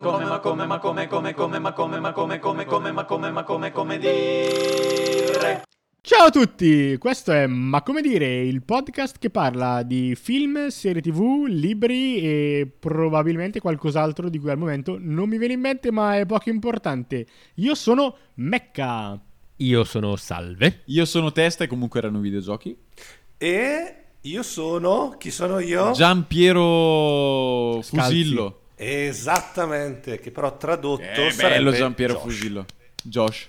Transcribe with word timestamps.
Come 0.00 0.24
ma 0.26 0.38
come 0.38 0.64
ma 0.64 0.78
come 0.78 1.08
come 1.08 1.34
come 1.34 1.58
ma 1.58 1.72
come 1.72 1.98
ma 1.98 2.12
come 2.12 2.38
come 2.38 2.64
come 2.64 2.92
ma 2.92 3.04
come 3.04 3.30
ma 3.32 3.42
come 3.42 3.72
come 3.72 3.98
dire 3.98 5.62
Ciao 6.00 6.26
a 6.26 6.30
tutti, 6.30 6.96
questo 6.98 7.32
è 7.32 7.48
Ma 7.48 7.82
come 7.82 8.00
dire, 8.00 8.42
il 8.42 8.62
podcast 8.62 9.18
che 9.18 9.28
parla 9.30 9.82
di 9.82 10.14
film, 10.14 10.68
serie 10.68 11.02
tv, 11.02 11.46
libri 11.48 12.20
e 12.20 12.70
probabilmente 12.78 13.58
qualcos'altro 13.58 14.28
di 14.28 14.38
cui 14.38 14.50
al 14.50 14.58
momento 14.58 14.98
non 15.00 15.28
mi 15.28 15.36
viene 15.36 15.54
in 15.54 15.60
mente 15.60 15.90
ma 15.90 16.16
è 16.16 16.24
poco 16.26 16.48
importante. 16.48 17.26
Io 17.54 17.74
sono 17.74 18.18
Mecca. 18.34 19.20
Io 19.56 19.82
sono 19.82 20.14
Salve. 20.14 20.82
Io 20.84 21.06
sono 21.06 21.32
Testa 21.32 21.64
e 21.64 21.66
comunque 21.66 21.98
erano 21.98 22.20
videogiochi. 22.20 22.76
E 23.36 23.94
io 24.20 24.42
sono. 24.44 25.16
Chi 25.18 25.32
sono 25.32 25.58
io? 25.58 25.90
Giampiero 25.90 27.82
Scalzi. 27.82 27.96
Fusillo. 27.96 28.57
Esattamente, 28.80 30.20
che 30.20 30.30
però 30.30 30.56
tradotto 30.56 31.02
sarebbe 31.02 31.34
bello 31.54 31.72
Giampiero 31.72 32.12
Josh. 32.14 32.22
Fusillo. 32.22 32.66
Josh. 33.02 33.48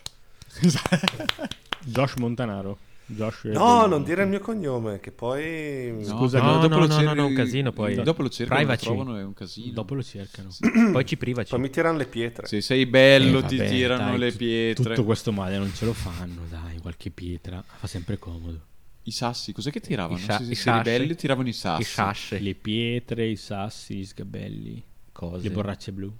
Josh 1.85 2.15
Montanaro. 2.15 2.77
Josh 3.11 3.43
No, 3.45 3.85
non 3.87 4.03
dire 4.03 4.21
il 4.23 4.29
mio 4.29 4.39
cognome, 4.39 4.99
che 4.99 5.11
poi. 5.11 5.91
No, 5.97 6.03
Scusa, 6.03 6.39
però 6.39 6.53
no, 6.55 6.59
dopo 6.61 6.73
no, 6.75 6.79
lo 6.81 6.85
no, 6.87 6.93
cerchi- 6.93 7.05
no, 7.05 7.13
no, 7.13 7.25
un 7.25 7.33
casino 7.33 7.71
poi. 7.71 7.95
Dopo 7.95 8.21
lo 8.21 8.29
cercano, 8.29 8.59
lo 8.59 8.65
Privacy. 8.67 8.85
trovano, 8.85 9.17
è 9.17 9.23
un 9.23 9.33
casino. 9.33 9.73
Dopo 9.73 9.93
lo 9.95 10.03
cercano. 10.03 10.49
Poi 10.91 11.05
ci 11.05 11.17
privaci. 11.17 11.49
Poi 11.49 11.59
mi 11.59 11.69
tirano 11.71 11.97
le 11.97 12.05
pietre. 12.05 12.45
Se 12.47 12.61
sei 12.61 12.85
bello 12.85 13.39
Eh, 13.39 13.45
ti 13.45 13.57
vabbè, 13.57 13.69
tirano 13.69 14.09
dai, 14.11 14.17
le 14.19 14.31
pietre. 14.31 14.83
Tutto 14.95 15.03
questo 15.05 15.31
male 15.31 15.57
non 15.57 15.73
ce 15.73 15.85
lo 15.85 15.93
fanno, 15.93 16.41
dai, 16.49 16.77
qualche 16.79 17.09
pietra. 17.09 17.63
Fa 17.65 17.87
sempre 17.87 18.17
comodo. 18.19 18.59
I 19.03 19.11
sassi, 19.11 19.53
cos'è 19.53 19.71
che 19.71 19.79
tiravano? 19.79 20.19
I 20.19 20.21
sa- 20.21 20.37
se 20.37 20.43
i 20.43 20.45
sei 20.47 20.55
sassi. 20.55 20.83
belli 20.83 21.15
tiravano 21.15 21.47
i 21.47 21.53
sassi. 21.53 21.81
I 21.81 21.85
sasce. 21.85 22.39
Le 22.39 22.53
pietre, 22.53 23.25
i 23.25 23.35
sassi, 23.37 23.95
gli 23.95 24.05
sgabelli, 24.05 24.83
Cose. 25.19 25.43
le 25.47 25.53
borracce 25.53 25.91
blu. 25.91 26.13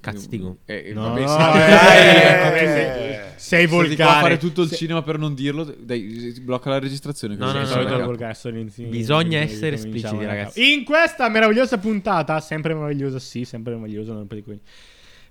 Cazzo 0.00 0.26
di 0.28 0.38
gu- 0.38 0.56
Eh, 0.64 0.84
eh, 0.86 0.92
No, 0.94 1.02
vabbè, 1.12 1.20
no, 1.20 1.28
sì, 1.28 1.34
eh, 1.36 3.32
sei- 3.36 3.66
Stati 3.66 3.66
qua 3.66 3.76
volgare. 3.76 4.02
a 4.16 4.20
fare 4.20 4.38
tutto 4.38 4.62
il 4.62 4.68
Se- 4.68 4.76
cinema 4.76 5.02
per 5.02 5.18
non 5.18 5.34
dirlo. 5.34 5.64
Dai, 5.78 6.34
blocca 6.40 6.70
la 6.70 6.78
registrazione. 6.78 7.34
No, 7.36 7.44
così 7.46 7.58
no, 7.58 7.62
no, 7.62 7.82
no. 7.82 7.88
capo. 7.88 8.04
volgare, 8.04 8.34
sono 8.34 8.58
in- 8.58 8.70
Bisogna 8.88 9.38
in- 9.38 9.42
essere 9.44 9.76
espliciti, 9.76 10.24
ragazzi. 10.24 10.72
In 10.72 10.84
questa 10.84 11.28
meravigliosa 11.28 11.76
puntata, 11.78 12.40
sempre 12.40 12.72
meravigliosa, 12.74 13.18
sì, 13.18 13.44
sempre 13.44 13.74
meravigliosa, 13.74 14.12
non 14.14 14.26
per. 14.26 14.60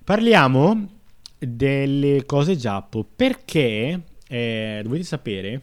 Parliamo 0.04 0.88
delle 1.38 2.24
cose 2.24 2.56
giappo 2.56 3.04
perché 3.16 4.00
eh, 4.28 4.80
dovete 4.82 5.02
sapere 5.04 5.60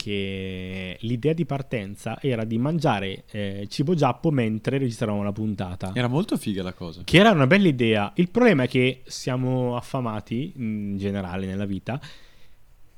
che 0.00 0.96
l'idea 1.00 1.34
di 1.34 1.44
partenza 1.44 2.18
era 2.22 2.44
di 2.44 2.56
mangiare 2.56 3.24
eh, 3.32 3.66
cibo 3.68 3.94
giappo 3.94 4.30
mentre 4.30 4.78
registravamo 4.78 5.22
la 5.22 5.32
puntata. 5.32 5.92
Era 5.94 6.08
molto 6.08 6.38
figa 6.38 6.62
la 6.62 6.72
cosa. 6.72 7.02
Che 7.04 7.18
era 7.18 7.32
una 7.32 7.46
bella 7.46 7.68
idea. 7.68 8.10
Il 8.14 8.30
problema 8.30 8.62
è 8.62 8.68
che 8.68 9.02
siamo 9.04 9.76
affamati 9.76 10.54
in 10.56 10.96
generale 10.96 11.44
nella 11.44 11.66
vita 11.66 12.00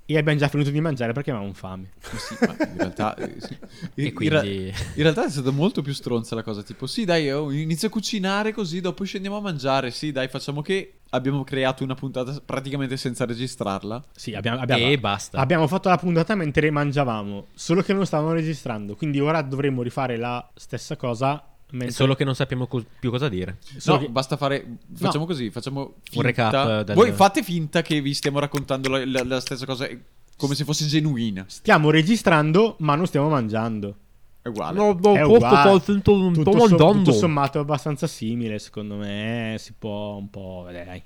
e 0.06 0.16
abbiamo 0.16 0.38
già 0.38 0.46
finito 0.46 0.70
di 0.70 0.80
mangiare 0.80 1.12
perché 1.12 1.32
avevamo 1.32 1.52
fame. 1.54 1.90
Sì, 2.00 2.36
ma 2.40 2.56
in 2.58 2.76
realtà 2.76 3.16
eh, 3.16 3.34
sì. 3.40 3.56
In- 4.02 4.14
quindi- 4.14 4.66
in 4.66 5.02
realtà 5.02 5.26
è 5.26 5.30
stata 5.30 5.50
molto 5.50 5.82
più 5.82 5.94
stronza 5.94 6.36
la 6.36 6.44
cosa, 6.44 6.62
tipo 6.62 6.86
sì 6.86 7.04
dai, 7.04 7.32
oh, 7.32 7.50
inizio 7.50 7.88
a 7.88 7.90
cucinare 7.90 8.52
così, 8.52 8.80
dopo 8.80 9.02
scendiamo 9.02 9.38
a 9.38 9.40
mangiare, 9.40 9.90
sì 9.90 10.12
dai, 10.12 10.28
facciamo 10.28 10.62
che 10.62 10.98
abbiamo 11.14 11.44
creato 11.44 11.84
una 11.84 11.94
puntata 11.94 12.40
praticamente 12.44 12.96
senza 12.96 13.24
registrarla. 13.24 14.02
Sì, 14.14 14.34
abbiamo, 14.34 14.60
abbiamo- 14.60 14.86
E 14.86 14.98
basta. 14.98 15.38
abbiamo 15.38 15.66
fatto 15.66 15.88
la 15.88 15.96
puntata 15.98 16.34
mentre 16.34 16.70
mangiavamo, 16.70 17.46
solo 17.54 17.82
che 17.82 17.92
non 17.92 18.04
stavamo 18.06 18.32
registrando. 18.32 18.96
Quindi 18.96 19.20
ora 19.20 19.40
dovremmo 19.42 19.82
rifare 19.82 20.16
la 20.16 20.46
stessa 20.54 20.96
cosa. 20.96 21.42
Mentre... 21.72 21.92
Solo 21.94 22.14
che 22.14 22.24
non 22.24 22.34
sappiamo 22.34 22.66
co- 22.66 22.84
più 23.00 23.10
cosa 23.10 23.30
dire. 23.30 23.56
Solo 23.78 23.96
no, 23.98 24.02
che- 24.04 24.10
basta 24.10 24.36
fare, 24.36 24.76
facciamo 24.94 25.24
così, 25.24 25.50
facciamo 25.50 25.94
finta. 26.02 26.26
recap 26.26 26.82
del- 26.82 26.94
Voi 26.94 27.12
fate 27.12 27.42
finta 27.42 27.80
che 27.80 28.00
vi 28.02 28.12
stiamo 28.12 28.38
raccontando 28.40 28.90
la, 28.90 29.06
la- 29.06 29.24
la 29.24 29.40
stessa 29.40 29.64
cosa, 29.64 29.86
eh, 29.86 29.98
come 30.36 30.54
se 30.54 30.64
fosse 30.64 30.84
genuina. 30.86 31.44
Stiamo 31.48 31.88
registrando, 31.90 32.76
ma 32.80 32.94
non 32.94 33.06
stiamo 33.06 33.28
mangiando. 33.30 33.96
È 34.42 34.48
uguale. 34.48 34.76
È 34.78 35.22
uguale. 35.22 35.80
tutto, 35.80 36.32
som- 36.66 36.92
tutto 36.94 37.12
sommato 37.12 37.58
è 37.58 37.60
abbastanza 37.60 38.06
simile, 38.08 38.58
secondo 38.58 38.96
me. 38.96 39.54
Si 39.58 39.72
può 39.78 40.16
un 40.16 40.28
po', 40.30 40.66
dai, 40.70 41.00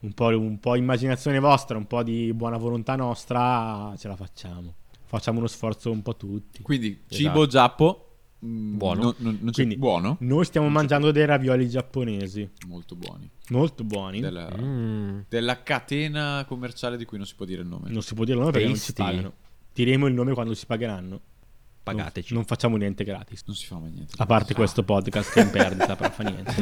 un 0.00 0.12
po', 0.12 0.26
un 0.36 0.58
po' 0.58 0.74
immaginazione 0.74 1.38
vostra, 1.38 1.76
un 1.78 1.86
po' 1.86 2.02
di 2.02 2.32
buona 2.34 2.56
volontà 2.56 2.96
nostra, 2.96 3.94
ce 3.96 4.08
la 4.08 4.16
facciamo. 4.16 4.74
Facciamo 5.04 5.38
uno 5.38 5.46
sforzo 5.46 5.90
un 5.92 6.02
po' 6.02 6.16
tutti. 6.16 6.62
Quindi 6.62 6.88
Esatto. 7.08 7.14
cibo 7.14 7.46
giappo, 7.46 8.08
mm, 8.44 8.76
Buono. 8.78 9.02
non- 9.02 9.14
non- 9.18 9.38
non 9.42 9.50
c'è- 9.50 9.62
Quindi- 9.64 9.76
buono, 9.76 10.16
Noi 10.20 10.44
stiamo 10.44 10.68
mangiando 10.68 11.12
dei 11.12 11.24
ravioli 11.26 11.68
giapponesi, 11.68 12.50
molto 12.66 12.96
buoni. 12.96 13.30
molto 13.50 13.84
buoni. 13.84 14.20
Della, 14.20 14.48
Mm. 14.60 15.20
della 15.28 15.62
catena 15.62 16.44
commerciale 16.48 16.96
di 16.96 17.04
cui 17.04 17.18
non 17.18 17.26
si 17.26 17.34
può 17.36 17.44
dire 17.44 17.60
il 17.62 17.68
nome. 17.68 17.90
Non 17.90 18.02
si 18.02 18.14
può 18.14 18.24
dire 18.24 18.36
il 18.36 18.40
nome 18.40 18.52
perché 18.52 18.66
non 18.68 18.76
ci 18.76 18.92
Tasty. 18.92 19.02
pagano. 19.14 19.32
Diremo 19.72 20.06
il 20.08 20.14
nome 20.14 20.32
quando 20.34 20.54
ci 20.56 20.66
pagheranno. 20.66 21.20
Pagateci. 21.82 22.28
Non, 22.32 22.38
non 22.42 22.44
facciamo 22.44 22.76
niente 22.76 23.04
gratis. 23.04 23.42
Non 23.46 23.56
si 23.56 23.66
fa 23.66 23.76
mai 23.78 23.90
niente. 23.90 24.14
A 24.18 24.26
parte 24.26 24.54
questo 24.54 24.82
podcast 24.84 25.32
che 25.32 25.40
è 25.40 25.44
in 25.44 25.50
perdita, 25.50 25.96
però 25.96 26.10
fa 26.10 26.22
niente. 26.22 26.54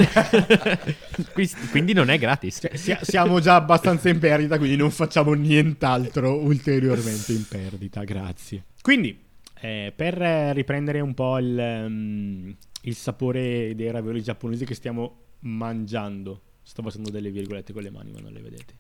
Quindi- 1.71 1.93
non 1.93 2.09
è 2.11 2.19
gratis. 2.19 2.59
Cioè, 2.61 2.77
sia- 2.77 3.01
siamo 3.03 3.41
già 3.41 3.57
abbastanza 3.57 4.09
in 4.09 4.19
perdita, 4.19 4.57
quindi 4.59 4.77
non 4.77 4.91
facciamo 4.91 5.33
nient'altro 5.35 6.39
ulteriormente 6.41 7.33
in 7.33 7.47
perdita. 7.47 8.03
Grazie. 8.05 8.65
Quindi, 8.81 9.19
eh, 9.61 9.93
per 9.95 10.15
riprendere 10.55 11.01
un 11.01 11.13
po' 11.15 11.39
il, 11.39 11.59
ehm, 11.59 12.57
il 12.83 12.95
sapore 12.95 13.75
dei 13.75 13.91
ravioli 13.91 14.23
giapponesi 14.23 14.65
che 14.65 14.75
stiamo 14.75 15.17
mangiando, 15.41 16.43
sto 16.63 16.83
facendo 16.83 17.11
delle 17.11 17.31
virgolette 17.31 17.73
con 17.73 17.83
le 17.83 17.91
mani, 17.91 18.11
ma 18.11 18.21
non 18.21 18.33
le 18.33 18.41
vedete. 18.41 18.75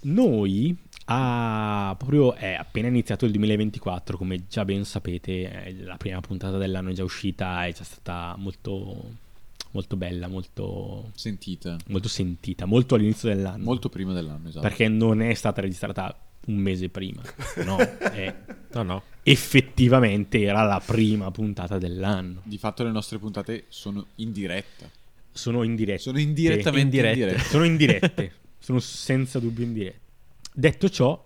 Noi, 0.00 0.76
ah, 1.06 1.94
proprio 1.98 2.34
è 2.34 2.52
appena 2.54 2.88
iniziato 2.88 3.24
il 3.24 3.32
2024, 3.32 4.16
come 4.16 4.44
già 4.48 4.64
ben 4.64 4.84
sapete, 4.84 5.64
eh, 5.66 5.74
la 5.82 5.96
prima 5.96 6.20
puntata 6.20 6.56
dell'anno 6.56 6.90
è 6.90 6.92
già 6.92 7.04
uscita, 7.04 7.66
è 7.66 7.72
già 7.72 7.84
stata 7.84 8.34
molto, 8.38 9.10
molto 9.72 9.96
bella, 9.96 10.28
molto 10.28 11.10
Sentita. 11.14 11.76
molto 11.88 12.08
sentita, 12.08 12.64
molto 12.64 12.94
all'inizio 12.94 13.28
dell'anno. 13.28 13.64
Molto 13.64 13.88
prima 13.88 14.12
dell'anno, 14.12 14.48
esatto. 14.48 14.66
Perché 14.66 14.88
non 14.88 15.20
è 15.20 15.34
stata 15.34 15.60
registrata 15.60 16.16
un 16.46 16.56
mese 16.56 16.88
prima. 16.88 17.20
No, 17.64 17.76
è- 17.78 18.34
No, 18.72 18.82
no. 18.82 19.02
effettivamente 19.22 20.42
era 20.42 20.62
la 20.62 20.80
prima 20.84 21.30
puntata 21.30 21.78
dell'anno. 21.78 22.42
Di 22.44 22.58
fatto 22.58 22.84
le 22.84 22.90
nostre 22.90 23.18
puntate 23.18 23.64
sono 23.68 24.06
in 24.16 24.30
diretta. 24.30 24.88
Sono 25.32 25.62
indirette. 25.62 26.00
Sono 26.02 26.18
indirettamente 26.18 26.96
in 26.96 27.12
diretta. 27.12 27.42
Sono 27.44 27.64
indirette. 27.64 28.32
Sono 28.58 28.78
senza 28.80 29.38
dubbio 29.38 29.64
indirette. 29.64 30.00
Detto 30.52 30.88
ciò, 30.88 31.24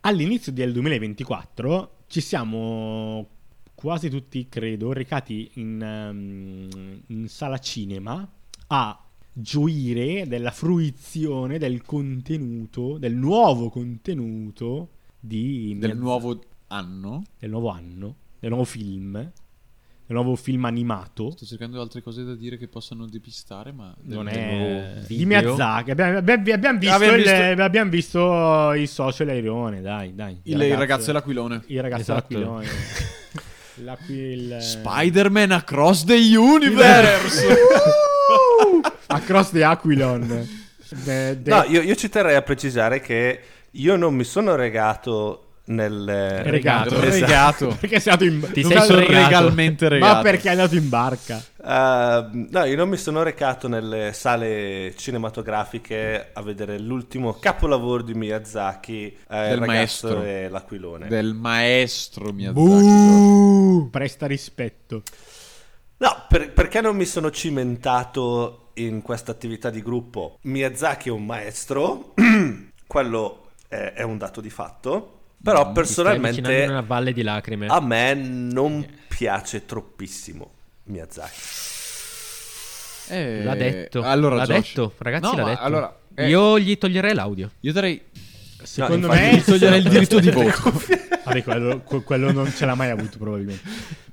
all'inizio 0.00 0.52
del 0.52 0.72
2024 0.72 1.96
ci 2.08 2.20
siamo 2.20 3.28
quasi 3.74 4.08
tutti, 4.10 4.48
credo, 4.48 4.92
recati 4.92 5.50
in, 5.54 5.80
ehm, 5.82 7.02
in 7.06 7.28
sala 7.28 7.58
cinema 7.58 8.28
a 8.68 9.06
gioire 9.32 10.26
della 10.26 10.50
fruizione 10.50 11.58
del 11.58 11.82
contenuto, 11.82 12.98
del 12.98 13.14
nuovo 13.14 13.70
contenuto 13.70 14.90
di 15.18 15.76
Del 15.78 15.96
Miyazaki- 15.96 15.98
nuovo 15.98 16.42
anno. 16.68 17.22
del 17.38 17.50
nuovo 17.50 17.68
anno, 17.68 18.16
del 18.40 18.50
nuovo 18.50 18.64
film, 18.64 19.32
nuovo 20.06 20.36
film 20.36 20.64
animato. 20.66 21.30
Sto 21.30 21.46
cercando 21.46 21.80
altre 21.80 22.02
cose 22.02 22.22
da 22.24 22.34
dire 22.34 22.58
che 22.58 22.68
possano 22.68 23.06
depistare, 23.06 23.72
ma... 23.72 23.94
Non 24.02 24.28
è 24.28 25.00
di. 25.06 25.24
Miyazaki. 25.24 25.90
Abbiamo, 25.90 26.18
abbiamo- 26.18 26.52
abbiamo 26.52 26.78
visto 26.78 26.94
Abbiamo 26.94 27.16
il- 27.16 27.22
visto- 27.22 27.62
abbiamo 27.62 27.90
visto 27.90 28.72
il 28.74 28.88
socio 28.88 29.22
e 29.22 29.26
l'airone. 29.26 29.80
Dai, 29.80 30.14
dai. 30.14 30.40
Il, 30.44 30.60
il 30.60 30.76
ragazzo 30.76 31.10
e 31.10 31.12
l'aquilone. 31.14 31.62
Il 31.66 31.80
ragazzo 31.80 32.00
Esatto. 32.02 32.32
e 32.34 32.36
l'aquilone. 32.38 32.66
L'aqui- 33.76 34.12
il- 34.14 34.58
Spider-Man 34.60 35.50
Across 35.52 36.04
the 36.04 36.36
Universe! 36.36 37.46
Across 39.08 39.50
the 39.50 39.64
Aquilon. 39.64 40.26
De- 41.04 41.40
de- 41.40 41.50
No, 41.50 41.62
io, 41.68 41.80
io 41.80 41.94
ci 41.94 42.10
terrei 42.10 42.34
a 42.36 42.42
precisare 42.42 43.00
che 43.00 43.40
io 43.70 43.96
non 43.96 44.14
mi 44.14 44.24
sono 44.24 44.54
regato 44.56 45.51
nel... 45.74 46.42
regato. 46.44 46.94
Esatto. 47.02 47.10
Regato. 47.10 47.76
Perché 47.80 48.00
sei 48.00 48.12
andato 48.12 48.30
in 48.30 48.52
Ti 48.52 48.64
sei 48.64 48.80
sorregato. 48.80 49.12
Legalmente 49.12 49.88
regato. 49.88 50.14
Ma 50.14 50.22
perché 50.22 50.48
è 50.48 50.50
andato 50.52 50.76
in 50.76 50.88
barca? 50.88 51.42
Uh, 51.56 52.46
no, 52.50 52.64
io 52.64 52.76
non 52.76 52.88
mi 52.88 52.96
sono 52.96 53.22
recato 53.22 53.68
nelle 53.68 54.12
sale 54.12 54.94
cinematografiche 54.96 56.30
a 56.32 56.42
vedere 56.42 56.78
l'ultimo 56.78 57.34
capolavoro 57.34 58.02
di 58.02 58.14
Miyazaki, 58.14 59.16
eh, 59.28 59.48
Del 59.48 59.58
Il 59.58 59.64
maestro. 59.64 60.22
e 60.22 60.48
l'aquilone. 60.48 61.08
Del 61.08 61.34
maestro 61.34 62.32
Miyazaki. 62.32 62.60
Buh, 62.60 63.88
presta 63.90 64.26
rispetto. 64.26 65.02
No, 65.98 66.24
per- 66.28 66.50
perché 66.52 66.80
non 66.80 66.96
mi 66.96 67.04
sono 67.04 67.30
cimentato 67.30 68.70
in 68.74 69.02
questa 69.02 69.30
attività 69.30 69.70
di 69.70 69.82
gruppo? 69.82 70.38
Miyazaki 70.42 71.08
è 71.08 71.12
un 71.12 71.24
maestro, 71.24 72.12
quello 72.86 73.50
è, 73.68 73.92
è 73.94 74.02
un 74.02 74.18
dato 74.18 74.40
di 74.40 74.50
fatto, 74.50 75.20
però 75.42 75.60
avvicinando 75.60 75.72
personalmente 75.72 76.64
una 76.68 76.80
valle 76.80 77.12
di 77.12 77.22
lacrime. 77.22 77.66
a 77.66 77.80
me 77.80 78.14
non 78.14 78.86
piace 79.08 79.66
troppissimo 79.66 80.50
Miyazaki. 80.84 81.38
Eh, 83.08 83.42
L'ha 83.42 83.54
detto. 83.54 84.02
Allora, 84.02 84.36
l'ha 84.36 84.44
Josh. 84.46 84.68
detto, 84.68 84.92
ragazzi, 84.98 85.24
No, 85.36 85.42
l'ha 85.42 85.48
detto. 85.50 85.60
allora, 85.62 85.98
eh, 86.14 86.28
Io 86.28 86.58
gli 86.58 86.78
toglierei 86.78 87.14
l'audio. 87.14 87.50
Io 87.60 87.72
darei... 87.72 88.00
Secondo 88.62 89.06
infatti 89.08 89.22
me 89.24 89.36
Gli 89.38 89.42
toglierei 89.42 89.78
il 89.80 89.88
diritto 89.88 90.20
di 90.20 90.30
voto. 90.30 90.72
Vabbè, 91.24 91.42
quello, 91.42 91.80
que- 91.80 92.02
quello 92.04 92.30
non 92.32 92.50
ce 92.52 92.64
l'ha 92.64 92.74
mai 92.76 92.90
avuto 92.90 93.18
probabilmente. 93.18 93.68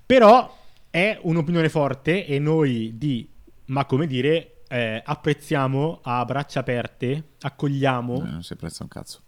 Però 0.06 0.58
è 0.90 1.20
un'opinione 1.22 1.70
forte 1.70 2.26
e 2.26 2.40
noi 2.40 2.94
di, 2.98 3.30
ma 3.66 3.86
come 3.86 4.08
dire, 4.08 4.64
eh, 4.68 5.02
apprezziamo 5.06 6.00
a 6.02 6.26
braccia 6.26 6.62
aperte, 6.62 7.24
accogliamo. 7.42 8.26
Eh, 8.26 8.30
non 8.32 8.44
si 8.44 8.54
apprezza 8.54 8.82
un 8.84 8.90
cazzo. 8.90 9.22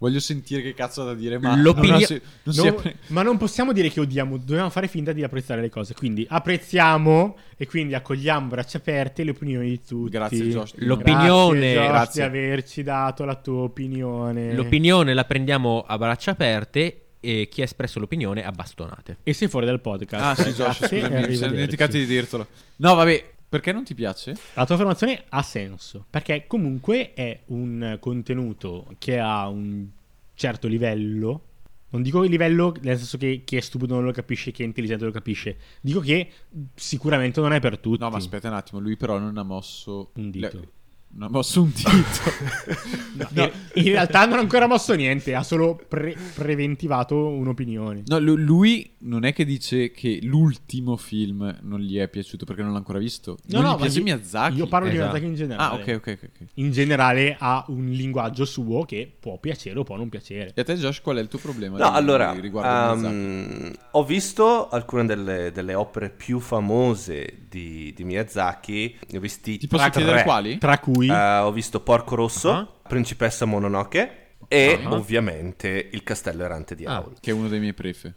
Voglio 0.00 0.20
sentire 0.20 0.62
che 0.62 0.74
cazzo 0.74 1.02
ha 1.02 1.06
da 1.06 1.14
dire, 1.14 1.38
ma 1.40 1.56
non, 1.56 1.74
si, 2.02 2.20
non 2.44 2.54
si 2.54 2.64
No, 2.64 2.82
ma 3.08 3.22
non 3.22 3.36
possiamo 3.36 3.72
dire 3.72 3.88
che 3.90 3.98
odiamo, 3.98 4.36
dobbiamo 4.36 4.70
fare 4.70 4.86
finta 4.86 5.12
di 5.12 5.24
apprezzare 5.24 5.60
le 5.60 5.70
cose. 5.70 5.92
Quindi 5.94 6.24
apprezziamo 6.28 7.36
e 7.56 7.66
quindi 7.66 7.94
accogliamo 7.94 8.46
a 8.46 8.48
braccia 8.48 8.78
aperte 8.78 9.24
le 9.24 9.30
opinioni 9.30 9.68
di 9.70 9.80
tutti. 9.84 10.10
Grazie, 10.10 10.44
Josh. 10.46 10.74
L'opinione- 10.76 11.72
Grazie, 11.72 11.80
Josh, 11.82 11.88
Grazie. 11.88 12.30
di 12.30 12.36
averci 12.38 12.82
dato 12.84 13.24
la 13.24 13.34
tua 13.34 13.62
opinione. 13.62 14.54
L'opinione 14.54 15.14
la 15.14 15.24
prendiamo 15.24 15.84
a 15.86 15.98
braccia 15.98 16.30
aperte 16.30 17.02
e 17.20 17.48
chi 17.50 17.62
ha 17.62 17.64
espresso 17.64 17.98
l'opinione 17.98 18.44
a 18.44 18.52
bastonate. 18.52 19.18
E 19.24 19.32
sei 19.32 19.48
fuori 19.48 19.66
dal 19.66 19.80
podcast. 19.80 20.40
Ah 20.40 20.44
sì, 20.44 20.52
Josh, 20.52 20.76
scusami, 20.86 21.00
mi 21.00 21.06
arrivederci. 21.06 21.48
dimenticati 21.48 21.98
di 21.98 22.06
dirtelo. 22.06 22.46
No, 22.76 22.94
vabbè, 22.94 23.30
perché 23.48 23.72
non 23.72 23.84
ti 23.84 23.94
piace? 23.94 24.36
La 24.54 24.66
tua 24.66 24.74
affermazione 24.74 25.24
ha 25.28 25.42
senso, 25.42 26.04
perché 26.08 26.46
comunque 26.46 27.14
è 27.14 27.40
un 27.46 27.96
contenuto 28.00 28.86
che 28.98 29.18
ha 29.18 29.48
un 29.48 29.86
certo 30.34 30.68
livello. 30.68 31.42
Non 31.90 32.02
dico 32.02 32.22
il 32.24 32.30
livello 32.30 32.74
nel 32.82 32.98
senso 32.98 33.16
che 33.16 33.42
chi 33.44 33.56
è 33.56 33.60
stupido 33.60 33.94
non 33.94 34.04
lo 34.04 34.12
capisce, 34.12 34.50
chi 34.52 34.62
è 34.62 34.66
intelligente 34.66 35.06
lo 35.06 35.10
capisce. 35.10 35.56
Dico 35.80 36.00
che 36.00 36.30
sicuramente 36.74 37.40
non 37.40 37.52
è 37.52 37.60
per 37.60 37.78
tutti. 37.78 38.02
No, 38.02 38.10
ma 38.10 38.18
aspetta 38.18 38.48
un 38.48 38.54
attimo, 38.54 38.80
lui 38.80 38.96
però 38.96 39.18
non 39.18 39.38
ha 39.38 39.42
mosso... 39.42 40.10
Un 40.14 40.30
dito. 40.30 40.58
le- 40.58 40.68
Non 41.10 41.28
ha 41.28 41.30
mosso 41.30 41.62
un 41.62 41.72
dito. 41.74 41.90
No, 43.30 43.42
in- 43.42 43.52
In 43.74 43.84
realtà 43.92 44.24
non 44.26 44.38
ha 44.38 44.40
ancora 44.40 44.68
mosso 44.68 44.94
niente, 44.94 45.34
ha 45.34 45.42
solo 45.42 45.74
pre- 45.88 46.16
preventivato 46.34 47.16
un'opinione. 47.28 48.02
No, 48.06 48.18
lu- 48.20 48.36
lui 48.36 48.92
non 48.98 49.24
è 49.24 49.32
che 49.32 49.44
dice 49.44 49.90
che 49.90 50.20
l'ultimo 50.22 50.96
film 50.96 51.58
non 51.62 51.80
gli 51.80 51.96
è 51.98 52.06
piaciuto 52.08 52.44
perché 52.44 52.62
non 52.62 52.70
l'ha 52.70 52.78
ancora 52.78 52.98
visto. 53.00 53.38
No, 53.46 53.60
non 53.60 53.62
no, 53.62 53.68
gli 53.70 53.72
ma 53.72 53.80
piace 53.82 53.98
io- 53.98 54.04
Miyazaki. 54.04 54.56
Io 54.56 54.66
parlo 54.68 54.88
di 54.88 54.94
Esatto. 54.94 55.10
Miyazaki 55.10 55.30
in 55.30 55.34
generale. 55.36 55.74
Ah, 55.74 55.74
ok, 55.74 55.94
ok, 55.96 56.18
ok. 56.22 56.46
In 56.54 56.70
generale 56.70 57.36
ha 57.40 57.64
un 57.68 57.86
linguaggio 57.90 58.44
suo 58.44 58.84
che 58.84 59.10
può 59.18 59.38
piacere 59.38 59.78
o 59.80 59.82
può 59.82 59.96
non 59.96 60.08
piacere. 60.08 60.52
E 60.54 60.60
a 60.60 60.64
te, 60.64 60.74
Josh, 60.76 61.00
qual 61.00 61.16
è 61.16 61.20
il 61.20 61.28
tuo 61.28 61.40
problema? 61.40 61.76
No, 61.78 61.90
di- 61.90 61.96
allora, 61.96 62.32
riguardo 62.38 63.04
ehm, 63.08 63.72
ho 63.92 64.04
visto 64.04 64.68
alcune 64.68 65.04
delle, 65.06 65.50
delle 65.52 65.74
opere 65.74 66.10
più 66.10 66.38
famose 66.38 67.38
di, 67.48 67.92
di 67.96 68.04
Miyazaki. 68.04 68.98
Ne 69.10 69.18
ho 69.18 69.20
visti 69.20 69.58
Ti 69.58 69.66
posso 69.66 69.88
chiedere 69.90 70.22
quali? 70.22 70.58
Tra 70.58 70.78
cui 70.78 70.97
Eh, 71.06 71.38
ho 71.38 71.52
visto 71.52 71.80
Porco 71.80 72.14
Rosso, 72.16 72.50
Ah. 72.50 72.66
Principessa 72.88 73.44
Mononoke 73.44 74.34
e 74.48 74.80
Ah. 74.82 74.92
ovviamente 74.94 75.88
Il 75.92 76.02
Castello 76.02 76.42
Errante 76.44 76.74
di 76.74 76.84
Ah. 76.86 76.98
Howl. 77.00 77.14
Che 77.20 77.30
è 77.30 77.34
uno 77.34 77.48
dei 77.48 77.60
miei 77.60 77.74
prefe. 77.74 78.14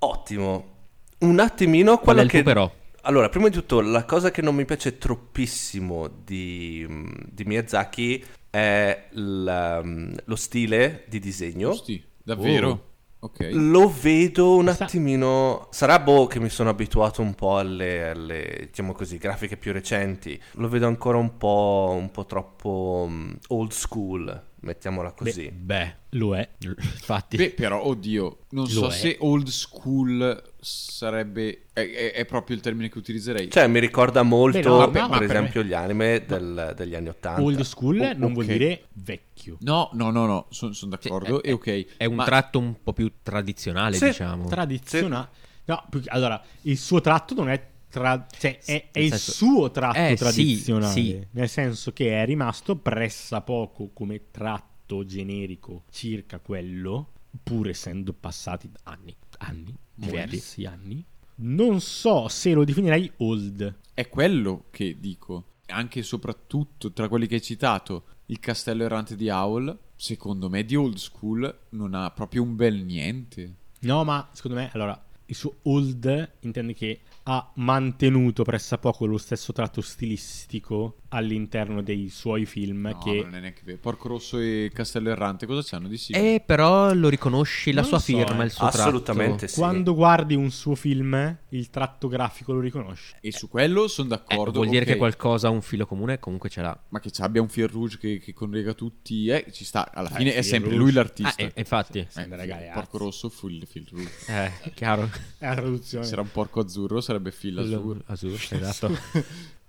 Ottimo. 0.00 0.74
Un 1.20 1.40
attimino 1.40 1.98
quello 1.98 2.24
che... 2.26 2.42
però? 2.42 2.70
Allora, 3.02 3.28
prima 3.30 3.48
di 3.48 3.54
tutto, 3.54 3.80
la 3.80 4.04
cosa 4.04 4.30
che 4.30 4.42
non 4.42 4.54
mi 4.54 4.64
piace 4.66 4.98
troppissimo 4.98 6.08
di, 6.08 6.86
di 7.30 7.44
Miyazaki 7.44 8.22
è 8.50 9.06
il, 9.12 10.14
lo 10.24 10.36
stile 10.36 11.04
di 11.08 11.18
disegno. 11.18 11.70
Giusti, 11.70 12.04
davvero? 12.22 12.68
Oh. 12.68 12.82
Ok. 13.20 13.48
Lo 13.52 13.92
vedo 13.92 14.54
un 14.56 14.68
attimino. 14.68 15.66
Sarà 15.70 15.98
boh 15.98 16.26
che 16.26 16.38
mi 16.38 16.48
sono 16.48 16.70
abituato 16.70 17.20
un 17.20 17.34
po' 17.34 17.58
alle, 17.58 18.10
alle, 18.10 18.66
diciamo 18.66 18.92
così, 18.92 19.18
grafiche 19.18 19.56
più 19.56 19.72
recenti. 19.72 20.40
Lo 20.52 20.68
vedo 20.68 20.86
ancora 20.86 21.18
un 21.18 21.36
po', 21.36 21.96
un 21.98 22.10
po' 22.10 22.26
troppo 22.26 23.06
mm, 23.08 23.32
old 23.48 23.72
school, 23.72 24.47
mettiamola 24.60 25.12
così. 25.12 25.50
Beh, 25.50 25.94
lo 26.10 26.36
è. 26.36 26.48
infatti. 26.60 27.36
Beh, 27.36 27.50
però, 27.50 27.84
oddio, 27.84 28.38
non 28.50 28.64
Lo 28.64 28.70
so 28.70 28.88
è. 28.88 28.90
se 28.92 29.16
old 29.20 29.48
school 29.48 30.42
sarebbe... 30.60 31.64
È, 31.72 31.80
è- 31.80 32.12
è 32.12 32.24
proprio 32.24 32.56
il 32.56 32.62
termine 32.62 32.88
che 32.88 32.98
utilizzerei. 32.98 33.50
Cioè, 33.50 33.66
mi 33.68 33.78
ricorda 33.80 34.22
molto, 34.22 34.58
Beh, 34.58 34.64
no, 34.68 34.90
per, 34.90 35.02
no, 35.02 35.08
ma 35.08 35.18
per 35.18 35.30
esempio, 35.30 35.62
gli 35.62 35.72
anime 35.72 36.24
del- 36.26 36.72
degli 36.76 36.94
anni 36.94 37.08
Ottanta. 37.08 37.40
Old 37.42 37.60
school 37.62 38.00
Oh, 38.00 38.12
non 38.16 38.32
vuol 38.32 38.44
ok. 38.46 38.52
dire 38.52 38.84
vecchio. 38.94 39.56
No, 39.60 39.90
no, 39.92 40.10
no, 40.10 40.26
no, 40.26 40.46
sono 40.50 40.72
d'accordo. 40.86 41.40
Sì, 41.42 41.48
e 41.48 41.52
ok. 41.52 41.86
È 41.96 42.04
un 42.04 42.16
ma- 42.16 42.24
tratto 42.24 42.58
un 42.58 42.74
po' 42.82 42.92
più 42.92 43.10
tradizionale, 43.22 43.96
Sì, 43.96 44.06
diciamo. 44.06 44.46
Tradizionale. 44.48 45.28
No, 45.66 45.84
più 45.90 46.00
che- 46.00 46.08
allora, 46.10 46.42
il 46.62 46.78
suo 46.78 47.00
tratto 47.00 47.34
non 47.34 47.48
è 47.50 47.62
tra- 47.88 48.26
cioè, 48.38 48.58
è, 48.64 48.88
è 48.92 48.98
il 49.00 49.10
senso- 49.10 49.32
suo 49.32 49.70
tratto 49.70 49.98
Eh, 49.98 50.08
sì, 50.10 50.16
tradizionale. 50.16 50.92
sì. 50.92 51.26
Nel 51.30 51.48
senso 51.48 51.92
che 51.92 52.22
è 52.22 52.24
rimasto 52.24 52.76
pressappoco 52.76 53.90
come 53.92 54.30
tratto 54.30 55.04
generico 55.04 55.84
circa 55.90 56.38
quello, 56.38 57.12
pur 57.42 57.68
essendo 57.68 58.12
passati 58.12 58.70
anni, 58.84 59.14
anni, 59.38 59.74
diversi 59.94 60.64
anni. 60.64 61.04
Non 61.40 61.80
so 61.80 62.28
se 62.28 62.52
lo 62.52 62.64
definirei 62.64 63.10
old. 63.18 63.78
È 63.94 64.08
quello 64.08 64.64
che 64.70 64.96
dico. 64.98 65.44
Anche 65.66 66.00
e 66.00 66.02
soprattutto 66.02 66.92
tra 66.92 67.08
quelli 67.08 67.26
che 67.26 67.36
hai 67.36 67.42
citato, 67.42 68.04
il 68.26 68.40
castello 68.40 68.84
errante 68.84 69.14
di 69.16 69.28
Howl, 69.28 69.76
secondo 69.94 70.48
me 70.48 70.64
di 70.64 70.74
old 70.74 70.96
school 70.96 71.58
non 71.70 71.94
ha 71.94 72.10
proprio 72.10 72.42
un 72.42 72.56
bel 72.56 72.82
niente. 72.82 73.54
No, 73.80 74.02
ma 74.04 74.28
secondo 74.32 74.56
me, 74.56 74.70
allora, 74.72 75.00
il 75.26 75.34
suo 75.34 75.56
old 75.64 76.32
intende 76.40 76.72
che 76.74 77.00
ha 77.30 77.50
mantenuto 77.56 78.42
pressappoco 78.42 79.04
lo 79.04 79.18
stesso 79.18 79.52
tratto 79.52 79.82
stilistico 79.82 81.00
all'interno 81.10 81.82
dei 81.82 82.08
suoi 82.08 82.44
film 82.46 82.88
No, 82.92 82.98
che 82.98 83.22
non 83.22 83.34
è 83.34 83.40
neanche 83.40 83.62
vero. 83.64 83.78
Porco 83.78 84.08
Rosso 84.08 84.38
e 84.38 84.70
Castello 84.72 85.10
Errante 85.10 85.46
cosa 85.46 85.62
c'hanno 85.62 85.88
di 85.88 85.96
sì? 85.98 86.12
Eh, 86.12 86.42
però 86.44 86.92
lo 86.94 87.08
riconosci, 87.08 87.72
la 87.72 87.80
Non 87.80 87.88
sua 87.90 87.98
so, 87.98 88.04
firma, 88.16 88.42
eh. 88.42 88.46
il 88.46 88.50
suo 88.50 88.66
Assolutamente 88.66 89.36
tratto. 89.46 89.52
sì. 89.52 89.58
quando 89.58 89.94
guardi 89.94 90.34
un 90.34 90.50
suo 90.50 90.74
film, 90.74 91.36
il 91.50 91.70
tratto 91.70 92.08
grafico 92.08 92.52
lo 92.52 92.60
riconosci. 92.60 93.14
E 93.20 93.32
su 93.32 93.48
quello 93.48 93.88
sono 93.88 94.06
Eh, 94.08 94.10
d'accordo. 94.10 94.52
vuol 94.52 94.68
dire 94.68 94.82
ok. 94.84 94.90
che 94.92 94.96
qualcosa 94.96 95.48
ha 95.48 95.50
un 95.50 95.62
filo 95.62 95.86
comune, 95.86 96.18
comunque 96.18 96.48
ce 96.48 96.62
l'ha. 96.62 96.78
Ma 96.88 97.00
che 97.00 97.10
abbia 97.18 97.42
un 97.42 97.48
fil 97.48 97.68
rouge 97.68 97.98
che, 97.98 98.18
che 98.18 98.32
conlega 98.32 98.72
tutti, 98.74 99.28
eh, 99.28 99.46
ci 99.52 99.64
sta. 99.64 99.90
Alla 99.92 100.10
Eh, 100.10 100.14
fine 100.16 100.34
è 100.34 100.42
sempre 100.42 100.70
rouge. 100.70 100.82
lui 100.82 100.90
Ah, 100.92 100.94
l'artista. 101.02 101.42
eh, 101.42 101.52
infatti. 101.56 101.98
Eh, 102.00 102.06
Sembra, 102.08 102.36
ragazzi. 102.38 102.70
Porco 102.72 102.98
Rosso 102.98 103.28
fu 103.28 103.48
il 103.48 103.66
fil 103.66 103.86
rouge. 103.90 104.10
Eh, 104.28 104.70
chiaro. 104.74 105.10
È 105.38 105.46
la 105.46 105.54
traduzione. 105.54 106.04
Se 106.04 106.12
era 106.12 106.20
un 106.22 106.30
porco 106.30 106.60
azzurro 106.60 107.00
sarebbe 107.18 107.30
fil 107.32 107.58
azzurro. 107.58 108.02
Azzurro, 108.06 108.36
esatto. 108.56 108.96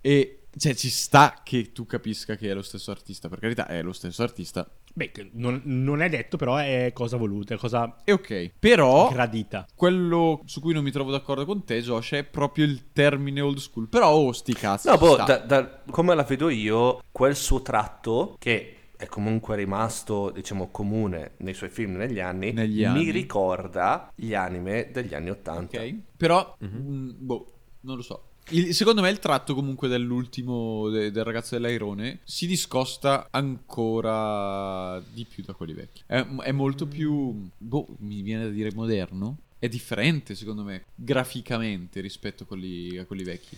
E 0.02 0.36
cioè 0.58 0.74
ci 0.74 0.90
sta 0.90 1.42
che 1.44 1.72
tu 1.72 1.86
capisca 1.86 2.36
che 2.36 2.50
è 2.50 2.54
lo 2.54 2.62
stesso 2.62 2.92
artista. 2.92 3.30
Per 3.30 3.40
carità, 3.40 3.68
è 3.68 3.82
lo 3.82 3.94
stesso 3.94 4.24
artista. 4.24 4.68
Beh, 4.92 5.12
non, 5.34 5.62
non 5.66 6.02
è 6.02 6.10
detto, 6.10 6.38
però 6.38 6.56
è 6.58 6.92
cosa 6.94 7.16
voluta, 7.18 7.54
è 7.54 7.58
cosa 7.58 7.98
E 8.04 8.12
ok. 8.12 8.52
Però 8.58 9.10
gradita. 9.10 9.68
quello 9.76 10.42
su 10.46 10.60
cui 10.60 10.74
non 10.74 10.84
mi 10.84 10.92
trovo 10.92 11.12
d'accordo 11.12 11.46
con 11.46 11.64
te, 11.64 11.82
Josh, 11.82 12.14
è 12.14 12.24
proprio 12.24 12.66
il 12.66 12.92
termine 12.92 13.42
old 13.42 13.60
school. 13.60 13.88
Però, 13.88 14.10
oh, 14.12 14.32
sti 14.32 14.54
cazzi. 14.54 14.88
No, 14.90 14.98
boh, 14.98 15.18
da- 15.18 15.38
da- 15.38 15.82
come 15.90 16.16
la 16.16 16.24
vedo 16.24 16.50
io, 16.50 17.04
quel 17.12 17.36
suo 17.36 17.62
tratto 17.62 18.36
che 18.40 18.79
è 19.00 19.06
comunque 19.08 19.56
rimasto, 19.56 20.30
diciamo, 20.30 20.68
comune 20.72 21.32
nei 21.38 21.54
suoi 21.54 21.70
film 21.70 21.96
negli 21.96 22.20
anni, 22.20 22.52
Negli 22.52 22.80
mi 22.80 22.84
anni. 22.86 23.12
ricorda 23.12 24.12
gli 24.14 24.34
anime 24.34 24.90
degli 24.92 25.14
anni 25.14 25.30
Ottanta. 25.30 25.80
Ok. 25.80 25.96
Però, 26.18 26.54
Mhm. 26.60 26.78
mm, 26.78 27.10
boh, 27.20 27.54
non 27.82 27.96
lo 27.96 28.02
so. 28.02 28.24
Il- 28.50 28.74
secondo 28.74 29.00
me 29.02 29.10
il 29.10 29.20
tratto 29.20 29.54
comunque 29.54 29.88
dell'ultimo 29.88 30.90
de- 30.90 31.12
del 31.12 31.24
ragazzo 31.24 31.56
dell'airone 31.56 32.20
si 32.26 32.46
discosta 32.46 33.28
ancora 33.30 35.02
di 35.14 35.24
più 35.24 35.44
da 35.46 35.54
quelli 35.54 35.74
vecchi. 35.74 36.04
È, 36.06 36.20
è 36.26 36.52
molto 36.52 36.86
più, 36.86 37.48
boh, 37.58 37.88
mi 38.00 38.22
viene 38.22 38.44
da 38.44 38.50
dire 38.50 38.74
moderno. 38.74 39.38
È 39.60 39.70
differente 39.70 40.36
secondo 40.36 40.64
me 40.64 40.86
graficamente 40.96 42.02
rispetto 42.02 42.44
a 42.44 42.46
quelli, 42.46 42.98
a 42.98 43.06
quelli 43.06 43.24
vecchi. 43.24 43.58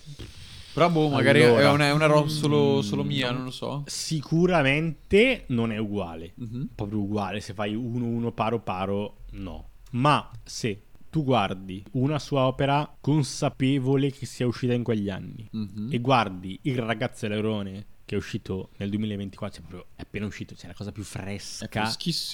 Però 0.74 0.90
boh, 0.90 1.10
magari 1.10 1.44
Allora, 1.44 1.62
è 1.62 1.70
una, 1.72 1.86
è 1.88 1.92
una 1.92 2.06
roba 2.06 2.30
solo, 2.30 2.82
solo 2.82 3.04
mia, 3.04 3.32
non 3.32 3.44
lo 3.44 3.52
so. 3.52 3.84
Sicuramente 3.88 5.44
non 5.48 5.72
è 5.72 5.78
uguale. 5.78 6.34
Mhm. 6.36 6.70
Proprio 6.76 7.00
uguale. 7.00 7.40
Se 7.42 7.54
fai 7.54 7.76
uno 7.76 8.06
uno 8.06 8.32
paro 8.32 8.60
paro, 8.62 9.18
no. 9.32 9.70
Ma 9.92 10.30
se 10.44 10.84
tu 11.10 11.24
guardi 11.24 11.84
una 11.92 12.20
sua 12.20 12.46
opera 12.48 12.96
consapevole 13.02 14.12
che 14.12 14.26
sia 14.26 14.48
uscita 14.48 14.74
in 14.74 14.84
quegli 14.84 15.10
anni 15.10 15.46
Mhm. 15.52 15.90
e 15.92 16.00
guardi 16.00 16.58
Il 16.64 16.78
ragazzo 16.80 17.28
dell'airone 17.28 17.86
che 18.06 18.16
è 18.16 18.18
uscito 18.18 18.70
nel 18.78 18.90
2024, 18.90 19.60
cioè 19.62 19.68
proprio 19.70 19.92
è 19.96 20.02
appena 20.02 20.26
uscito, 20.26 20.56
c'è 20.56 20.68
la 20.68 20.74
cosa 20.74 20.92
più 20.92 21.04
fresca, 21.04 21.66
È 21.66 21.70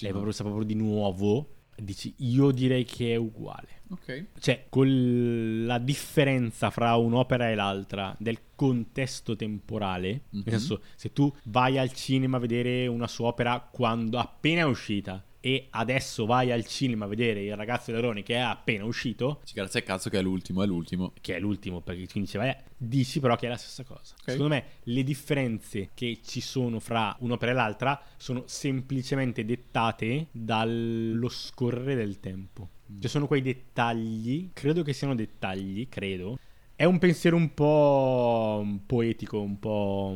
è 0.08 0.12
proprio, 0.12 0.32
sa 0.32 0.44
proprio 0.44 0.66
di 0.66 0.74
nuovo. 0.76 1.50
Dici, 1.76 2.14
io 2.18 2.50
direi 2.52 2.84
che 2.86 3.14
è 3.14 3.16
uguale. 3.16 3.77
Ok. 3.90 4.26
Cioè, 4.40 4.66
con 4.70 5.66
la 5.66 5.78
differenza 5.80 6.70
fra 6.70 6.96
un'opera 6.96 7.50
e 7.50 7.56
l'altra 7.56 8.16
del 8.20 8.40
contesto 8.56 9.36
temporale, 9.36 10.22
Mhm. 10.30 10.42
nel 10.46 10.60
senso, 10.60 10.82
se 10.96 11.14
tu 11.14 11.34
vai 11.46 11.78
al 11.78 11.94
cinema 11.94 12.38
a 12.38 12.40
vedere 12.40 12.88
una 12.88 13.08
sua 13.08 13.28
opera 13.28 13.60
quando 13.72 14.18
appena 14.18 14.62
è 14.62 14.66
uscita 14.66 15.24
e 15.40 15.68
adesso 15.70 16.26
vai 16.26 16.52
al 16.52 16.66
cinema 16.66 17.06
a 17.06 17.08
vedere 17.08 17.44
il 17.44 17.56
ragazzo 17.56 17.92
Lerone 17.92 18.24
che 18.24 18.34
è 18.36 18.40
appena 18.40 18.84
uscito, 18.84 19.40
Ci 19.46 19.54
grazie 19.54 19.80
al 19.80 19.86
cazzo 19.86 20.10
che 20.10 20.18
è 20.18 20.22
l'ultimo, 20.22 20.64
è 20.64 20.66
l'ultimo. 20.66 21.14
che 21.22 21.36
è 21.36 21.40
l'ultimo 21.40 21.80
perché 21.82 22.08
quindi 22.08 22.22
dice, 22.30 22.38
vai, 22.40 22.56
dici 22.76 23.20
però 23.22 23.36
che 23.38 23.46
è 23.46 23.50
la 23.50 23.56
stessa 23.56 23.84
cosa. 23.84 24.16
Ok. 24.20 24.32
Secondo 24.32 24.48
me 24.56 24.64
le 24.84 25.04
differenze 25.04 25.92
che 25.94 26.20
ci 26.26 26.42
sono 26.42 26.80
fra 26.80 27.16
un'opera 27.20 27.52
e 27.52 27.56
l'altra 27.56 28.02
sono 28.18 28.44
semplicemente 28.48 29.46
dettate 29.46 30.28
dallo 30.32 31.30
scorrere 31.30 31.96
del 31.96 32.20
tempo. 32.20 32.70
Cioè 33.00 33.10
sono 33.10 33.28
quei 33.28 33.42
dettagli, 33.42 34.50
credo 34.54 34.84
che 34.84 34.94
siano 34.94 35.16
dettagli, 35.16 35.88
credo. 35.90 36.38
È 36.76 36.84
un 36.86 37.00
pensiero 37.00 37.36
un 37.36 37.54
po' 37.54 38.66
poetico, 38.86 39.42
un 39.42 39.60
po'... 39.60 40.16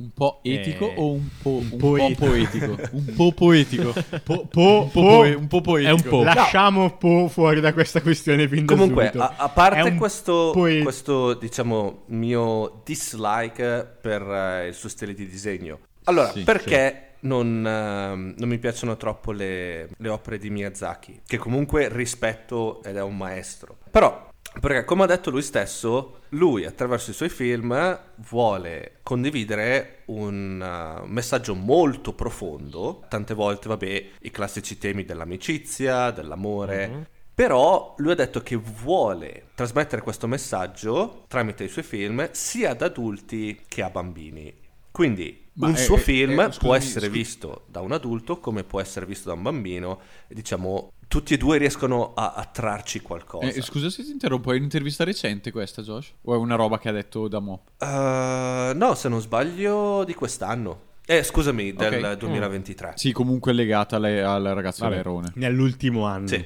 Un 0.00 0.10
po' 0.14 0.38
etico 0.44 0.92
Eh, 0.92 0.94
o 0.96 1.10
un 1.14 1.28
po', 1.42 1.56
un 1.56 1.68
un 1.72 1.76
po' 1.76 1.96
po' 1.96 1.96
etico. 1.96 2.24
poetico? 2.26 2.76
un 2.92 3.14
po' 3.16 3.32
poetico. 3.32 3.92
Po, 4.22 4.46
po, 4.46 4.82
Un 4.84 4.90
po' 4.92 5.20
un 5.36 5.46
po' 5.48 5.60
poetico. 5.60 5.90
È 5.90 5.92
un 5.92 6.02
po'. 6.02 6.22
Lasciamo 6.22 6.96
Po 6.98 7.26
fuori 7.26 7.60
da 7.60 7.72
questa 7.72 8.00
questione 8.00 8.46
fin 8.46 8.64
da 8.64 8.74
Comunque, 8.74 9.06
subito. 9.06 9.24
a, 9.24 9.34
a 9.36 9.48
parte 9.48 9.94
questo, 9.96 10.50
poe- 10.52 10.82
questo, 10.82 11.34
diciamo, 11.34 12.02
mio 12.06 12.80
dislike 12.84 13.96
per 14.00 14.22
eh, 14.22 14.68
il 14.68 14.74
suo 14.74 14.88
stile 14.88 15.14
di 15.14 15.26
disegno. 15.26 15.80
Allora, 16.04 16.30
Sì, 16.30 16.44
perché 16.44 17.07
non, 17.20 17.66
ehm, 17.66 18.34
non 18.36 18.48
mi 18.48 18.58
piacciono 18.58 18.96
troppo 18.96 19.32
le, 19.32 19.88
le 19.96 20.08
opere 20.08 20.38
di 20.38 20.50
Miyazaki? 20.50 21.22
Che 21.26 21.36
comunque 21.38 21.88
rispetto 21.88 22.82
ed 22.82 22.96
è 22.96 23.02
un 23.02 23.16
maestro. 23.16 23.78
Però, 23.90 24.28
perché 24.60 24.84
come 24.84 25.04
ha 25.04 25.06
detto 25.06 25.30
lui 25.30 25.42
stesso, 25.42 26.20
lui 26.30 26.64
attraverso 26.64 27.10
i 27.10 27.14
suoi 27.14 27.28
film 27.28 28.00
vuole 28.28 28.98
condividere 29.02 30.02
un 30.06 30.60
uh, 30.60 31.06
messaggio 31.06 31.54
molto 31.54 32.12
profondo. 32.12 33.04
Tante 33.08 33.34
volte, 33.34 33.68
vabbè, 33.68 34.08
i 34.20 34.30
classici 34.30 34.78
temi 34.78 35.04
dell'amicizia, 35.04 36.10
dell'amore. 36.10 37.16
Però 37.38 37.94
lui 37.98 38.10
ha 38.10 38.16
detto 38.16 38.40
che 38.42 38.56
vuole 38.56 39.50
trasmettere 39.54 40.02
questo 40.02 40.26
messaggio 40.26 41.24
tramite 41.28 41.62
i 41.62 41.68
suoi 41.68 41.84
film 41.84 42.28
sia 42.32 42.70
ad 42.70 42.82
adulti 42.82 43.62
che 43.68 43.82
a 43.84 43.90
bambini. 43.90 44.52
Quindi 44.90 45.46
Ma 45.54 45.68
un 45.68 45.74
è- 45.74 45.76
suo 45.76 45.96
è- 45.96 46.00
film 46.00 46.32
è- 46.32 46.44
può 46.44 46.50
scusami, 46.52 46.76
essere 46.76 47.06
scu- 47.06 47.16
visto 47.16 47.64
da 47.66 47.80
un 47.80 47.92
adulto 47.92 48.38
come 48.38 48.64
può 48.64 48.80
essere 48.80 49.06
visto 49.06 49.28
da 49.28 49.34
un 49.34 49.42
bambino. 49.42 50.00
E 50.28 50.34
diciamo, 50.34 50.92
tutti 51.08 51.34
e 51.34 51.36
due 51.36 51.56
riescono 51.58 52.12
a, 52.14 52.32
a 52.34 52.44
trarci 52.44 53.00
qualcosa. 53.00 53.46
Eh, 53.48 53.62
scusa 53.62 53.88
se 53.90 54.02
ti 54.04 54.10
interrompo, 54.10 54.52
è 54.52 54.56
un'intervista 54.56 55.04
recente 55.04 55.50
questa, 55.52 55.82
Josh? 55.82 56.12
O 56.22 56.34
è 56.34 56.36
una 56.36 56.54
roba 56.56 56.78
che 56.78 56.88
ha 56.88 56.92
detto 56.92 57.28
da 57.28 57.38
mo'? 57.40 57.62
Uh, 57.78 58.76
no, 58.76 58.94
se 58.94 59.08
non 59.08 59.20
sbaglio, 59.20 60.04
di 60.04 60.14
quest'anno. 60.14 60.86
Eh, 61.06 61.22
scusami, 61.22 61.72
del 61.72 62.04
Ok. 62.04 62.12
2023. 62.18 62.92
Sì, 62.96 63.12
comunque 63.12 63.52
legata 63.54 63.96
alle- 63.96 64.22
al 64.22 64.42
ragazzo 64.44 64.84
Vabbè, 64.84 64.96
Lerone. 64.96 65.32
Nell'ultimo 65.36 66.04
anno. 66.04 66.26
Sì. 66.26 66.44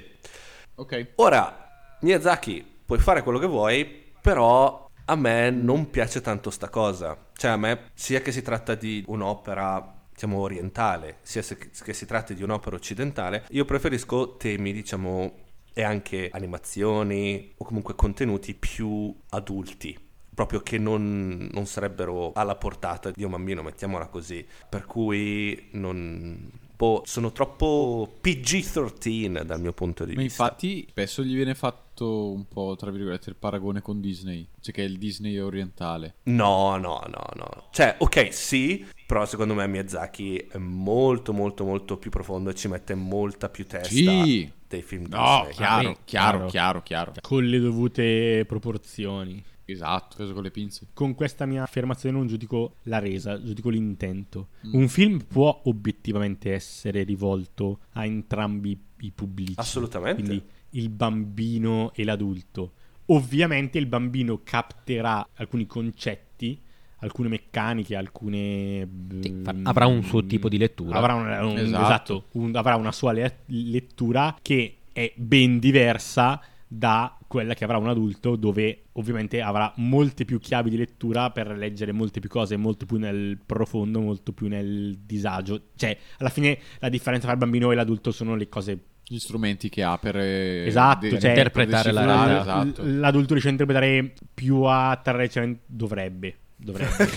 Ok. 0.76 1.12
Ora, 1.16 1.96
Miyazaki, 2.02 2.64
puoi 2.86 2.98
fare 3.00 3.22
quello 3.24 3.38
che 3.40 3.46
vuoi, 3.46 3.84
però 4.20 4.81
a 5.04 5.16
me 5.16 5.50
non 5.50 5.90
piace 5.90 6.20
tanto 6.20 6.50
sta 6.50 6.68
cosa. 6.68 7.16
Cioè, 7.34 7.50
a 7.50 7.56
me, 7.56 7.90
sia 7.94 8.20
che 8.20 8.32
si 8.32 8.42
tratta 8.42 8.74
di 8.74 9.02
un'opera, 9.06 10.00
diciamo, 10.12 10.38
orientale, 10.38 11.18
sia 11.22 11.42
che 11.42 11.92
si 11.92 12.06
tratti 12.06 12.34
di 12.34 12.42
un'opera 12.42 12.76
occidentale, 12.76 13.44
io 13.50 13.64
preferisco 13.64 14.36
temi, 14.36 14.72
diciamo, 14.72 15.34
e 15.74 15.82
anche 15.82 16.28
animazioni 16.32 17.52
o 17.56 17.64
comunque 17.64 17.94
contenuti 17.94 18.54
più 18.54 19.14
adulti. 19.30 19.98
Proprio 20.34 20.60
che 20.60 20.78
non, 20.78 21.48
non 21.52 21.66
sarebbero 21.66 22.32
alla 22.32 22.56
portata 22.56 23.10
di 23.10 23.22
un 23.22 23.32
bambino, 23.32 23.62
mettiamola 23.62 24.06
così. 24.06 24.46
Per 24.68 24.86
cui 24.86 25.68
non. 25.72 26.50
boh, 26.74 27.02
sono 27.04 27.32
troppo 27.32 28.10
PG-13 28.18 29.42
dal 29.42 29.60
mio 29.60 29.74
punto 29.74 30.06
di 30.06 30.14
Ma 30.14 30.22
vista. 30.22 30.44
infatti 30.44 30.86
spesso 30.88 31.22
gli 31.22 31.34
viene 31.34 31.54
fatto 31.54 31.80
un 32.00 32.46
po', 32.48 32.74
tra 32.76 32.90
virgolette, 32.90 33.30
il 33.30 33.36
paragone 33.36 33.80
con 33.82 34.00
Disney. 34.00 34.46
Cioè 34.60 34.72
che 34.74 34.82
è 34.82 34.86
il 34.86 34.98
Disney 34.98 35.38
orientale. 35.38 36.16
No, 36.24 36.76
no, 36.76 37.02
no, 37.08 37.24
no. 37.36 37.68
Cioè, 37.70 37.96
ok, 37.98 38.32
sì, 38.32 38.84
però 39.06 39.24
secondo 39.26 39.54
me 39.54 39.66
Miyazaki 39.66 40.36
è 40.36 40.58
molto, 40.58 41.32
molto, 41.32 41.64
molto 41.64 41.96
più 41.98 42.10
profondo 42.10 42.50
e 42.50 42.54
ci 42.54 42.68
mette 42.68 42.94
molta 42.94 43.48
più 43.48 43.66
testa 43.66 43.88
Sì. 43.88 44.50
dei 44.66 44.82
film 44.82 45.06
No, 45.08 45.44
Disney. 45.46 45.54
chiaro, 45.54 45.98
chiaro. 46.04 46.46
chiaro, 46.46 46.82
chiaro. 46.82 47.12
Con 47.20 47.44
le 47.44 47.58
dovute 47.58 48.44
proporzioni. 48.46 49.42
Esatto, 49.64 50.16
preso 50.16 50.32
con 50.34 50.42
le 50.42 50.50
pinze. 50.50 50.88
Con 50.92 51.14
questa 51.14 51.46
mia 51.46 51.62
affermazione 51.62 52.16
non 52.18 52.26
giudico 52.26 52.74
la 52.84 52.98
resa, 52.98 53.40
giudico 53.42 53.68
l'intento. 53.70 54.48
Mm. 54.66 54.74
Un 54.74 54.88
film 54.88 55.18
può 55.26 55.60
obiettivamente 55.64 56.52
essere 56.52 57.04
rivolto 57.04 57.78
a 57.92 58.04
entrambi 58.04 58.78
i 59.00 59.10
pubblici. 59.12 59.54
Assolutamente. 59.56 60.22
Quindi 60.22 60.44
il 60.72 60.88
bambino 60.90 61.92
e 61.94 62.04
l'adulto. 62.04 62.72
Ovviamente 63.06 63.78
il 63.78 63.86
bambino 63.86 64.40
capterà 64.44 65.26
alcuni 65.34 65.66
concetti, 65.66 66.58
alcune 66.98 67.28
meccaniche, 67.28 67.96
alcune... 67.96 68.88
Sì, 69.20 69.40
fa- 69.42 69.52
mm, 69.52 69.66
avrà 69.66 69.86
un 69.86 70.02
suo 70.02 70.24
tipo 70.24 70.48
di 70.48 70.56
lettura. 70.58 70.96
Avrà, 70.98 71.14
un- 71.14 71.50
un- 71.50 71.58
Esatto. 71.58 71.82
esatto, 71.84 72.24
un- 72.32 72.54
avrà 72.54 72.76
una 72.76 72.92
sua 72.92 73.12
le- 73.12 73.38
lettura 73.46 74.36
che 74.40 74.76
è 74.92 75.12
ben 75.16 75.58
diversa 75.58 76.40
da 76.74 77.18
quella 77.26 77.52
che 77.52 77.64
avrà 77.64 77.76
un 77.76 77.88
adulto 77.88 78.34
dove 78.34 78.84
ovviamente 78.92 79.42
avrà 79.42 79.70
molte 79.76 80.24
più 80.24 80.38
chiavi 80.38 80.70
di 80.70 80.78
lettura 80.78 81.30
per 81.30 81.54
leggere 81.54 81.92
molte 81.92 82.18
più 82.18 82.30
cose, 82.30 82.56
molto 82.56 82.86
più 82.86 82.96
nel 82.96 83.38
profondo, 83.44 84.00
molto 84.00 84.32
più 84.32 84.48
nel 84.48 84.98
disagio. 85.04 85.64
Cioè, 85.76 85.96
alla 86.18 86.30
fine 86.30 86.58
la 86.78 86.88
differenza 86.88 87.26
tra 87.26 87.34
il 87.34 87.38
bambino 87.40 87.70
e 87.70 87.74
l'adulto 87.74 88.10
sono 88.10 88.36
le 88.36 88.48
cose 88.48 88.78
Gli 89.06 89.18
strumenti 89.18 89.68
che 89.68 89.82
ha 89.82 89.98
per... 89.98 90.16
eh, 90.16 90.64
Esatto, 90.66 91.06
de- 91.08 91.20
cioè- 91.20 91.30
interpretare 91.30 91.92
la 91.92 92.04
realtà. 92.24 92.62
Esatto. 92.62 92.82
L'adulto 92.86 93.28
riesce 93.32 93.48
a 93.48 93.52
interpretare 93.52 94.14
più 94.32 94.62
a 94.62 94.98
terra 95.02 95.26
dovrebbe. 95.66 96.36
Dovrebbe. 96.62 97.08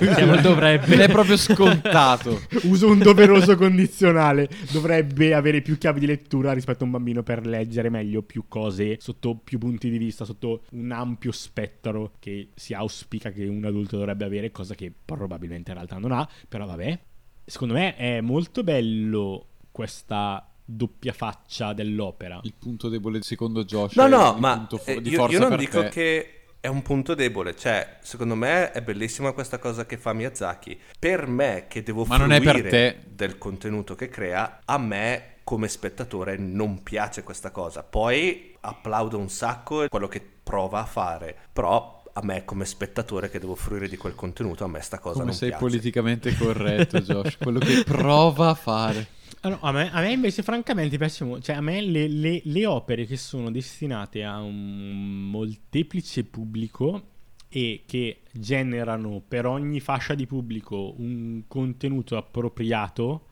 Il 0.34 0.40
dovrebbe. 0.40 1.04
È 1.04 1.10
proprio 1.10 1.36
scontato. 1.36 2.40
Uso 2.64 2.88
un 2.88 2.98
doveroso 2.98 3.54
condizionale. 3.56 4.48
Dovrebbe 4.72 5.34
avere 5.34 5.60
più 5.60 5.76
chiavi 5.76 6.00
di 6.00 6.06
lettura 6.06 6.52
rispetto 6.52 6.82
a 6.82 6.86
un 6.86 6.92
bambino 6.92 7.22
per 7.22 7.46
leggere 7.46 7.90
meglio 7.90 8.22
più 8.22 8.44
cose 8.48 8.96
sotto 9.00 9.36
più 9.36 9.58
punti 9.58 9.90
di 9.90 9.98
vista, 9.98 10.24
sotto 10.24 10.62
un 10.72 10.90
ampio 10.92 11.30
spettro 11.30 12.12
che 12.18 12.50
si 12.54 12.72
auspica 12.72 13.30
che 13.30 13.46
un 13.46 13.64
adulto 13.64 13.96
dovrebbe 13.98 14.24
avere, 14.24 14.50
cosa 14.50 14.74
che 14.74 14.90
probabilmente 15.04 15.70
in 15.70 15.76
realtà 15.76 15.98
non 15.98 16.12
ha. 16.12 16.26
Però 16.48 16.64
vabbè. 16.64 16.98
Secondo 17.44 17.74
me 17.74 17.94
è 17.96 18.20
molto 18.22 18.64
bello 18.64 19.48
questa 19.70 20.50
doppia 20.64 21.12
faccia 21.12 21.72
dell'opera. 21.74 22.40
Il 22.42 22.54
punto 22.58 22.88
debole 22.88 23.22
secondo 23.22 23.64
Josh 23.64 23.94
No, 23.94 24.06
è 24.06 24.08
no, 24.08 24.32
il 24.34 24.40
ma 24.40 24.56
punto 24.56 24.78
fo- 24.78 24.90
eh, 24.90 25.00
di 25.00 25.10
io, 25.10 25.16
forza 25.18 25.34
io 25.34 25.40
non 25.40 25.48
per 25.50 25.58
dico 25.58 25.80
te. 25.82 25.88
che 25.90 26.35
è 26.66 26.68
un 26.68 26.82
punto 26.82 27.14
debole. 27.14 27.54
Cioè, 27.54 27.98
secondo 28.00 28.34
me 28.34 28.72
è 28.72 28.82
bellissima 28.82 29.30
questa 29.30 29.58
cosa 29.58 29.86
che 29.86 29.96
fa 29.96 30.12
Miyazaki. 30.12 30.78
Per 30.98 31.28
me, 31.28 31.66
che 31.68 31.84
devo 31.84 32.04
Ma 32.04 32.16
fruire 32.16 33.04
del 33.06 33.38
contenuto 33.38 33.94
che 33.94 34.08
crea, 34.08 34.60
a 34.64 34.76
me 34.76 35.34
come 35.44 35.68
spettatore 35.68 36.36
non 36.36 36.82
piace 36.82 37.22
questa 37.22 37.52
cosa. 37.52 37.84
Poi 37.84 38.56
applaudo 38.60 39.16
un 39.16 39.28
sacco 39.28 39.86
quello 39.88 40.08
che 40.08 40.20
prova 40.42 40.80
a 40.80 40.86
fare, 40.86 41.36
però 41.52 41.95
a 42.18 42.22
me 42.24 42.44
come 42.46 42.64
spettatore 42.64 43.28
che 43.28 43.38
devo 43.38 43.54
fruire 43.54 43.88
di 43.88 43.96
quel 43.98 44.14
contenuto, 44.14 44.64
a 44.64 44.68
me 44.68 44.80
sta 44.80 44.98
cosa 44.98 45.14
Come 45.20 45.26
non 45.26 45.34
sei 45.34 45.48
piace. 45.50 45.62
politicamente 45.64 46.34
corretto, 46.34 46.98
Josh. 47.04 47.36
Quello 47.36 47.58
che 47.58 47.82
prova 47.84 48.48
a 48.50 48.54
fare. 48.54 49.06
Ah, 49.40 49.50
no, 49.50 49.58
a, 49.60 49.70
me, 49.70 49.90
a 49.92 50.00
me 50.00 50.12
invece 50.12 50.42
francamente 50.42 50.96
piace 50.96 51.24
molto, 51.24 51.44
cioè 51.44 51.56
a 51.56 51.60
me 51.60 51.82
le, 51.82 52.08
le- 52.08 52.40
le 52.42 52.66
opere 52.66 53.04
che 53.04 53.16
sono 53.18 53.50
destinate 53.50 54.24
a 54.24 54.40
un 54.40 55.28
molteplice 55.30 56.24
pubblico 56.24 57.02
e 57.48 57.82
che 57.86 58.22
generano 58.32 59.22
per 59.26 59.44
ogni 59.46 59.78
fascia 59.80 60.14
di 60.14 60.26
pubblico 60.26 60.94
un 60.98 61.42
contenuto 61.46 62.16
appropriato 62.16 63.26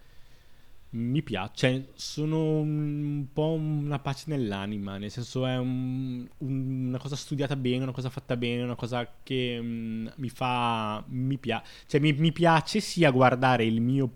mi 0.97 1.23
piace, 1.23 1.53
cioè 1.55 1.85
sono 1.95 2.59
un 2.59 3.27
po' 3.33 3.51
una 3.53 3.99
pace 3.99 4.25
nell'anima, 4.29 4.97
nel 4.97 5.11
senso 5.11 5.45
è 5.47 5.57
un- 5.59 6.27
un- 6.39 6.87
una 6.89 6.99
cosa 6.99 7.17
studiata 7.17 7.57
bene, 7.57 7.83
una 7.83 7.93
cosa 7.93 8.11
fatta 8.11 8.37
bene, 8.37 8.63
una 8.63 8.77
cosa 8.77 9.09
che 9.23 9.59
mm, 9.61 10.07
mi 10.17 10.29
fa, 10.29 11.05
mi 11.09 11.37
piace, 11.39 11.65
cioè 11.87 12.01
mi, 12.01 12.13
mi 12.13 12.31
piace 12.33 12.81
sia 12.81 13.11
guardare 13.11 13.65
il 13.65 13.81
mio 13.81 14.09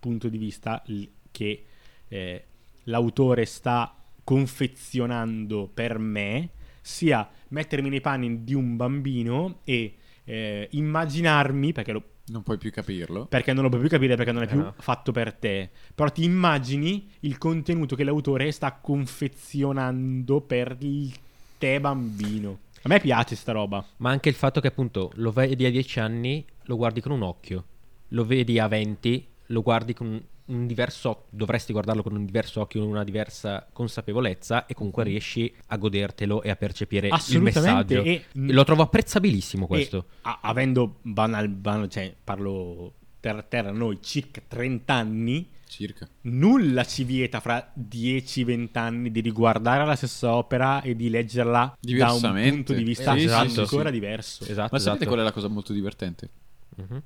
punto 0.00 0.28
di 0.28 0.38
vista 0.38 0.82
che 1.30 1.64
eh, 2.08 2.44
l'autore 2.84 3.44
sta 3.44 3.94
confezionando 4.24 5.70
per 5.72 5.98
me, 5.98 6.50
sia 6.80 7.28
mettermi 7.48 7.88
nei 7.88 8.00
panni 8.00 8.44
di 8.44 8.54
un 8.54 8.76
bambino 8.76 9.60
e 9.64 9.94
eh, 10.24 10.68
immaginarmi, 10.72 11.72
perché 11.72 11.92
lo 11.92 12.02
Non 12.26 12.42
puoi 12.42 12.56
più 12.58 12.70
capirlo. 12.70 13.26
perché 13.26 13.52
non 13.52 13.62
lo 13.64 13.68
puoi 13.68 13.80
più 13.82 13.90
capire 13.90 14.16
perché 14.16 14.32
non 14.32 14.42
è 14.42 14.46
Eh 14.46 14.48
più 14.48 14.58
no. 14.58 14.74
fatto 14.78 15.12
per 15.12 15.34
te. 15.34 15.70
Però 15.94 16.10
ti 16.10 16.24
immagini 16.24 17.10
il 17.20 17.36
contenuto 17.38 17.96
che 17.96 18.04
l'autore 18.04 18.50
sta 18.50 18.72
confezionando 18.72 20.40
per 20.40 20.76
il 20.80 21.14
te 21.58 21.80
bambino. 21.80 22.58
A 22.82 22.88
me 22.88 23.00
piace 23.00 23.34
sta 23.36 23.52
roba. 23.52 23.84
Ma 23.98 24.10
anche 24.10 24.28
il 24.28 24.34
fatto 24.34 24.60
che 24.60 24.68
appunto 24.68 25.10
lo 25.16 25.30
vedi 25.32 25.64
a 25.64 25.70
10 25.70 26.00
anni, 26.00 26.44
lo 26.64 26.76
guardi 26.76 27.00
con 27.00 27.12
un 27.12 27.22
occhio. 27.22 27.64
Lo 28.08 28.24
vedi 28.24 28.58
a 28.58 28.68
20, 28.68 29.26
lo 29.46 29.62
guardi 29.62 29.94
con 29.94 30.22
un 30.46 30.66
diverso 30.66 31.24
dovresti 31.30 31.72
guardarlo 31.72 32.02
con 32.02 32.14
un 32.14 32.24
diverso 32.26 32.60
occhio, 32.60 32.80
con 32.82 32.90
una 32.90 33.04
diversa 33.04 33.66
consapevolezza 33.72 34.66
e 34.66 34.74
comunque 34.74 35.04
riesci 35.04 35.52
a 35.68 35.76
godertelo 35.76 36.42
e 36.42 36.50
a 36.50 36.56
percepire 36.56 37.08
il 37.28 37.40
messaggio. 37.40 38.02
e- 38.02 38.24
Lo 38.32 38.62
trovo 38.64 38.82
apprezzabilissimo 38.82 39.66
questo. 39.66 40.06
E, 40.08 40.16
a- 40.22 40.40
avendo 40.42 40.98
banal, 41.02 41.48
banal- 41.48 41.88
cioè 41.88 42.14
parlo 42.22 42.92
terra 43.20 43.42
terra 43.42 43.70
noi 43.70 44.00
circa 44.02 44.42
30 44.46 44.92
anni, 44.92 45.48
Circa. 45.66 46.06
nulla 46.22 46.84
ci 46.84 47.04
vieta 47.04 47.40
fra 47.40 47.72
10-20 47.72 48.78
anni 48.78 49.10
di 49.10 49.20
riguardare 49.20 49.86
la 49.86 49.96
stessa 49.96 50.34
opera 50.34 50.82
e 50.82 50.94
di 50.94 51.08
leggerla 51.08 51.74
da 51.80 52.12
un 52.12 52.20
punto 52.50 52.74
di 52.74 52.82
vista 52.84 53.14
Sì, 53.16 53.20
sì, 53.26 53.60
ancora 53.60 53.86
sì. 53.88 53.94
diverso. 53.94 54.44
Esatto, 54.44 54.68
Ma 54.72 54.78
sapete 54.78 55.04
esatto. 55.04 55.06
qual 55.06 55.20
è 55.20 55.22
la 55.22 55.32
cosa 55.32 55.48
molto 55.48 55.72
divertente? 55.72 56.28
Mhm. 56.76 57.02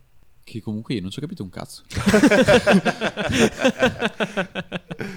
Che 0.49 0.63
comunque 0.63 0.95
io 0.95 1.03
non 1.03 1.11
ci 1.11 1.19
ho 1.19 1.21
capito 1.21 1.43
un 1.43 1.51
cazzo. 1.51 1.83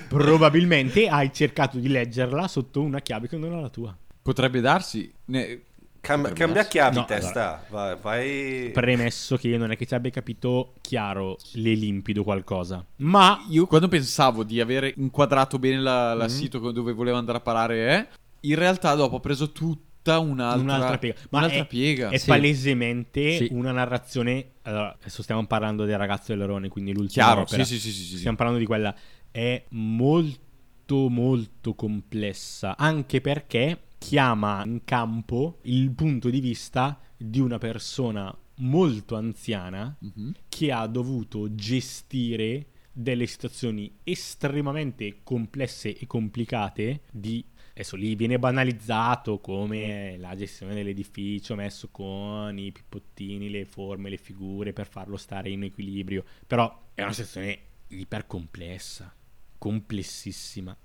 Probabilmente 0.08 1.08
hai 1.08 1.32
cercato 1.34 1.78
di 1.78 1.88
leggerla 1.88 2.48
sotto 2.48 2.82
una 2.82 3.00
chiave 3.00 3.28
che 3.28 3.38
non 3.38 3.56
è 3.58 3.62
la 3.62 3.70
tua. 3.70 3.96
Potrebbe 4.22 4.60
darsi. 4.62 5.12
ne- 5.26 5.62
Cam- 6.02 6.22
potrebbe 6.22 6.40
cambia 6.40 6.56
darsi. 6.64 6.70
chiavi, 6.72 6.96
No, 6.98 7.06
testa. 7.06 7.64
Vai, 7.70 7.96
vai. 8.02 8.70
Premesso 8.72 9.38
che 9.38 9.48
io 9.50 9.58
non 9.58 9.72
è 9.72 9.78
che 9.78 9.86
ci 9.86 9.94
abbia 9.94 10.10
capito 10.10 10.74
chiaro 10.82 11.38
le 11.54 11.74
limpido 11.76 12.24
qualcosa. 12.24 12.84
Ma 12.98 13.46
Io 13.50 13.68
quando 13.68 13.88
pensavo 13.88 14.44
di 14.44 14.60
avere 14.60 14.94
inquadrato 14.98 15.60
bene 15.60 15.80
la, 15.80 16.14
la 16.14 16.28
sito 16.28 16.72
dove 16.72 16.92
volevo 16.94 17.18
andare 17.18 17.38
a 17.38 17.42
parare, 17.42 17.98
eh, 17.98 18.08
in 18.42 18.56
realtà 18.56 18.96
dopo 18.96 19.16
ho 19.18 19.20
preso 19.20 19.52
tutta 20.02 20.20
un'altra, 20.20 20.62
un'altra 20.62 20.98
piega. 20.98 21.20
Ma 21.30 21.38
un'altra 21.40 21.60
è, 21.62 21.66
piega. 21.68 22.10
è 22.10 22.18
Sì. 22.18 22.28
palesemente 22.28 23.38
Sì. 23.38 23.48
una 23.52 23.72
narrazione. 23.72 24.52
Allora, 24.64 24.96
adesso 25.00 25.22
stiamo 25.22 25.46
parlando 25.46 25.86
del 25.86 25.98
ragazzo 25.98 26.32
dell'Erone, 26.32 26.68
quindi 26.70 26.92
l'ultima 26.94 27.26
Chiaro, 27.26 27.42
opera. 27.42 27.64
sì, 27.64 27.80
sì, 27.80 27.92
sì, 27.92 28.04
sì. 28.04 28.18
Stiamo 28.18 28.36
parlando 28.38 28.60
di 28.60 28.66
quella. 28.66 28.94
È 29.30 29.64
molto, 29.70 31.08
molto 31.10 31.74
complessa. 31.76 32.76
Anche 32.78 33.22
perché 33.22 33.84
chiama 33.98 34.64
in 34.66 34.82
campo 34.84 35.60
il 35.64 35.92
punto 35.92 36.30
di 36.30 36.40
vista 36.40 37.00
di 37.16 37.40
una 37.40 37.60
persona 37.60 38.36
molto 38.58 39.16
anziana 39.16 39.96
Mhm. 40.00 40.34
che 40.50 40.72
ha 40.72 40.86
dovuto 40.88 41.54
gestire 41.56 42.66
delle 42.92 43.26
situazioni 43.26 43.92
estremamente 44.04 45.20
complesse 45.24 45.96
e 45.98 46.06
complicate 46.08 47.02
di 47.12 47.44
adesso 47.72 47.96
lì 47.96 48.16
viene 48.16 48.38
banalizzato 48.40 49.40
come 49.40 50.18
la 50.18 50.36
gestione 50.36 50.74
dell'edificio 50.74 51.56
messo 51.56 51.90
con 51.90 52.58
i 52.58 52.72
pippottini, 52.72 53.50
le 53.50 53.66
forme, 53.66 54.10
le 54.10 54.18
figure 54.18 54.74
per 54.74 54.88
farlo 54.88 55.18
stare 55.18 55.50
in 55.50 55.64
equilibrio, 55.64 56.24
però 56.46 56.90
è 56.94 57.02
una 57.02 57.14
situazione 57.14 57.60
ipercomplessa, 57.88 59.14
complessissima. 59.58 60.76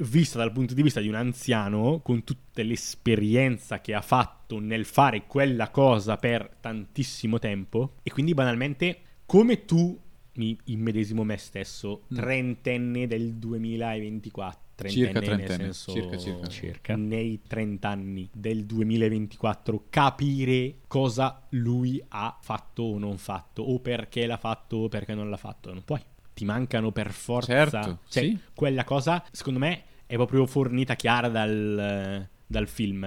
Vista 0.00 0.38
dal 0.38 0.52
punto 0.52 0.74
di 0.74 0.82
vista 0.82 1.00
di 1.00 1.08
un 1.08 1.16
anziano, 1.16 2.00
con 2.04 2.22
tutta 2.22 2.62
l'esperienza 2.62 3.80
che 3.80 3.94
ha 3.94 4.00
fatto 4.00 4.60
nel 4.60 4.84
fare 4.84 5.26
quella 5.26 5.70
cosa 5.70 6.16
per 6.16 6.56
tantissimo 6.60 7.40
tempo, 7.40 7.94
e 8.04 8.12
quindi 8.12 8.32
banalmente, 8.32 9.00
come 9.26 9.64
tu 9.64 10.00
mi 10.34 10.56
immedesimo 10.66 11.24
me 11.24 11.36
stesso, 11.36 12.04
Mm. 12.12 12.16
trentenne 12.16 13.06
del 13.08 13.34
2024. 13.34 14.66
Circa 14.86 15.20
Trentenne, 15.20 15.72
senso 15.72 15.92
circa, 15.92 16.46
circa. 16.48 16.94
nei 16.94 17.40
30 17.46 17.88
anni 17.88 18.28
del 18.32 18.64
2024 18.64 19.86
capire 19.90 20.76
cosa 20.86 21.46
lui 21.50 22.02
ha 22.08 22.38
fatto 22.40 22.84
o 22.84 22.98
non 22.98 23.18
fatto 23.18 23.62
o 23.62 23.80
perché 23.80 24.26
l'ha 24.26 24.36
fatto 24.36 24.76
o 24.76 24.88
perché 24.88 25.14
non 25.14 25.30
l'ha 25.30 25.36
fatto. 25.36 25.72
Non 25.72 25.82
puoi. 25.84 26.00
Ti 26.32 26.44
mancano 26.44 26.92
per 26.92 27.10
forza. 27.10 27.52
Certo, 27.52 27.98
cioè 28.08 28.22
sì. 28.22 28.38
quella 28.54 28.84
cosa 28.84 29.24
secondo 29.32 29.58
me 29.58 29.82
è 30.06 30.14
proprio 30.14 30.46
fornita 30.46 30.94
chiara 30.94 31.28
dal, 31.28 32.28
dal 32.46 32.68
film. 32.68 33.00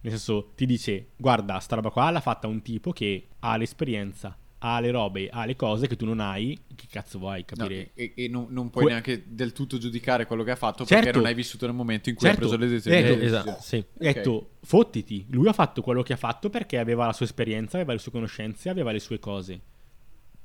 Nel 0.00 0.12
senso 0.12 0.52
ti 0.54 0.66
dice 0.66 1.08
guarda 1.16 1.58
sta 1.58 1.76
roba 1.76 1.90
qua 1.90 2.10
l'ha 2.10 2.20
fatta 2.20 2.46
un 2.46 2.60
tipo 2.60 2.92
che 2.92 3.28
ha 3.40 3.56
l'esperienza 3.56 4.36
ha 4.60 4.80
le 4.80 4.90
robe 4.90 5.28
ha 5.28 5.44
le 5.44 5.54
cose 5.54 5.86
che 5.86 5.94
tu 5.94 6.04
non 6.04 6.18
hai 6.18 6.58
che 6.74 6.86
cazzo 6.90 7.18
vuoi 7.18 7.44
No, 7.48 7.56
capire 7.56 7.90
e, 7.94 8.12
e 8.16 8.28
non, 8.28 8.46
non 8.50 8.70
puoi 8.70 8.82
Que- 8.84 8.92
neanche 8.92 9.24
del 9.28 9.52
tutto 9.52 9.78
giudicare 9.78 10.26
quello 10.26 10.42
che 10.42 10.50
ha 10.50 10.56
fatto 10.56 10.84
Certo. 10.84 11.04
perché 11.04 11.16
non 11.18 11.26
hai 11.26 11.34
vissuto 11.34 11.66
nel 11.66 11.74
momento 11.76 12.08
in 12.08 12.16
cui 12.16 12.26
Certo. 12.26 12.44
ha 12.44 12.48
preso 12.48 12.60
le 12.62 12.68
decisioni. 12.68 13.20
Eh, 13.20 13.24
esatto, 13.24 13.56
sì. 13.60 13.76
Ho 13.76 13.84
detto, 13.98 14.50
fottiti, 14.62 15.26
lui 15.30 15.46
ha 15.48 15.52
fatto 15.52 15.80
quello 15.80 16.02
che 16.02 16.12
ha 16.14 16.16
fatto 16.16 16.50
perché 16.50 16.78
aveva 16.78 17.06
la 17.06 17.12
sua 17.12 17.26
esperienza, 17.26 17.76
aveva 17.76 17.92
le 17.92 17.98
sue 18.00 18.10
conoscenze, 18.10 18.68
aveva 18.68 18.90
le 18.90 18.98
sue 18.98 19.18
cose. 19.20 19.60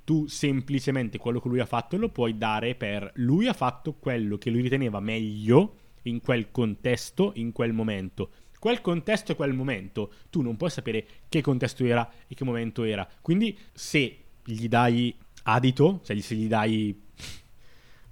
Tu 0.04 0.28
semplicemente 0.28 1.18
quello 1.18 1.40
che 1.40 1.48
lui 1.48 1.60
ha 1.60 1.66
fatto 1.66 1.98
lo 1.98 2.10
puoi 2.10 2.38
dare 2.38 2.76
per 2.76 3.10
lui 3.16 3.48
ha 3.48 3.54
fatto 3.54 3.94
quello 3.94 4.38
che 4.38 4.50
lui 4.50 4.62
riteneva 4.62 5.00
meglio 5.00 5.76
in 6.04 6.20
quel 6.22 6.52
contesto, 6.52 7.32
in 7.36 7.52
quel 7.54 7.72
momento. 7.74 8.30
Quel 8.64 8.80
contesto 8.80 9.34
e 9.34 9.36
quel 9.36 9.52
momento, 9.52 10.10
tu 10.30 10.40
non 10.42 10.56
puoi 10.56 10.70
sapere 10.70 11.06
che 11.28 11.42
contesto 11.42 11.84
era 11.84 12.10
e 12.26 12.34
che 12.34 12.46
momento 12.46 12.86
era. 12.86 13.06
Quindi 13.22 13.60
se 13.74 14.20
gli 14.42 14.70
dai 14.70 15.14
adito, 15.44 16.00
cioè 16.06 16.18
se 16.22 16.34
gli 16.34 16.48
dai 16.48 16.98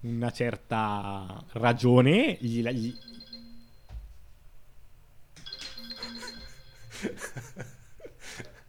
una 0.01 0.29
certa 0.29 1.41
ragione, 1.53 2.37
gli, 2.41 2.67
gli, 2.67 2.93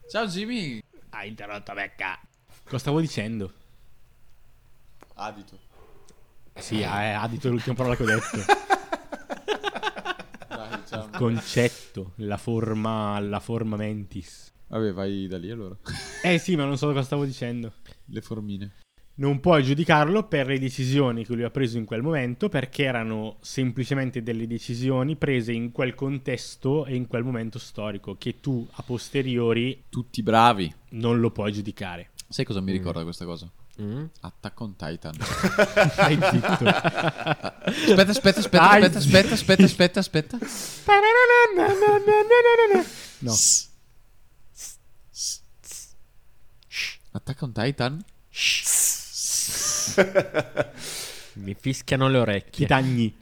Ciao 0.08 0.28
Jimmy. 0.28 0.80
Hai 1.10 1.26
interrotto 1.26 1.74
becca. 1.74 2.16
Cosa 2.62 2.78
stavo 2.78 3.00
dicendo? 3.00 3.52
Adito. 5.14 5.58
Sì, 6.54 6.78
eh, 6.78 6.84
adito 6.84 7.48
è 7.48 7.50
l'ultima 7.50 7.74
parola 7.74 7.96
che 7.96 8.04
ho 8.04 8.06
detto. 8.06 8.70
Ciao. 10.92 11.08
Concetto, 11.10 12.12
la 12.16 12.36
forma, 12.36 13.18
la 13.20 13.40
forma 13.40 13.76
mentis. 13.76 14.52
Vabbè, 14.68 14.92
vai 14.92 15.26
da 15.26 15.38
lì 15.38 15.50
allora. 15.50 15.74
Eh 16.22 16.38
sì, 16.38 16.54
ma 16.54 16.64
non 16.64 16.76
so 16.76 16.88
cosa 16.88 17.02
stavo 17.02 17.24
dicendo. 17.24 17.72
Le 18.06 18.20
formine. 18.20 18.72
Non 19.14 19.40
puoi 19.40 19.62
giudicarlo 19.62 20.26
per 20.28 20.46
le 20.46 20.58
decisioni 20.58 21.24
che 21.24 21.34
lui 21.34 21.44
ha 21.44 21.50
preso 21.50 21.78
in 21.78 21.84
quel 21.84 22.02
momento, 22.02 22.48
perché 22.48 22.84
erano 22.84 23.38
semplicemente 23.40 24.22
delle 24.22 24.46
decisioni 24.46 25.16
prese 25.16 25.52
in 25.52 25.72
quel 25.72 25.94
contesto 25.94 26.84
e 26.86 26.94
in 26.94 27.06
quel 27.06 27.22
momento 27.24 27.58
storico, 27.58 28.16
che 28.16 28.40
tu 28.40 28.66
a 28.70 28.82
posteriori 28.82 29.84
Tutti 29.88 30.22
bravi. 30.22 30.72
non 30.90 31.20
lo 31.20 31.30
puoi 31.30 31.52
giudicare. 31.52 32.10
Sai 32.28 32.44
cosa 32.44 32.60
mi 32.60 32.72
ricorda 32.72 33.02
questa 33.02 33.24
cosa? 33.24 33.50
Mm? 33.80 34.04
Attack 34.20 34.60
on 34.60 34.76
Titan. 34.76 35.14
Stai 35.92 36.18
zitto. 36.30 36.66
Aspetta, 36.66 38.10
aspetta, 38.10 38.40
aspetta, 38.40 38.68
Dai, 38.68 38.82
aspetta, 38.84 38.98
aspetta, 38.98 39.34
aspetta, 39.34 39.64
aspetta, 39.64 39.98
aspetta. 40.00 40.38
No. 43.18 43.34
Attack 47.12 47.42
on 47.42 47.52
Titan? 47.52 48.04
Mi 51.34 51.56
fischiano 51.58 52.08
le 52.08 52.18
orecchie. 52.18 52.66
Titagni. 52.66 53.14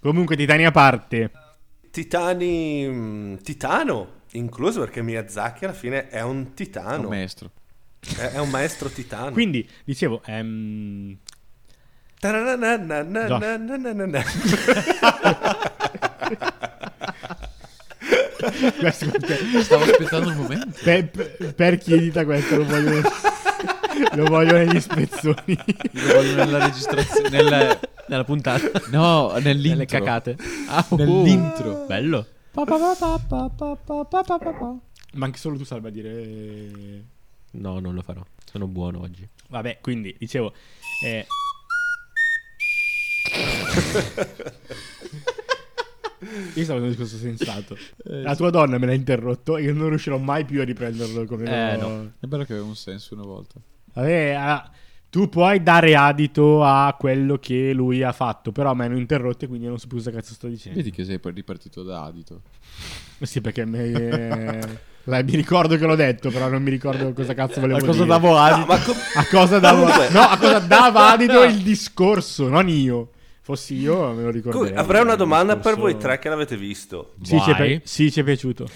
Comunque, 0.00 0.36
titani 0.36 0.64
a 0.66 0.70
parte. 0.70 1.30
Titani. 1.90 2.86
mm, 2.88 3.36
Titano. 3.36 4.22
Incluso 4.32 4.80
perché 4.80 5.00
Miyazaki 5.02 5.64
alla 5.64 5.72
fine 5.74 6.08
è 6.08 6.20
un 6.22 6.36
Un 6.38 6.54
titano. 6.54 7.08
maestro. 7.08 7.50
È, 8.16 8.38
un 8.38 8.50
maestro 8.50 8.88
titano. 8.88 9.32
Quindi, 9.32 9.68
dicevo... 9.84 10.22
Ehm... 10.26 11.16
Stavo 19.62 19.84
aspettando 19.84 20.28
un 20.30 20.36
momento. 20.36 20.78
Per, 20.82 21.54
per 21.54 21.78
chiedita 21.78 22.24
questo 22.24 22.56
lo 22.56 22.64
voglio, 22.64 23.02
lo 24.12 24.24
voglio 24.24 24.56
negli 24.56 24.80
spezzoni. 24.80 25.58
Lo 25.92 26.14
voglio 26.14 26.34
nella 26.34 26.64
registrazione, 26.66 27.28
nella, 27.30 27.78
nella 28.08 28.24
puntata. 28.24 28.70
No, 28.90 29.32
nell'intro. 29.38 29.70
Nelle 29.70 29.86
cacate. 29.86 30.36
Ah, 30.68 30.84
oh. 30.88 30.96
Nell'intro. 30.96 31.84
Bello. 31.86 32.26
Ma 35.14 35.26
anche 35.26 35.38
solo 35.38 35.56
tu 35.56 35.64
salva 35.64 35.88
a 35.88 35.90
dire... 35.90 37.12
No, 37.54 37.78
non 37.80 37.94
lo 37.94 38.02
farò. 38.02 38.22
Sono 38.44 38.66
buono 38.66 39.00
oggi. 39.00 39.26
Vabbè, 39.48 39.78
quindi, 39.80 40.14
dicevo... 40.18 40.52
eh, 41.04 41.26
Io 46.54 46.64
stavo 46.64 46.80
facendo 46.80 46.84
un 46.84 46.88
discorso 46.88 47.16
sensato. 47.16 47.76
La 48.04 48.34
tua 48.34 48.50
donna 48.50 48.78
me 48.78 48.86
l'ha 48.86 48.94
interrotto 48.94 49.56
e 49.56 49.62
io 49.62 49.74
non 49.74 49.88
riuscirò 49.90 50.16
mai 50.18 50.44
più 50.44 50.60
a 50.60 50.64
riprenderlo 50.64 51.24
come 51.26 51.44
Eh, 51.44 51.76
lo- 51.78 51.88
no. 51.88 52.12
È 52.20 52.26
bello 52.26 52.44
che 52.44 52.52
aveva 52.52 52.66
un 52.66 52.76
senso 52.76 53.14
una 53.14 53.24
volta. 53.24 53.60
Vabbè, 53.92 54.30
ah, 54.32 54.70
tu 55.10 55.28
puoi 55.28 55.62
dare 55.62 55.94
adito 55.94 56.64
a 56.64 56.96
quello 56.98 57.38
che 57.38 57.72
lui 57.72 58.02
ha 58.02 58.12
fatto, 58.12 58.52
però 58.52 58.70
a 58.70 58.74
me 58.74 58.86
hanno 58.86 58.96
interrotto 58.98 59.44
e 59.44 59.48
quindi 59.48 59.66
non 59.66 59.78
so 59.78 59.86
più 59.86 59.98
cosa 59.98 60.10
cazzo 60.10 60.32
sto 60.34 60.48
dicendo. 60.48 60.78
Vedi 60.78 60.90
che 60.90 61.04
sei 61.04 61.18
poi 61.18 61.32
ripartito 61.32 61.82
da 61.82 62.04
adito. 62.04 62.42
Sì, 63.20 63.40
perché 63.40 63.64
me... 63.66 64.92
Dai, 65.04 65.22
mi 65.22 65.36
ricordo 65.36 65.76
che 65.76 65.84
l'ho 65.86 65.94
detto, 65.96 66.30
però 66.30 66.48
non 66.48 66.62
mi 66.62 66.70
ricordo 66.70 67.12
cosa 67.12 67.34
cazzo 67.34 67.60
volevo 67.60 67.78
A 67.78 67.82
cosa 67.82 67.92
dire. 68.04 68.06
davo 68.06 68.28
No, 68.30 68.36
adito? 68.38 68.66
ma 68.66 68.78
co- 68.78 68.94
A 69.16 69.26
cosa 69.30 69.58
davo 69.58 69.80
Comunque- 69.84 70.08
No, 70.10 70.20
a 70.20 70.36
cosa 70.38 70.58
dava 70.66 71.10
adito 71.12 71.42
il 71.44 71.58
discorso, 71.58 72.48
non 72.48 72.68
io. 72.68 73.10
Fossi 73.42 73.74
io, 73.76 74.12
me 74.12 74.22
lo 74.22 74.30
ricorderei. 74.30 74.72
co- 74.72 74.80
avrei 74.80 75.02
una 75.02 75.16
domanda 75.16 75.56
per 75.56 75.74
discorso- 75.74 75.80
voi 75.80 75.98
tre 75.98 76.18
che 76.18 76.28
l'avete 76.30 76.56
visto. 76.56 77.14
Sì, 77.22 77.38
ci 77.40 77.54
pi- 77.54 77.80
sì, 77.84 78.10
ci 78.10 78.20
è 78.20 78.24
piaciuto. 78.24 78.66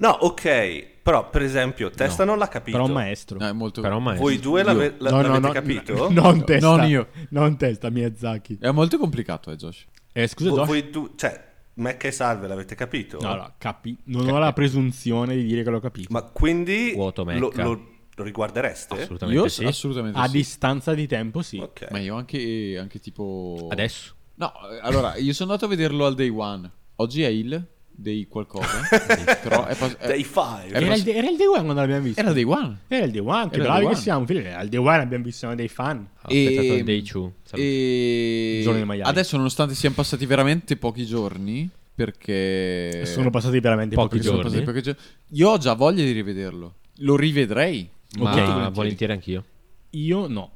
No, 0.00 0.10
ok, 0.10 0.86
però 1.02 1.28
per 1.30 1.40
esempio, 1.42 1.90
Testa 1.90 2.24
non 2.24 2.36
l'ha 2.38 2.46
capito. 2.48 2.76
Però 2.76 2.88
un 2.88 2.94
maestro. 2.94 3.38
No, 3.38 3.46
è 3.48 3.52
molto... 3.52 3.80
Però 3.80 3.98
ma 3.98 4.12
Voi 4.14 4.38
due 4.38 4.62
l'ave- 4.62 4.94
la- 4.98 5.10
No, 5.10 5.16
no, 5.16 5.22
l'avete 5.22 5.46
no, 5.46 5.52
capito? 5.52 6.08
Non 6.12 6.44
testa. 6.44 6.68
Non 6.76 6.86
io. 6.86 7.08
Non 7.30 7.56
testa, 7.56 7.88
Miyazaki. 7.88 8.58
È 8.60 8.70
molto 8.70 8.98
complicato, 8.98 9.50
eh, 9.50 9.56
Josh. 9.56 9.86
Eh, 10.12 10.26
scusa, 10.28 10.50
Vo- 10.50 10.56
Josh. 10.56 10.66
voi 10.66 10.90
due, 10.90 11.08
cioè, 11.16 11.46
Mecca 11.78 12.08
e 12.08 12.12
Salve 12.12 12.46
l'avete 12.48 12.74
capito? 12.74 13.18
No, 13.20 13.34
no, 13.34 13.52
capi... 13.58 13.96
Non 14.04 14.28
ho 14.28 14.38
la 14.38 14.52
presunzione 14.52 15.36
di 15.36 15.44
dire 15.44 15.62
che 15.62 15.70
l'ho 15.70 15.80
capito. 15.80 16.08
Ma 16.10 16.22
quindi 16.22 16.92
Vuoto 16.94 17.24
lo, 17.24 17.52
lo- 17.54 17.88
lo 18.14 18.24
riguardereste? 18.24 19.02
Assolutamente 19.02 19.40
Io 19.40 19.48
sì. 19.48 19.64
assolutamente 19.64 20.18
A 20.18 20.26
sì. 20.26 20.32
distanza 20.32 20.94
di 20.94 21.06
tempo, 21.06 21.40
sì. 21.42 21.58
Ok. 21.58 21.88
Ma 21.90 21.98
io 22.00 22.16
anche, 22.16 22.76
anche 22.78 22.98
tipo... 22.98 23.68
Adesso. 23.70 24.14
No, 24.34 24.52
allora, 24.82 25.16
io 25.16 25.32
sono 25.32 25.52
andato 25.52 25.66
a 25.66 25.74
vederlo 25.74 26.04
al 26.06 26.14
day 26.14 26.28
one. 26.28 26.70
Oggi 26.96 27.22
è 27.22 27.28
il 27.28 27.64
day 28.00 28.26
qualcosa. 28.28 28.80
però 29.42 29.66
è 29.66 29.74
pas- 29.74 29.96
è- 29.96 30.06
Day 30.06 30.22
5. 30.22 30.68
Era- 30.68 30.78
Era 30.86 30.94
il, 30.94 31.08
era 31.08 31.28
il 31.30 31.36
day 31.36 31.46
one 31.46 31.62
quando 31.62 31.74
l'abbiamo 31.74 32.02
visto. 32.02 32.20
Era 32.20 32.28
il 32.28 32.34
day 32.36 32.44
one. 32.44 32.78
Era 32.88 33.04
il 33.06 33.10
day 33.10 33.20
one, 33.20 33.48
che 33.50 33.54
Era 33.56 33.62
il 33.64 33.68
bravi 33.68 33.80
day 33.80 33.80
che 33.80 33.86
one. 33.94 33.96
siamo. 33.96 34.26
figli. 34.26 34.46
Al 34.46 34.68
day 34.68 34.78
one 34.80 34.96
abbiamo 34.98 35.24
visto 35.24 35.38
siamo 35.40 35.54
dei 35.54 35.68
fan. 35.68 36.08
Aspettato 36.22 36.66
E- 36.66 36.76
il 36.76 36.84
day 36.84 37.02
two. 37.02 37.32
E 37.52 38.56
Il 38.58 38.62
giorno 38.62 38.78
dei 38.78 38.86
maiali. 38.86 39.10
adesso, 39.10 39.36
nonostante 39.36 39.74
siano 39.74 39.94
passati 39.94 40.24
veramente 40.26 40.76
pochi 40.76 41.04
giorni, 41.04 41.68
perché 41.94 43.02
Sono 43.06 43.30
passati 43.30 43.58
veramente 43.60 43.94
Pochi 43.96 44.08
pochi 44.16 44.20
giorni. 44.20 44.42
passati 44.42 44.62
pochi 44.62 44.82
giorni, 44.82 45.00
io 45.30 45.48
ho 45.50 45.58
già 45.58 45.74
voglia 45.74 46.04
di 46.04 46.12
rivederlo. 46.12 46.74
Lo 46.98 47.16
rivedrei. 47.16 47.88
Ma 48.18 48.30
ok, 48.30 48.36
volentieri. 48.40 48.72
volentieri 48.74 49.12
anch'io. 49.12 49.44
Io 49.90 50.26
no. 50.28 50.52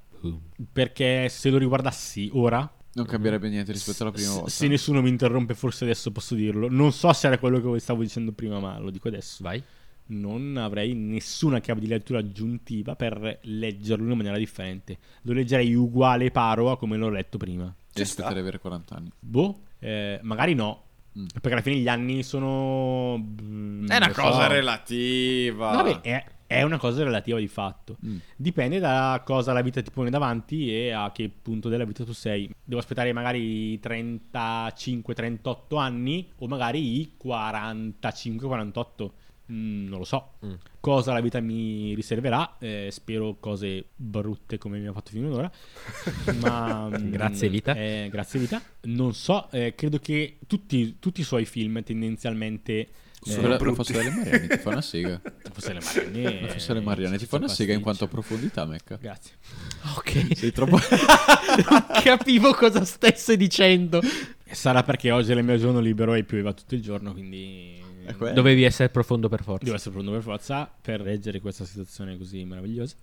Perché 0.72 1.28
se 1.28 1.50
lo 1.50 1.58
riguardassi 1.58 2.30
ora, 2.32 2.70
Non 2.94 3.06
cambierebbe 3.06 3.48
niente 3.48 3.72
rispetto 3.72 4.02
alla 4.02 4.12
prima 4.12 4.28
s- 4.28 4.34
volta. 4.34 4.50
se 4.50 4.68
nessuno 4.68 5.00
mi 5.00 5.08
interrompe, 5.08 5.54
forse 5.54 5.84
adesso 5.84 6.10
posso 6.10 6.34
dirlo. 6.34 6.68
Non 6.70 6.92
so 6.92 7.12
se 7.12 7.26
era 7.26 7.38
quello 7.38 7.60
che 7.72 7.78
stavo 7.80 8.02
dicendo 8.02 8.32
prima, 8.32 8.58
ma 8.60 8.78
lo 8.78 8.90
dico 8.90 9.08
adesso. 9.08 9.42
Vai. 9.42 9.62
Non 10.04 10.56
avrei 10.58 10.92
nessuna 10.94 11.60
chiave 11.60 11.80
di 11.80 11.86
lettura 11.86 12.18
aggiuntiva 12.18 12.94
per 12.96 13.38
leggerlo 13.42 14.10
in 14.10 14.16
maniera 14.16 14.36
differente. 14.36 14.98
Lo 15.22 15.32
leggerei 15.32 15.74
uguale 15.74 16.30
paro 16.30 16.70
a 16.70 16.76
come 16.76 16.96
l'ho 16.98 17.08
letto 17.08 17.38
prima. 17.38 17.64
E 17.64 17.72
Ci 17.94 18.04
sta. 18.04 18.22
aspetterei 18.22 18.40
avere 18.42 18.58
40 18.58 18.94
anni. 18.94 19.10
Boh, 19.18 19.60
eh, 19.78 20.18
magari 20.22 20.54
no. 20.54 20.82
Mm. 21.18 21.26
Perché 21.32 21.52
alla 21.52 21.60
fine 21.62 21.76
gli 21.76 21.88
anni 21.88 22.22
sono. 22.22 23.16
mm, 23.18 23.86
È 23.88 23.96
una 23.96 24.06
non 24.06 24.14
so. 24.14 24.20
cosa 24.22 24.46
relativa. 24.48 25.70
Vabbè, 25.76 26.00
è, 26.00 26.24
è 26.52 26.62
una 26.62 26.78
cosa 26.78 27.02
relativa 27.04 27.38
di 27.38 27.48
fatto. 27.48 27.96
Mm. 28.04 28.16
Dipende 28.36 28.78
da 28.78 29.22
cosa 29.24 29.52
la 29.52 29.62
vita 29.62 29.82
ti 29.82 29.90
pone 29.90 30.10
davanti 30.10 30.72
e 30.74 30.90
a 30.90 31.10
che 31.12 31.30
punto 31.30 31.68
della 31.68 31.84
vita 31.84 32.04
tu 32.04 32.12
sei. 32.12 32.50
Devo 32.64 32.80
aspettare 32.80 33.12
magari 33.12 33.72
i 33.72 33.80
35-38 33.82 35.78
anni 35.78 36.28
o 36.38 36.46
magari 36.48 37.00
i 37.00 37.12
45-48. 37.22 39.10
Mm, 39.50 39.88
non 39.88 39.98
lo 39.98 40.04
so. 40.04 40.34
Mm. 40.46 40.52
Cosa 40.80 41.12
la 41.12 41.20
vita 41.20 41.40
mi 41.40 41.94
riserverà. 41.94 42.56
eh, 42.58 42.88
spero 42.90 43.36
cose 43.40 43.86
brutte 43.94 44.56
come 44.56 44.78
mi 44.78 44.86
ha 44.86 44.92
fatto 44.92 45.10
fino 45.10 45.26
ad 45.28 45.34
ora. 45.34 45.50
Ma, 46.40 46.88
mm, 46.88 47.10
Grazie, 47.10 47.48
vita. 47.48 47.74
eh, 47.74 48.08
grazie 48.10 48.40
vita. 48.40 48.62
Non 48.82 49.14
so, 49.14 49.50
eh, 49.50 49.74
credo 49.74 49.98
che 49.98 50.38
tutti, 50.46 50.96
tutti 50.98 51.20
i 51.20 51.24
suoi 51.24 51.44
film 51.44 51.82
tendenzialmente... 51.82 52.88
Sono 53.24 53.54
eh, 53.54 53.58
la, 53.58 53.74
fosse 53.74 53.92
delle 53.92 54.10
Marianne 54.10 54.48
ti 54.48 54.56
fa 54.58 54.70
una 54.70 54.80
sega. 54.80 55.20
Fosse 55.52 55.72
le 55.72 55.80
Marianne. 55.80 56.40
La 56.40 56.48
fosse 56.48 56.66
delle 56.72 56.80
Marianne 56.84 57.18
ti 57.18 57.26
fa 57.26 57.36
una 57.36 57.48
sega 57.48 57.72
in 57.72 57.80
quanto 57.80 58.04
a 58.04 58.08
profondità, 58.08 58.64
Mecca. 58.64 58.96
Grazie. 58.96 59.34
Ok. 59.96 60.36
Sei 60.36 60.50
troppo... 60.50 60.78
non 61.70 61.86
capivo 62.02 62.52
cosa 62.52 62.84
stesse 62.84 63.36
dicendo. 63.36 64.00
Sarà 64.50 64.82
perché 64.82 65.12
oggi 65.12 65.30
è 65.30 65.36
il 65.36 65.44
mio 65.44 65.56
giorno 65.56 65.78
libero 65.78 66.14
e 66.14 66.24
pioveva 66.24 66.52
tutto 66.52 66.74
il 66.74 66.82
giorno, 66.82 67.12
quindi. 67.12 67.80
Dovevi 68.34 68.64
essere 68.64 68.88
profondo 68.88 69.28
per 69.28 69.44
forza. 69.44 69.62
devo 69.62 69.76
essere 69.76 69.92
pronto 69.92 70.10
per 70.10 70.22
forza 70.22 70.68
per 70.80 71.00
reggere 71.00 71.38
questa 71.40 71.64
situazione 71.64 72.18
così 72.18 72.44
meravigliosa. 72.44 72.96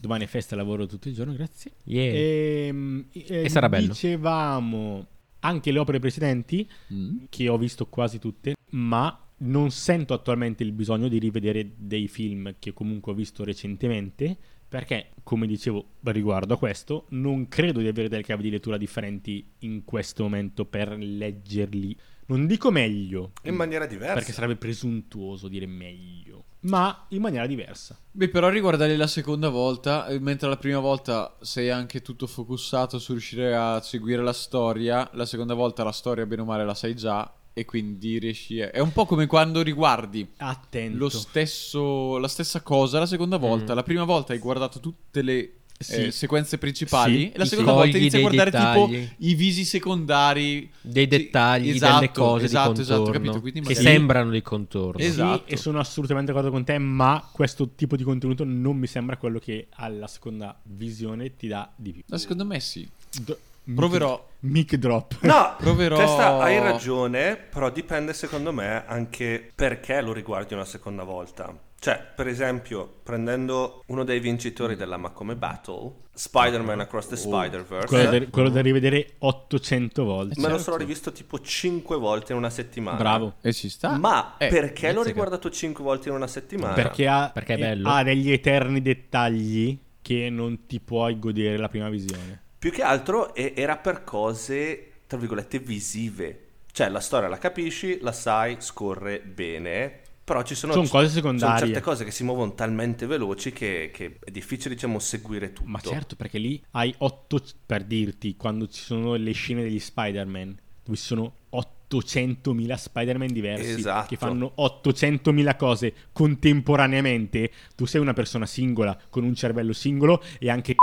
Domani 0.00 0.24
è 0.24 0.26
festa 0.26 0.54
e 0.54 0.56
lavoro 0.56 0.86
tutto 0.86 1.08
il 1.08 1.14
giorno, 1.14 1.34
grazie. 1.34 1.72
Yeah. 1.84 2.68
Ehm, 2.68 3.04
eh, 3.12 3.48
sarà 3.50 3.68
bello. 3.68 3.88
Dicevamo 3.88 5.06
anche 5.40 5.70
le 5.70 5.78
opere 5.78 5.98
precedenti, 5.98 6.66
Mm. 6.92 7.24
che 7.28 7.48
ho 7.48 7.58
visto 7.58 7.86
quasi 7.86 8.18
tutte, 8.18 8.54
ma 8.70 9.18
non 9.42 9.70
sento 9.70 10.14
attualmente 10.14 10.62
il 10.62 10.72
bisogno 10.72 11.08
di 11.08 11.18
rivedere 11.18 11.72
dei 11.76 12.08
film 12.08 12.54
che 12.58 12.72
comunque 12.72 13.12
ho 13.12 13.14
visto 13.14 13.44
recentemente, 13.44 14.36
perché, 14.68 15.10
come 15.24 15.46
dicevo 15.46 15.84
riguardo 16.04 16.54
a 16.54 16.58
questo, 16.58 17.06
non 17.10 17.48
credo 17.48 17.80
di 17.80 17.88
avere 17.88 18.08
delle 18.08 18.22
chiavi 18.22 18.42
di 18.42 18.50
lettura 18.50 18.76
differenti 18.76 19.44
in 19.60 19.84
questo 19.84 20.22
momento 20.22 20.64
per 20.64 20.96
leggerli. 20.96 21.96
Non 22.26 22.46
dico 22.46 22.70
meglio, 22.70 23.32
In 23.42 23.56
maniera 23.56 23.86
diversa. 23.86 24.14
perché 24.14 24.32
sarebbe 24.32 24.54
presuntuoso 24.54 25.48
dire 25.48 25.66
meglio, 25.66 26.44
ma 26.60 27.06
in 27.08 27.20
maniera 27.20 27.46
diversa. 27.46 27.98
Beh, 28.12 28.28
però 28.28 28.48
riguardarli 28.48 28.96
la 28.96 29.08
seconda 29.08 29.48
volta, 29.48 30.06
eh, 30.06 30.20
mentre 30.20 30.48
la 30.48 30.56
prima 30.56 30.78
volta 30.78 31.36
sei 31.40 31.70
anche 31.70 32.02
tutto 32.02 32.28
focussato 32.28 33.00
su 33.00 33.10
riuscire 33.12 33.56
a 33.56 33.80
seguire 33.80 34.22
la 34.22 34.32
storia, 34.32 35.10
la 35.14 35.26
seconda 35.26 35.54
volta 35.54 35.82
la 35.82 35.90
storia 35.90 36.24
bene 36.26 36.42
o 36.42 36.44
male 36.44 36.64
la 36.64 36.74
sai 36.74 36.94
già 36.94 37.34
e 37.52 37.64
quindi 37.64 38.18
riesci 38.18 38.60
a... 38.60 38.70
È 38.70 38.78
un 38.80 38.92
po' 38.92 39.06
come 39.06 39.26
quando 39.26 39.62
riguardi 39.62 40.26
Attento. 40.38 40.96
lo 40.98 41.08
stesso, 41.08 42.18
la 42.18 42.28
stessa 42.28 42.60
cosa 42.62 42.98
la 42.98 43.06
seconda 43.06 43.36
volta. 43.36 43.74
La 43.74 43.82
prima 43.82 44.04
volta 44.04 44.32
hai 44.32 44.38
guardato 44.38 44.80
tutte 44.80 45.22
le 45.22 45.52
Sì. 45.80 45.94
eh, 46.06 46.10
sequenze 46.10 46.58
principali 46.58 47.18
Sì, 47.18 47.32
e 47.32 47.38
la 47.38 47.44
seconda 47.46 47.72
volta 47.72 47.90
fogli 47.92 48.00
inizi 48.00 48.16
a 48.16 48.18
dei 48.18 48.28
guardare 48.28 48.50
dettagli. 48.50 49.00
tipo 49.00 49.14
i 49.18 49.34
visi 49.34 49.64
secondari. 49.64 50.70
Dei 50.82 51.04
Sì, 51.04 51.08
dettagli, 51.08 51.68
esatto, 51.70 51.94
delle 52.00 52.12
cose 52.12 52.44
esatto, 52.44 52.72
di 52.72 52.80
esatto, 52.82 53.10
capito? 53.10 53.40
Quindi 53.40 53.60
che 53.60 53.68
magari- 53.68 53.84
sembrano 53.86 54.30
di 54.30 54.42
contorno. 54.42 55.00
Es- 55.00 55.08
esatto. 55.12 55.44
Sì, 55.46 55.52
e 55.54 55.56
sono 55.56 55.78
assolutamente 55.80 56.32
d'accordo 56.32 56.52
con 56.52 56.64
te, 56.64 56.76
ma 56.78 57.26
questo 57.32 57.70
tipo 57.74 57.96
di 57.96 58.02
contenuto 58.04 58.44
non 58.44 58.76
mi 58.76 58.86
sembra 58.86 59.16
quello 59.16 59.38
che 59.38 59.68
alla 59.70 60.06
seconda 60.06 60.58
visione 60.64 61.34
ti 61.36 61.48
dà 61.48 61.70
di 61.76 61.92
più. 61.92 62.02
Ma 62.08 62.18
secondo 62.18 62.44
me 62.44 62.60
sì. 62.60 62.86
D- 63.24 63.36
Proverò. 63.74 64.28
Mic 64.40 64.74
drop. 64.76 65.18
No, 65.22 65.54
Proverò- 65.60 65.96
Testa, 65.98 66.38
hai 66.38 66.58
ragione, 66.58 67.36
però 67.36 67.70
dipende 67.70 68.12
secondo 68.14 68.52
me 68.52 68.84
anche 68.86 69.50
perché 69.54 70.00
lo 70.00 70.12
riguardi 70.12 70.54
una 70.54 70.64
seconda 70.64 71.02
volta. 71.04 71.54
Cioè, 71.78 71.98
per 72.14 72.26
esempio, 72.28 73.00
prendendo 73.02 73.82
uno 73.86 74.04
dei 74.04 74.20
vincitori 74.20 74.76
della 74.76 74.98
Macome 74.98 75.34
Battle, 75.34 75.92
Spider-Man 76.12 76.80
Across 76.80 77.08
the 77.08 77.16
Spider-Verse, 77.16 77.86
Quello, 77.86 78.18
da, 78.18 78.26
quello 78.28 78.48
da 78.50 78.60
rivedere 78.60 79.14
800 79.18 80.04
volte. 80.04 80.34
me 80.36 80.42
lo 80.42 80.48
certo. 80.56 80.62
sono 80.64 80.76
rivisto 80.76 81.10
tipo 81.10 81.40
5 81.40 81.96
volte 81.96 82.32
in 82.32 82.38
una 82.38 82.50
settimana. 82.50 82.98
Bravo. 82.98 83.34
E 83.40 83.54
ci 83.54 83.70
sta. 83.70 83.96
Ma 83.96 84.36
Eh, 84.36 84.48
perché 84.48 84.92
l'ho 84.92 85.02
riguardato 85.02 85.48
5 85.50 85.82
volte 85.82 86.10
in 86.10 86.16
una 86.16 86.26
settimana? 86.26 86.74
Perché, 86.74 87.06
ha, 87.06 87.30
Perché 87.32 87.54
è 87.54 87.56
eh, 87.56 87.60
bello. 87.60 87.88
ha 87.88 88.02
degli 88.02 88.30
eterni 88.30 88.82
dettagli 88.82 89.78
che 90.02 90.28
non 90.28 90.66
ti 90.66 90.80
puoi 90.80 91.18
godere 91.18 91.56
la 91.56 91.68
prima 91.68 91.88
visione. 91.88 92.42
Più 92.60 92.70
che 92.70 92.82
altro 92.82 93.34
e- 93.34 93.54
era 93.56 93.78
per 93.78 94.04
cose, 94.04 94.90
tra 95.06 95.16
virgolette, 95.16 95.60
visive. 95.60 96.44
Cioè, 96.70 96.90
la 96.90 97.00
storia 97.00 97.26
la 97.26 97.38
capisci, 97.38 98.00
la 98.02 98.12
sai, 98.12 98.56
scorre 98.58 99.20
bene. 99.20 100.00
Però 100.22 100.42
ci 100.42 100.54
sono, 100.54 100.74
Sono 100.74 100.86
cose 100.86 101.06
Sono 101.08 101.14
secondarie. 101.20 101.66
certe 101.66 101.80
cose 101.80 102.04
che 102.04 102.10
si 102.10 102.22
muovono 102.22 102.52
talmente 102.54 103.06
veloci 103.06 103.50
che, 103.50 103.90
che 103.94 104.18
è 104.22 104.30
difficile, 104.30 104.74
diciamo, 104.74 104.98
seguire 104.98 105.54
tutto. 105.54 105.68
Ma 105.70 105.80
certo, 105.80 106.16
perché 106.16 106.36
lì 106.36 106.62
hai 106.72 106.94
8 106.98 107.42
per 107.64 107.84
dirti 107.84 108.36
quando 108.36 108.68
ci 108.68 108.82
sono 108.82 109.14
le 109.14 109.32
scene 109.32 109.62
degli 109.62 109.80
Spider-Man, 109.80 110.54
dove 110.84 110.96
ci 110.98 111.02
sono 111.02 111.32
800.000 111.50 112.74
Spider-Man 112.74 113.32
diversi 113.32 113.70
Esatto. 113.70 114.06
che 114.06 114.16
fanno 114.16 114.52
800.000 114.58 115.56
cose 115.56 115.92
contemporaneamente. 116.12 117.50
Tu 117.74 117.86
sei 117.86 118.00
una 118.00 118.12
persona 118.12 118.46
singola 118.46 118.96
con 119.08 119.24
un 119.24 119.34
cervello 119.34 119.72
singolo 119.72 120.22
e 120.38 120.48
anche 120.50 120.74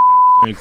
nel. 0.45 0.55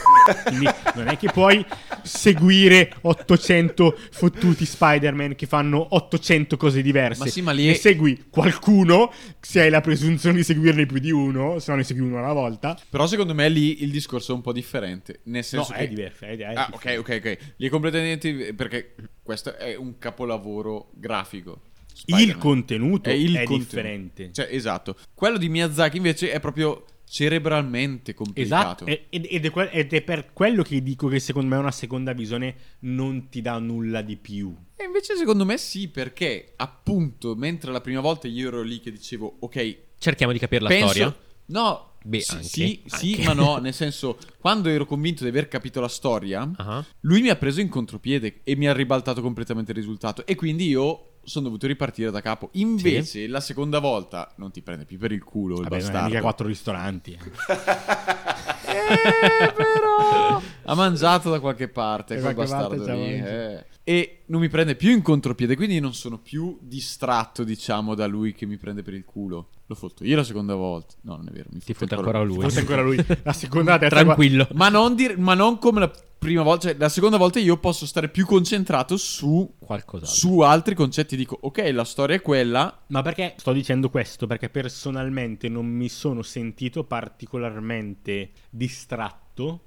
Quindi 0.45 0.67
non 0.95 1.09
è 1.09 1.17
che 1.17 1.31
puoi 1.31 1.65
seguire 2.03 2.93
800 3.01 3.97
fottuti 4.11 4.65
Spider-Man 4.65 5.35
che 5.35 5.47
fanno 5.47 5.87
800 5.91 6.57
cose 6.57 6.83
diverse. 6.83 7.25
Ma 7.25 7.27
sì, 7.27 7.43
ma 7.43 7.53
lì 7.53 7.67
Ne 7.67 7.73
è- 7.73 7.75
segui 7.75 8.25
qualcuno 8.31 9.12
se 9.41 9.61
hai 9.62 9.71
la 9.71 9.81
presunzione 9.81 10.37
di 10.37 10.43
seguirne 10.45 10.87
più 10.87 10.99
di 10.99 11.11
uno, 11.11 11.59
se 11.59 11.71
no 11.71 11.77
ne 11.77 11.85
segui 11.85 12.03
uno 12.07 12.19
alla 12.19 12.33
volta. 12.33 12.79
Però 12.89 13.07
secondo 13.07 13.35
me 13.35 13.49
lì 13.49 13.83
il 13.83 13.91
discorso 13.91 14.33
è 14.33 14.35
un 14.35 14.41
po' 14.43 14.53
differente. 14.53 15.21
Nel 15.25 15.37
No, 15.37 15.62
senso 15.62 15.73
è 15.73 15.79
che... 15.81 15.89
diverso. 15.89 16.25
È, 16.25 16.37
è 16.37 16.45
Ah, 16.55 16.69
ok, 16.73 16.73
differente. 16.73 17.12
ok, 17.12 17.21
ok. 17.39 17.55
Lì 17.57 17.67
è 17.67 17.71
completamente... 17.71 18.55
Perché 18.55 18.95
questo 19.23 19.57
è 19.57 19.75
un 19.77 19.99
capolavoro 19.99 20.91
grafico. 20.95 21.61
Il 21.89 22.15
Spider-Man. 22.15 22.39
contenuto 22.39 23.09
È 23.09 23.12
è, 23.12 23.17
il 23.17 23.33
contenuto. 23.37 23.57
differente. 23.59 24.31
Cioè, 24.33 24.49
esatto. 24.51 24.97
Quello 25.15 25.39
di 25.39 25.49
Miyazaki 25.49 25.97
invece 25.97 26.31
è 26.31 26.41
proprio 26.41 26.85
cerebralmente 27.09 28.14
complicato. 28.14 28.85
Esatto, 28.85 28.87
e- 28.87 29.07
ed, 29.11 29.27
ed 29.29 29.45
è 29.45 29.51
que- 29.51 29.71
ed 29.71 29.92
è 29.92 30.03
per 30.03 30.33
quello 30.33 30.62
che 30.62 30.83
dico 30.83 31.09
che 31.09 31.19
secondo 31.19 31.55
me 31.55 31.61
una 31.61 31.71
seconda 31.71 32.12
visione 32.12 32.55
non 32.81 33.29
ti 33.29 33.40
dà 33.40 33.59
nulla 33.59 34.03
di 34.03 34.16
più. 34.16 34.55
E 34.77 34.85
invece 34.85 35.16
secondo 35.16 35.45
me 35.45 35.57
sì, 35.59 35.88
perché 35.88 36.53
appunto, 36.57 37.35
mentre 37.35 37.73
la 37.73 37.81
prima 37.81 38.01
volta 38.01 38.29
io 38.29 38.49
ero 38.49 38.62
lì 38.62 38.81
che 38.81 38.90
dicevo, 38.90 39.37
ok, 39.40 39.85
Cerchiamo 39.99 40.33
di 40.33 40.38
capire 40.38 40.62
la 40.62 40.69
penso... 40.69 40.88
storia. 40.88 41.16
No, 41.47 41.92
Beh, 42.05 42.21
sì, 42.21 42.33
anche, 42.35 42.45
sì, 42.49 42.83
sì, 42.87 43.12
anche. 43.14 43.25
ma 43.25 43.33
no, 43.33 43.57
nel 43.62 43.73
senso, 43.73 44.19
quando 44.38 44.69
ero 44.69 44.85
convinto 44.85 45.23
di 45.23 45.31
aver 45.31 45.49
capito 45.49 45.81
la 45.81 45.88
storia, 45.88 46.49
Ah. 46.57 46.85
lui 47.01 47.23
mi 47.23 47.31
ha 47.31 47.37
preso 47.37 47.61
in 47.61 47.69
contropiede 47.69 48.40
e 48.45 48.57
mi 48.57 48.66
ha 48.69 48.73
ribaltato 48.75 49.23
completamente 49.23 49.71
il 49.71 49.77
risultato. 49.79 50.27
E 50.27 50.35
quindi 50.35 50.69
io 50.69 51.12
sono 51.27 51.45
dovuto 51.47 51.67
ripartire 51.67 52.11
da 52.11 52.21
capo. 52.21 52.49
Invece, 52.53 53.27
la 53.27 53.41
seconda 53.41 53.79
volta 53.81 54.33
non 54.37 54.51
ti 54.53 54.62
prende 54.62 54.85
più 54.85 54.99
per 54.99 55.12
il 55.12 55.23
culo 55.25 55.57
il 55.57 55.62
Vabbè, 55.65 55.69
non 55.71 55.79
è 55.79 55.83
bastardo. 55.83 56.09
mica 56.09 56.21
quattro 56.23 56.47
ristoranti. 56.47 57.12
eh. 57.12 57.19
Eh, 58.69 59.53
però 59.53 60.41
ha 60.65 60.75
mangiato 60.75 61.31
da 61.31 61.39
qualche 61.41 61.69
parte 61.69 62.17
Da 62.17 62.21
quel 62.21 62.35
qualche 62.35 62.53
parte 62.53 62.77
bastardo 62.77 62.85
c'ha 62.85 62.95
lì, 63.07 63.15
eh. 63.15 63.65
E 63.88 64.22
non 64.27 64.40
mi 64.40 64.49
prende 64.49 64.75
più 64.75 64.90
in 64.90 65.01
contropiede 65.01 65.55
quindi 65.55 65.79
non 65.79 65.94
sono 65.94 66.18
più 66.18 66.59
distratto 66.61 67.44
diciamo 67.44 67.94
da 67.94 68.07
lui 68.09 68.35
che 68.35 68.44
mi 68.44 68.57
prende 68.57 68.83
per 68.83 68.94
il 68.94 69.05
culo 69.05 69.51
l'ho 69.64 69.75
fatto 69.77 70.03
io 70.05 70.16
la 70.16 70.25
seconda 70.25 70.57
volta 70.57 70.94
no 71.03 71.14
non 71.14 71.29
è 71.29 71.31
vero 71.31 71.51
mi 71.53 71.61
Ti 71.61 71.72
fotte 71.72 71.94
fotte 71.94 71.94
ancora 71.94 72.22
lui. 72.22 72.40
Forse 72.40 72.59
ancora 72.61 72.83
lui. 72.83 72.96
La 73.22 73.33
seconda, 73.33 73.72
la 73.72 73.79
terza, 73.87 74.03
Tranquillo. 74.03 74.49
ma 74.55 74.68
non, 74.68 74.96
dir- 74.96 75.16
ma 75.18 75.35
non 75.35 75.59
come 75.59 75.79
la 75.81 75.90
prima 76.18 76.42
volta 76.42 76.68
cioè 76.68 76.77
la 76.79 76.88
seconda 76.88 77.16
volta 77.16 77.38
io 77.38 77.59
posso 77.59 77.87
stare 77.87 78.09
più 78.09 78.27
concentrato 78.27 78.96
su 78.96 79.55
Qualcos'altro. 79.59 80.12
su 80.16 80.40
altri 80.40 80.75
concetti 80.75 81.14
dico 81.14 81.38
ok 81.40 81.70
la 81.72 81.85
storia 81.85 82.16
è 82.16 82.22
quella 82.22 82.83
Ma 82.88 83.03
perché 83.03 83.35
sto 83.37 83.53
dicendo 83.53 83.88
questo? 83.90 84.27
Perché 84.27 84.49
personalmente 84.51 85.49
non 85.49 85.66
mi 85.66 85.88
sono 85.88 86.22
sentito 86.22 86.83
particolarmente 86.85 88.31
distratto 88.51 89.25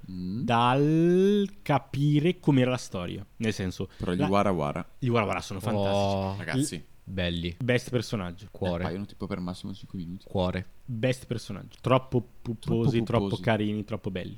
Mm. 0.10 0.41
dal 0.41 1.49
capire 1.62 2.39
com'era 2.39 2.71
la 2.71 2.77
storia. 2.77 3.25
Nel 3.38 3.53
senso, 3.53 3.89
però 3.97 4.13
gli 4.13 4.17
la- 4.19 4.27
Wara 4.27 4.51
Wara 4.51 4.88
gli 4.99 5.08
Wara 5.10 5.25
Wara 5.25 5.41
sono 5.41 5.60
fantastici. 5.60 5.95
Oh, 5.95 6.36
ragazzi 6.38 6.86
belli. 7.03 7.55
Best 7.60 7.89
personaggio. 7.89 8.47
Cuore. 8.51 8.84
paiono 8.84 9.05
tipo 9.05 9.25
per 9.27 9.39
massimo 9.39 9.73
5 9.73 9.97
minuti 9.97 10.25
Cuore. 10.27 10.65
Best 10.86 11.25
personaggio. 11.25 11.77
Troppo 11.82 12.21
puposi, 12.41 12.97
Troppo 12.97 13.03
troppo, 13.05 13.23
puposi. 13.25 13.41
carini, 13.41 13.84
troppo 13.84 14.12
belli. 14.12 14.38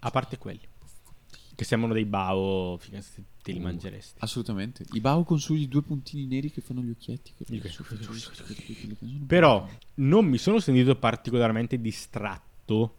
A 0.00 0.10
parte 0.10 0.38
quelli. 0.38 0.60
Che 1.54 1.64
sembrano 1.64 1.92
dei 1.94 2.04
bao, 2.04 2.78
se 3.00 3.24
te 3.42 3.50
li 3.52 3.58
Uh. 3.58 3.62
mangeresti. 3.62 4.18
assolutamente 4.20 4.84
i 4.92 5.00
Bao 5.00 5.24
con 5.24 5.40
sugli 5.40 5.66
due 5.66 5.82
puntini 5.82 6.24
neri 6.26 6.52
che 6.52 6.60
fanno 6.60 6.82
gli 6.82 6.90
occhietti 6.90 7.32
Però 9.26 9.68
non 9.94 10.24
mi 10.26 10.38
sono 10.38 10.60
sentito 10.60 10.94
particolarmente 10.96 11.80
distratto, 11.80 12.97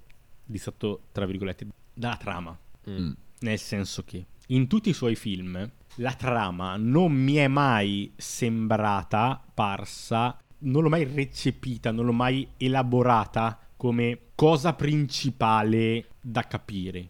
distratto 0.49 1.03
tra 1.11 1.25
virgolette, 1.25 1.67
dalla 1.93 2.17
trama. 2.17 2.57
Mm. 2.89 3.11
Nel 3.39 3.59
senso 3.59 4.03
che 4.03 4.25
in 4.47 4.67
tutti 4.67 4.89
i 4.89 4.93
suoi 4.93 5.15
film 5.15 5.69
la 5.95 6.13
trama 6.13 6.75
non 6.77 7.11
mi 7.13 7.35
è 7.35 7.47
mai 7.47 8.11
sembrata 8.15 9.41
parsa, 9.53 10.37
non 10.59 10.83
l'ho 10.83 10.89
mai 10.89 11.03
recepita, 11.03 11.91
non 11.91 12.05
l'ho 12.05 12.13
mai 12.13 12.47
elaborata 12.57 13.57
come 13.75 14.19
cosa 14.35 14.73
principale 14.73 16.07
da 16.21 16.47
capire. 16.47 17.09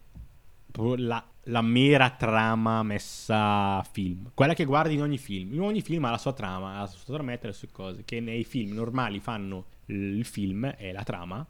La, 0.98 1.24
la 1.44 1.62
mera 1.62 2.10
trama 2.12 2.84
messa 2.84 3.78
a 3.78 3.84
film. 3.84 4.32
Quella 4.34 4.54
che 4.54 4.66
guardi 4.66 4.94
in 4.94 5.02
ogni 5.02 5.18
film. 5.18 5.54
In 5.54 5.62
ogni 5.62 5.82
film 5.82 6.06
ha 6.06 6.12
la 6.12 6.18
sua 6.18 6.34
trama, 6.34 6.76
ha 6.78 6.82
la 6.82 6.88
sua 6.88 7.16
trama 7.16 7.34
e 7.34 7.40
le 7.42 7.54
sue 7.54 7.70
cose. 7.72 8.04
Che 8.06 8.20
nei 8.20 8.44
film 8.44 8.74
normali 8.74 9.20
fanno 9.20 9.66
il 9.88 10.24
film 10.26 10.74
e 10.78 10.92
la 10.92 11.04
trama. 11.04 11.46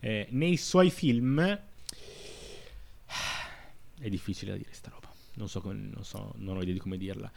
Eh, 0.00 0.26
nei 0.30 0.56
suoi 0.56 0.90
film 0.90 1.38
è 3.98 4.08
difficile 4.08 4.52
da 4.52 4.56
dire 4.56 4.70
sta 4.72 4.90
roba. 4.90 5.12
Non 5.34 5.48
so, 5.48 5.60
come- 5.60 5.74
non 5.92 6.04
so, 6.04 6.32
non 6.38 6.56
ho 6.56 6.62
idea 6.62 6.74
di 6.74 6.80
come 6.80 6.96
dirla. 6.96 7.30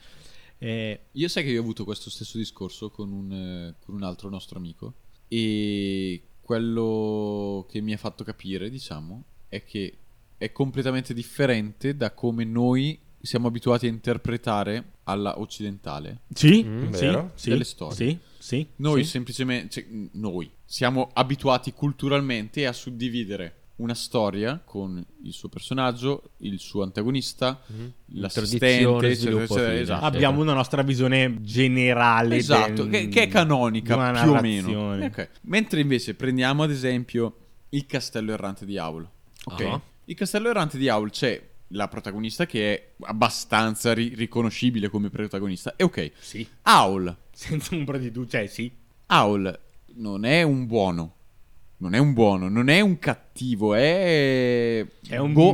Eh, 0.57 0.99
Io 1.11 1.27
sai 1.27 1.43
che 1.43 1.49
io 1.49 1.59
ho 1.59 1.63
avuto 1.63 1.83
questo 1.83 2.09
stesso 2.09 2.37
discorso 2.37 2.89
con 2.89 3.11
un, 3.11 3.31
eh, 3.31 3.75
con 3.83 3.95
un 3.95 4.03
altro 4.03 4.29
nostro 4.29 4.57
amico 4.57 4.93
e 5.27 6.21
quello 6.41 7.65
che 7.69 7.81
mi 7.81 7.93
ha 7.93 7.97
fatto 7.97 8.23
capire, 8.23 8.69
diciamo, 8.69 9.23
è 9.49 9.63
che 9.63 9.97
è 10.37 10.51
completamente 10.51 11.13
differente 11.13 11.95
da 11.95 12.11
come 12.11 12.43
noi 12.45 12.97
siamo 13.21 13.47
abituati 13.47 13.85
a 13.85 13.89
interpretare 13.89 14.91
alla 15.03 15.39
occidentale. 15.39 16.21
sì, 16.33 16.63
Mm, 16.63 16.91
sì, 17.35 17.49
Delle 17.49 17.63
storie. 17.63 17.95
Sì, 17.95 18.17
sì. 18.37 18.67
Noi 18.77 19.03
sì. 19.03 19.09
semplicemente, 19.11 19.69
cioè, 19.81 20.09
noi 20.13 20.49
siamo 20.73 21.11
abituati 21.13 21.71
culturalmente 21.71 22.65
a 22.65 22.73
suddividere 22.73 23.57
una 23.75 23.93
storia 23.93 24.59
con 24.65 25.05
il 25.21 25.31
suo 25.31 25.47
personaggio, 25.47 26.31
il 26.37 26.57
suo 26.57 26.81
antagonista, 26.81 27.61
l'assistente, 28.13 28.81
Introduzione, 28.81 29.11
eccetera, 29.13 29.43
eccetera, 29.43 29.79
esatto. 29.79 30.05
Abbiamo 30.05 30.41
una 30.41 30.53
nostra 30.53 30.81
visione 30.81 31.37
generale. 31.41 32.37
Esatto, 32.37 32.85
del- 32.85 32.89
che, 32.89 33.07
che 33.07 33.21
è 33.23 33.27
canonica 33.27 33.93
più 33.93 34.31
o 34.31 34.41
meno. 34.41 34.67
narrazione. 34.71 35.05
Ok. 35.05 35.29
Mentre 35.41 35.79
invece 35.79 36.15
prendiamo 36.15 36.63
ad 36.63 36.71
esempio 36.71 37.35
il 37.69 37.85
castello 37.85 38.31
errante 38.33 38.65
di 38.65 38.75
Aul. 38.79 39.07
Ok. 39.45 39.61
Ah. 39.61 39.79
Il 40.05 40.15
castello 40.15 40.49
errante 40.49 40.79
di 40.79 40.89
Aul 40.89 41.11
c'è 41.11 41.39
la 41.67 41.87
protagonista 41.87 42.47
che 42.47 42.73
è 42.73 42.93
abbastanza 43.01 43.93
ri- 43.93 44.15
riconoscibile 44.15 44.89
come 44.89 45.11
protagonista. 45.11 45.75
E 45.75 45.83
ok, 45.83 46.11
Sì, 46.19 46.47
Aul. 46.63 47.15
senza 47.31 47.75
un 47.75 47.85
di 47.99 48.11
tu, 48.11 48.25
cioè 48.25 48.47
sì. 48.47 48.71
Aul 49.07 49.59
non 49.95 50.25
è 50.25 50.41
un 50.43 50.65
buono. 50.65 51.15
Non 51.77 51.93
è 51.95 51.97
un 51.97 52.13
buono, 52.13 52.47
non 52.47 52.69
è 52.69 52.79
un 52.79 52.97
cattivo, 52.97 53.73
è. 53.73 54.85
È 55.05 55.17
un, 55.17 55.33
boh, 55.33 55.51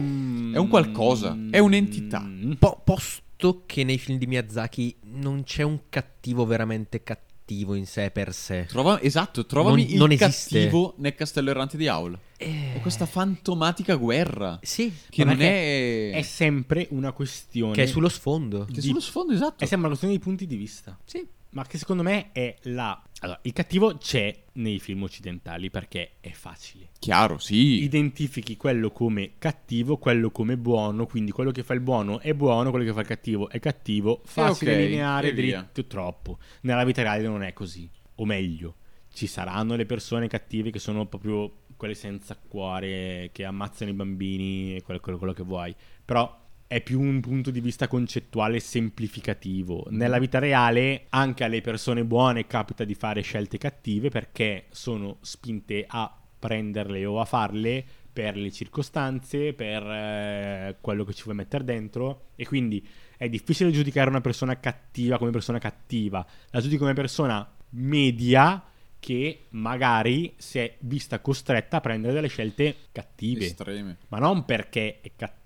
è 0.54 0.58
un 0.58 0.68
qualcosa, 0.68 1.36
è 1.50 1.58
un'entità. 1.58 2.20
Mm. 2.22 2.52
Po- 2.54 2.82
posto 2.84 3.64
che 3.66 3.84
nei 3.84 3.98
film 3.98 4.20
di 4.20 4.28
Miyazaki 4.28 4.96
non 5.14 5.42
c'è 5.44 5.64
un 5.64 5.80
cattivo 5.90 6.46
veramente 6.46 7.02
cattivo 7.02 7.74
in 7.74 7.88
sé 7.88 8.12
per 8.12 8.32
sé. 8.32 8.66
Trova- 8.68 9.02
esatto, 9.02 9.48
trovami 9.48 9.82
Non- 9.84 9.92
il 9.92 9.98
non 9.98 10.12
esiste. 10.12 10.60
cattivo 10.60 10.94
nel 10.98 11.16
castello 11.16 11.50
errante 11.50 11.78
di 11.78 11.88
Aul. 11.88 12.16
Eh, 12.38 12.76
È 12.76 12.80
questa 12.82 13.08
fantomatica 13.08 13.96
guerra. 13.96 14.60
Sì, 14.62 14.94
Che 15.10 15.26
Ma 15.26 15.32
non 15.32 15.42
è. 15.42 16.12
È 16.12 16.22
sempre 16.22 16.86
una 16.92 17.12
questione. 17.12 17.74
che 17.74 17.84
è 17.84 17.86
sullo 17.88 18.10
sfondo. 18.10 18.66
Che 18.66 18.74
di- 18.74 18.82
sullo 18.82 19.00
sfondo, 19.00 19.34
esatto. 19.34 19.64
È 19.64 19.66
sempre 19.66 19.88
una 19.88 19.88
questione 19.88 20.14
di 20.14 20.20
punti 20.20 20.46
di 20.46 20.56
vista. 20.58 20.96
Sì. 21.06 21.26
Ma 21.52 21.66
che 21.66 21.78
secondo 21.78 22.04
me 22.04 22.32
è 22.32 22.56
la. 22.64 23.02
Allora, 23.22 23.40
il 23.44 23.54
cattivo 23.54 23.98
c'è 23.98 24.44
nei 24.54 24.80
film 24.80 25.04
occidentali 25.04 25.70
perché 25.70 26.14
è 26.20 26.30
facile. 26.30 26.90
Chiaro, 27.00 27.38
sì. 27.40 27.84
Identifichi 27.84 28.56
quello 28.56 28.92
come 28.92 29.34
cattivo, 29.40 29.98
quello 29.98 30.30
come 30.32 30.58
buono. 30.58 31.06
Quindi 31.08 31.32
quello 31.32 31.52
che 31.52 31.64
fa 31.64 31.74
il 31.74 31.80
buono 31.82 32.20
è 32.20 32.34
buono, 32.34 32.70
quello 32.70 32.86
che 32.86 32.94
fa 32.94 33.02
il 33.02 33.08
cattivo 33.08 33.50
è 33.50 33.60
cattivo. 33.60 34.22
Facile, 34.26 34.74
ok, 34.74 34.80
lineare, 34.80 35.34
dritto, 35.34 35.86
troppo. 35.86 36.38
Nella 36.62 36.84
vita 36.86 37.02
reale 37.02 37.24
non 37.24 37.42
è 37.42 37.52
così. 37.52 37.90
O 38.16 38.26
meglio, 38.26 38.76
ci 39.12 39.26
saranno 39.28 39.76
le 39.76 39.86
persone 39.86 40.28
cattive 40.28 40.70
che 40.72 40.80
sono 40.80 41.08
proprio 41.08 41.64
quelle 41.76 41.96
senza 41.96 42.38
cuore, 42.38 43.30
che 43.32 43.44
ammazzano 43.44 43.90
i 43.90 43.94
bambini 43.94 44.76
e 44.76 44.82
quello, 44.84 45.00
quello- 45.00 45.18
quello 45.18 45.34
che 45.34 45.44
vuoi. 45.44 45.74
Però 46.06 46.48
è 46.70 46.82
più 46.82 47.02
un 47.02 47.20
punto 47.20 47.50
di 47.50 47.62
vista 47.62 47.88
concettuale 47.88 48.60
semplificativo. 48.60 49.88
Nella 49.90 50.20
vita 50.20 50.38
reale 50.38 51.08
anche 51.10 51.44
alle 51.44 51.62
persone 51.62 52.06
buone 52.06 52.46
capita 52.46 52.84
di 52.84 52.94
fare 52.94 53.22
scelte 53.22 53.58
cattive 53.58 54.10
perché 54.10 54.68
sono 54.70 55.18
spinte 55.22 55.84
a 55.88 56.16
prenderle 56.38 57.04
o 57.06 57.20
a 57.20 57.26
farle 57.26 57.84
per 58.14 58.38
le 58.38 58.52
circostanze, 58.52 59.54
per 59.54 59.82
eh, 59.82 60.78
quello 60.80 61.06
che 61.06 61.14
ci 61.14 61.24
vuoi 61.24 61.38
mettere 61.38 61.64
dentro 61.64 62.28
e 62.36 62.46
quindi 62.46 62.88
è 63.18 63.28
difficile 63.28 63.72
giudicare 63.72 64.12
una 64.12 64.22
persona 64.22 64.60
cattiva 64.60 65.18
come 65.18 65.32
persona 65.32 65.58
cattiva. 65.58 66.24
La 66.52 66.62
giudico 66.62 66.84
come 66.84 66.94
persona 66.94 67.52
media 67.72 68.64
che 69.00 69.46
magari 69.50 70.36
si 70.38 70.60
è 70.60 70.76
vista 70.82 71.20
costretta 71.20 71.78
a 71.78 71.82
prendere 71.82 72.14
delle 72.14 72.28
scelte 72.28 72.76
cattive 72.92 73.46
Estreme. 73.46 73.98
ma 74.10 74.20
non 74.20 74.46
perché 74.46 75.00
è 75.02 75.12
cattiva, 75.16 75.38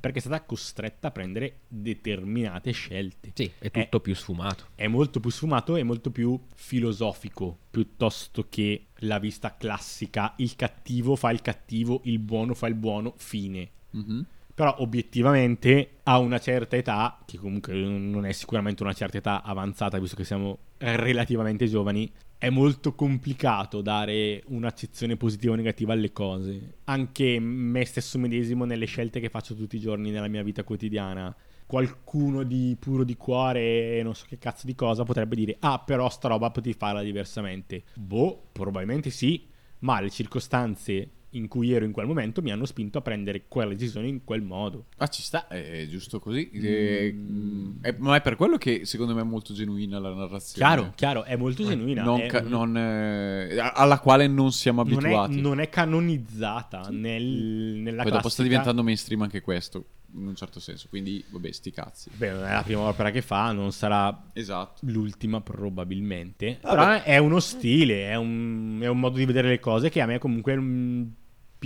perché 0.00 0.18
è 0.18 0.20
stata 0.20 0.42
costretta 0.42 1.08
a 1.08 1.10
prendere 1.10 1.60
determinate 1.68 2.72
scelte. 2.72 3.32
Sì, 3.34 3.50
è 3.58 3.70
tutto 3.70 4.00
più 4.00 4.14
sfumato. 4.14 4.68
È 4.74 4.86
molto 4.86 5.20
più 5.20 5.30
sfumato 5.30 5.76
e 5.76 5.82
molto 5.82 6.10
più 6.10 6.38
filosofico, 6.54 7.58
piuttosto 7.70 8.46
che 8.48 8.86
la 8.98 9.18
vista 9.18 9.56
classica, 9.56 10.34
il 10.38 10.56
cattivo 10.56 11.16
fa 11.16 11.30
il 11.30 11.42
cattivo, 11.42 12.00
il 12.04 12.18
buono 12.18 12.54
fa 12.54 12.66
il 12.68 12.74
buono, 12.74 13.14
fine. 13.16 13.68
Mhm. 13.90 14.26
Però 14.54 14.76
obiettivamente 14.78 15.96
a 16.04 16.18
una 16.18 16.38
certa 16.38 16.76
età, 16.76 17.18
che 17.26 17.38
comunque 17.38 17.74
non 17.74 18.24
è 18.24 18.32
sicuramente 18.32 18.84
una 18.84 18.92
certa 18.92 19.18
età 19.18 19.42
avanzata, 19.42 19.98
visto 19.98 20.14
che 20.14 20.24
siamo 20.24 20.58
relativamente 20.78 21.66
giovani, 21.66 22.10
è 22.44 22.50
molto 22.50 22.94
complicato 22.94 23.80
dare 23.80 24.42
un'accezione 24.48 25.16
positiva 25.16 25.54
o 25.54 25.56
negativa 25.56 25.94
alle 25.94 26.12
cose. 26.12 26.74
Anche 26.84 27.40
me 27.40 27.86
stesso 27.86 28.18
medesimo 28.18 28.66
nelle 28.66 28.84
scelte 28.84 29.18
che 29.18 29.30
faccio 29.30 29.54
tutti 29.54 29.76
i 29.76 29.80
giorni 29.80 30.10
nella 30.10 30.28
mia 30.28 30.42
vita 30.42 30.62
quotidiana. 30.62 31.34
Qualcuno 31.64 32.42
di 32.42 32.76
puro 32.78 33.02
di 33.02 33.16
cuore, 33.16 34.02
non 34.02 34.14
so 34.14 34.26
che 34.28 34.36
cazzo 34.36 34.66
di 34.66 34.74
cosa, 34.74 35.04
potrebbe 35.04 35.36
dire: 35.36 35.56
Ah, 35.60 35.78
però 35.78 36.10
sta 36.10 36.28
roba 36.28 36.50
potevi 36.50 36.76
farla 36.76 37.02
diversamente. 37.02 37.84
Boh, 37.94 38.48
probabilmente 38.52 39.08
sì, 39.08 39.46
ma 39.78 40.02
le 40.02 40.10
circostanze 40.10 41.08
in 41.34 41.48
cui 41.48 41.72
ero 41.72 41.84
in 41.84 41.92
quel 41.92 42.06
momento 42.06 42.42
mi 42.42 42.50
hanno 42.52 42.64
spinto 42.64 42.98
a 42.98 43.00
prendere 43.00 43.44
quella 43.48 43.70
decisione 43.72 44.06
in 44.08 44.24
quel 44.24 44.42
modo. 44.42 44.86
Ah, 44.98 45.06
ci 45.08 45.22
sta, 45.22 45.46
è, 45.48 45.86
giusto 45.88 46.18
così. 46.20 46.50
Mm, 46.54 47.72
è- 47.82 47.94
ma 47.98 48.16
è 48.16 48.20
per 48.20 48.36
quello 48.36 48.56
che 48.56 48.84
secondo 48.84 49.14
me 49.14 49.20
è 49.20 49.24
molto 49.24 49.52
genuina 49.52 49.98
la 49.98 50.14
narrazione. 50.14 50.52
Chiaro, 50.74 50.92
chiaro, 50.94 51.24
è 51.24 51.36
molto 51.36 51.64
genuina. 51.64 52.02
Non 52.02 52.20
è- 52.20 52.26
ca- 52.26 52.40
non, 52.42 52.76
eh, 52.76 53.56
alla 53.58 53.98
quale 53.98 54.26
non 54.26 54.52
siamo 54.52 54.82
non 54.82 54.92
è, 54.92 54.96
abituati. 54.96 55.40
non 55.40 55.60
è 55.60 55.68
canonizzata 55.68 56.88
nel, 56.90 57.22
nella 57.24 58.02
Poi 58.02 58.12
dopo 58.12 58.28
sta 58.28 58.42
classica- 58.42 58.42
diventando 58.48 58.82
mainstream 58.82 59.22
anche 59.22 59.40
questo, 59.40 59.84
in 60.14 60.26
un 60.28 60.34
certo 60.36 60.60
senso. 60.60 60.86
Quindi, 60.88 61.24
vabbè, 61.28 61.50
sti 61.50 61.70
cazzi. 61.72 62.10
Beh, 62.14 62.30
non 62.30 62.44
è 62.44 62.52
la 62.52 62.62
prima 62.62 62.80
opera 62.82 63.10
che 63.10 63.22
fa, 63.22 63.50
non 63.52 63.72
sarà 63.72 64.30
Esatto. 64.32 64.80
l'ultima 64.86 65.40
probabilmente. 65.40 66.58
Vabbè. 66.62 66.74
Però 66.76 67.02
è 67.02 67.18
uno 67.18 67.40
stile, 67.40 68.08
è 68.08 68.14
un, 68.16 68.78
è 68.80 68.86
un 68.86 69.00
modo 69.00 69.16
di 69.18 69.24
vedere 69.24 69.48
le 69.48 69.60
cose 69.60 69.90
che 69.90 70.00
a 70.00 70.06
me 70.06 70.18
comunque 70.18 70.56
mm, 70.56 71.02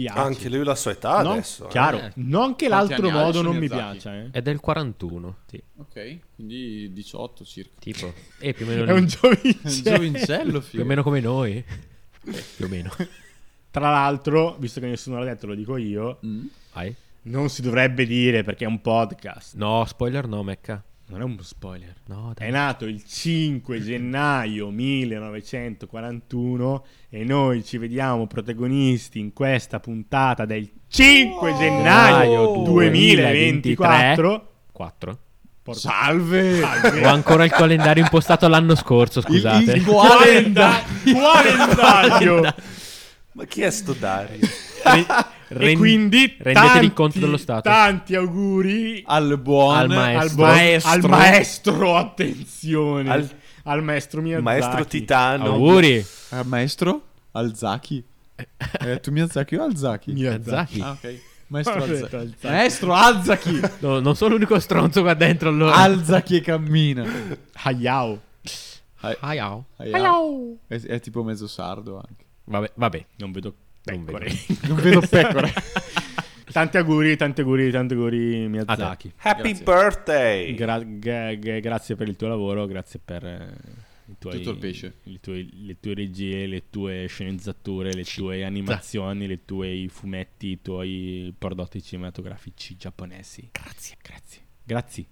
piace. 0.02 0.18
Anche 0.18 0.48
lui 0.48 0.64
la 0.64 0.74
sua 0.74 0.90
età 0.92 1.22
Non- 1.22 1.32
adesso. 1.32 1.66
eh. 1.66 1.68
Chiaro, 1.68 1.98
Eh. 1.98 2.12
non 2.16 2.54
che 2.56 2.68
Quanti 2.68 2.90
l'altro 2.92 3.10
modo 3.10 3.42
non 3.42 3.56
mi 3.56 3.68
piace. 3.68 4.30
eh. 4.32 4.38
È 4.38 4.42
del 4.42 4.60
41. 4.60 5.36
Sì. 5.46 5.62
Ok, 5.76 6.18
quindi 6.34 6.92
18 6.92 7.44
circa. 7.44 7.72
Tipo. 7.78 8.12
E 8.38 8.52
più 8.52 8.64
o 8.66 8.68
meno, 8.68 8.84
È 8.84 8.92
un 8.92 9.06
È 9.08 9.26
un 9.26 9.82
giovincello. 9.82 10.60
più 10.60 10.80
o 10.80 10.84
meno 10.84 11.02
come 11.02 11.20
noi. 11.20 11.52
Eh, 11.56 12.44
più 12.56 12.64
o 12.66 12.68
meno. 12.68 12.90
Tra 13.70 13.90
l'altro, 13.90 14.56
visto 14.58 14.80
che 14.80 14.86
nessuno 14.86 15.18
l'ha 15.18 15.24
detto, 15.26 15.46
lo 15.46 15.54
dico 15.54 15.76
io, 15.76 16.18
Mm. 16.24 16.46
Vai. 16.72 16.94
non 17.22 17.48
si 17.50 17.60
dovrebbe 17.62 18.06
dire 18.06 18.42
perché 18.42 18.64
è 18.64 18.68
un 18.68 18.80
podcast. 18.80 19.54
No, 19.56 19.84
spoiler 19.84 20.26
no, 20.26 20.42
Mecca. 20.42 20.82
Non 21.10 21.22
è 21.22 21.24
un 21.24 21.38
spoiler. 21.40 21.94
No, 22.06 22.32
È 22.36 22.40
dai. 22.40 22.50
nato 22.50 22.84
il 22.84 23.02
5 23.02 23.80
gennaio 23.82 24.68
1941 24.68 26.84
e 27.08 27.24
noi 27.24 27.64
ci 27.64 27.78
vediamo 27.78 28.26
protagonisti 28.26 29.18
in 29.18 29.32
questa 29.32 29.80
puntata 29.80 30.44
del 30.44 30.70
5 30.88 31.54
gennaio 31.56 32.62
2024. 32.62 34.48
4. 34.70 35.18
Porca- 35.62 35.80
Salve! 35.80 36.60
Salve. 36.60 37.06
Ho 37.06 37.10
ancora 37.10 37.44
il 37.44 37.50
calendario 37.52 38.02
impostato 38.02 38.46
l'anno 38.48 38.74
scorso, 38.74 39.22
scusate. 39.22 39.72
il 39.72 39.84
Qualenda- 39.84 40.82
Calendario! 41.04 42.54
Ma 43.32 43.44
chi 43.44 43.62
è 43.62 43.70
sto 43.70 43.94
Dario? 43.94 44.46
Re- 45.48 45.64
e 45.64 45.66
ren- 45.68 45.78
quindi 45.78 46.18
rendetevi 46.38 46.52
tanti, 46.54 46.92
conto 46.92 47.18
dello 47.18 47.36
stato. 47.36 47.62
Tanti 47.68 48.14
auguri 48.14 49.02
Al 49.06 49.38
buon 49.38 49.76
Al 49.76 49.88
maestro. 49.88 50.20
al, 50.20 50.34
buon- 50.34 50.48
maestro. 50.48 50.90
al 50.90 51.08
maestro, 51.08 51.96
attenzione, 51.96 53.10
al, 53.10 53.30
Al- 53.64 53.82
maestro 53.82 54.20
Miyazaki. 54.20 54.44
Maestro 54.44 54.84
Titano. 54.86 55.44
Auguri. 55.46 56.04
Al 56.30 56.46
maestro? 56.46 57.02
Al 57.32 57.54
Zaki? 57.54 58.04
Eh, 58.80 59.00
tu 59.00 59.10
Miyazaki 59.10 59.56
o 59.56 59.62
Alzaki? 59.64 60.12
Miyazaki. 60.12 60.80
Ah, 60.80 60.90
ok. 60.92 61.20
Maestro 61.48 61.74
Alzaki. 61.82 62.14
Alzaki. 62.16 62.46
Maestro 62.46 62.92
Alzaki! 62.92 63.60
No, 63.80 64.00
non 64.00 64.14
sono 64.16 64.34
l'unico 64.34 64.58
stronzo 64.60 65.00
qua 65.02 65.14
dentro 65.14 65.48
allora. 65.48 65.74
Alzaki 65.74 66.36
e 66.36 66.40
cammina. 66.42 67.04
Hayao. 67.62 68.20
Hai- 69.00 69.16
Ah, 69.20 69.34
yao. 69.34 69.64
hai- 69.78 69.90
È, 70.66 70.80
è 70.82 71.00
tipo 71.00 71.22
mezzo 71.22 71.46
sardo 71.46 71.96
anche. 71.96 72.24
Vabbè, 72.44 72.70
vabbè. 72.74 73.06
Non 73.16 73.32
vedo 73.32 73.54
Non 73.94 74.04
pecore. 74.04 74.32
Non 74.66 74.76
vedo 74.76 75.00
pecore. 75.00 75.52
tanti 76.52 76.76
auguri, 76.78 77.16
tanti 77.16 77.40
auguri, 77.42 77.70
tanti 77.70 77.94
auguri 77.94 78.48
Miyazaki. 78.48 79.12
Happy 79.18 79.52
Grazie. 79.54 79.64
birthday! 79.64 80.54
Gra- 80.54 80.82
ga- 80.82 81.34
ga- 81.34 81.60
grazie 81.60 81.94
per 81.96 82.08
il 82.08 82.16
tuo 82.16 82.28
lavoro, 82.28 82.66
grazie 82.66 83.00
per 83.04 83.24
eh, 83.24 83.54
i 84.06 84.14
tuoi, 84.18 84.38
Tutto 84.38 84.50
il 84.50 84.56
pesce. 84.58 84.94
i 85.04 85.20
tuoi- 85.20 85.48
le 85.66 85.76
tue 85.78 85.94
regie, 85.94 86.46
le 86.46 86.64
tue 86.70 87.06
sceneggiature, 87.06 87.92
le 87.92 88.04
tue 88.04 88.44
animazioni, 88.44 89.26
le 89.26 89.44
tue 89.44 89.86
fumetti, 89.90 90.48
i 90.48 90.62
tuoi 90.62 91.34
prodotti 91.36 91.82
cinematografici 91.82 92.76
giapponesi. 92.76 93.50
Grazie, 93.52 93.96
grazie. 94.02 94.40
Grazie. 94.64 95.04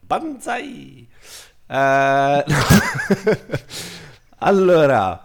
Banzai! 0.00 1.06
Eh, 1.66 2.44
allora, 4.38 5.22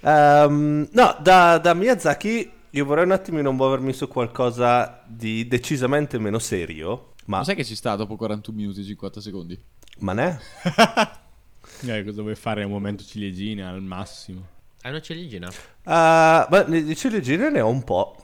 ehm, 0.00 0.88
no, 0.92 1.16
da, 1.20 1.58
da 1.58 1.74
Miyazaki 1.74 2.50
io 2.70 2.84
vorrei 2.84 3.04
un 3.04 3.12
attimino 3.12 3.50
muovermi 3.52 3.92
su 3.92 4.08
qualcosa 4.08 5.02
di 5.06 5.46
decisamente 5.48 6.18
meno 6.18 6.38
serio, 6.38 7.14
ma, 7.26 7.38
Ma 7.38 7.44
sai 7.44 7.54
che 7.54 7.64
ci 7.64 7.74
sta 7.74 7.96
dopo 7.96 8.16
41 8.16 8.56
minuti 8.56 8.80
e 8.80 8.84
50 8.84 9.20
secondi? 9.20 9.58
ma 10.00 10.12
ne? 10.12 10.38
Eh, 11.86 12.02
cosa 12.02 12.22
vuoi 12.22 12.34
fare 12.34 12.62
al 12.62 12.68
momento 12.68 13.04
ciliegina 13.04 13.68
al 13.68 13.82
massimo? 13.82 14.40
Hai 14.82 14.90
una 14.90 15.00
ciliegina? 15.00 15.48
Uh, 15.48 15.54
ma 15.84 16.64
ne- 16.66 16.82
di 16.82 16.96
ciliegine 16.96 17.50
ne 17.50 17.60
ho 17.60 17.68
un 17.68 17.84
po'. 17.84 18.16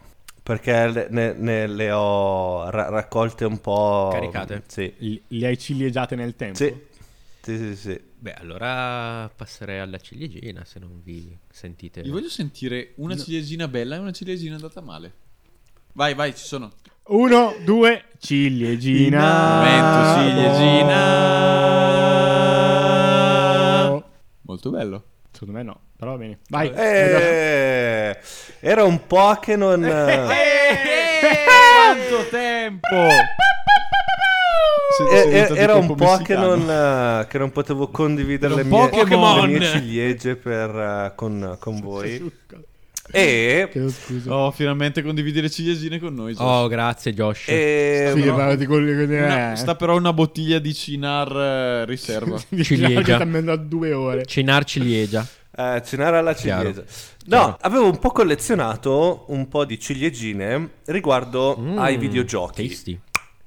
Perché 0.43 0.89
le, 0.89 1.07
ne, 1.11 1.33
ne- 1.35 1.67
le 1.69 1.91
ho 1.93 2.69
ra- 2.71 2.89
raccolte 2.89 3.45
un 3.45 3.61
po'. 3.61 4.09
Caricate? 4.13 4.63
Sì. 4.67 4.93
Li, 4.99 5.23
li 5.29 5.45
hai 5.45 5.57
cilieggiate 5.57 6.17
nel 6.17 6.35
tempo? 6.35 6.57
Sì. 6.57 6.75
Sì, 7.45 7.57
sì, 7.59 7.77
sì. 7.77 8.01
Beh, 8.19 8.33
allora 8.33 9.29
passerei 9.29 9.79
alla 9.79 9.99
ciliegina 9.99 10.65
se 10.65 10.79
non 10.79 11.03
vi 11.03 11.37
sentite. 11.51 12.01
Io 12.01 12.13
voglio 12.13 12.31
sentire 12.31 12.95
una 12.97 13.19
ciliegina 13.19 13.69
bella 13.69 13.97
e 13.97 13.99
una 13.99 14.13
ciliegina 14.13 14.55
andata 14.55 14.81
male. 14.81 15.13
Vai, 15.93 16.15
vai, 16.15 16.35
ci 16.35 16.43
sono. 16.43 16.73
Uno, 17.09 17.55
due, 17.63 18.05
ciliegina. 18.19 19.59
Momento, 19.59 20.31
ciliegina. 20.31 20.95
Molto 24.41 24.71
bello. 24.71 25.05
Secondo 25.31 25.53
me 25.53 25.63
no, 25.65 25.79
però 25.99 26.13
va 26.13 26.17
bene. 26.17 26.39
Vai. 26.49 26.71
Eh, 26.71 28.19
era 28.61 28.85
un 28.85 29.07
po' 29.07 29.39
che 29.39 29.55
non. 29.55 29.83
Quanto 29.83 30.17
tempo! 32.31 33.09
Se- 34.97 35.21
eh, 35.21 35.25
diventato 35.27 35.55
era 35.61 35.75
un 35.75 35.95
po' 35.95 36.17
che 36.19 36.35
non, 36.37 36.71
eh, 36.71 37.27
che 37.29 37.39
non 37.39 37.51
potevo 37.51 37.89
condividere 37.89 38.55
le 38.55 38.65
mie, 38.65 38.91
le 39.05 39.47
mie 39.47 39.61
ciliegie 39.63 40.37
per, 40.37 40.71
eh, 40.71 41.13
con, 41.17 41.57
con 41.59 41.81
voi. 41.81 42.31
E. 43.11 43.69
Oh, 44.29 44.51
finalmente 44.51 45.03
condividi 45.03 45.41
le 45.43 45.51
ciliegine 45.51 45.99
con 45.99 46.15
noi. 46.15 46.33
Josh. 46.33 46.41
Oh, 46.47 46.69
grazie 46.69 47.13
Josh. 47.13 47.49
e 47.49 48.13
sì, 48.15 48.25
no. 48.25 48.55
di 48.57 48.65
quelli 48.67 49.07
che 49.07 49.17
Una- 49.23 49.53
eh. 49.53 49.57
sta 49.57 49.75
però 49.75 49.95
una 49.97 50.13
bottiglia 50.15 50.59
di 50.59 50.73
Cinar 50.73 51.37
eh, 51.37 51.85
riserva. 51.85 52.39
Ciliegia. 52.63 53.01
Che 53.03 53.13
sta 53.13 53.23
andando 53.23 53.53
a 53.53 53.57
due 53.57 53.93
ore. 53.93 54.25
Cinar 54.25 54.65
ciliegia. 54.65 55.27
Eh, 55.57 55.83
cenare 55.85 56.17
alla 56.19 56.33
Chiaro. 56.33 56.61
ciliegia. 56.71 56.85
No, 57.27 57.57
avevo 57.61 57.85
un 57.91 57.99
po' 57.99 58.11
collezionato 58.11 59.25
un 59.29 59.49
po' 59.49 59.65
di 59.67 59.79
ciliegine 59.79 60.71
riguardo 60.87 61.57
Mm, 61.61 61.79
ai 61.79 61.97
videogiochi. 61.99 62.69
Tasty. 62.69 62.99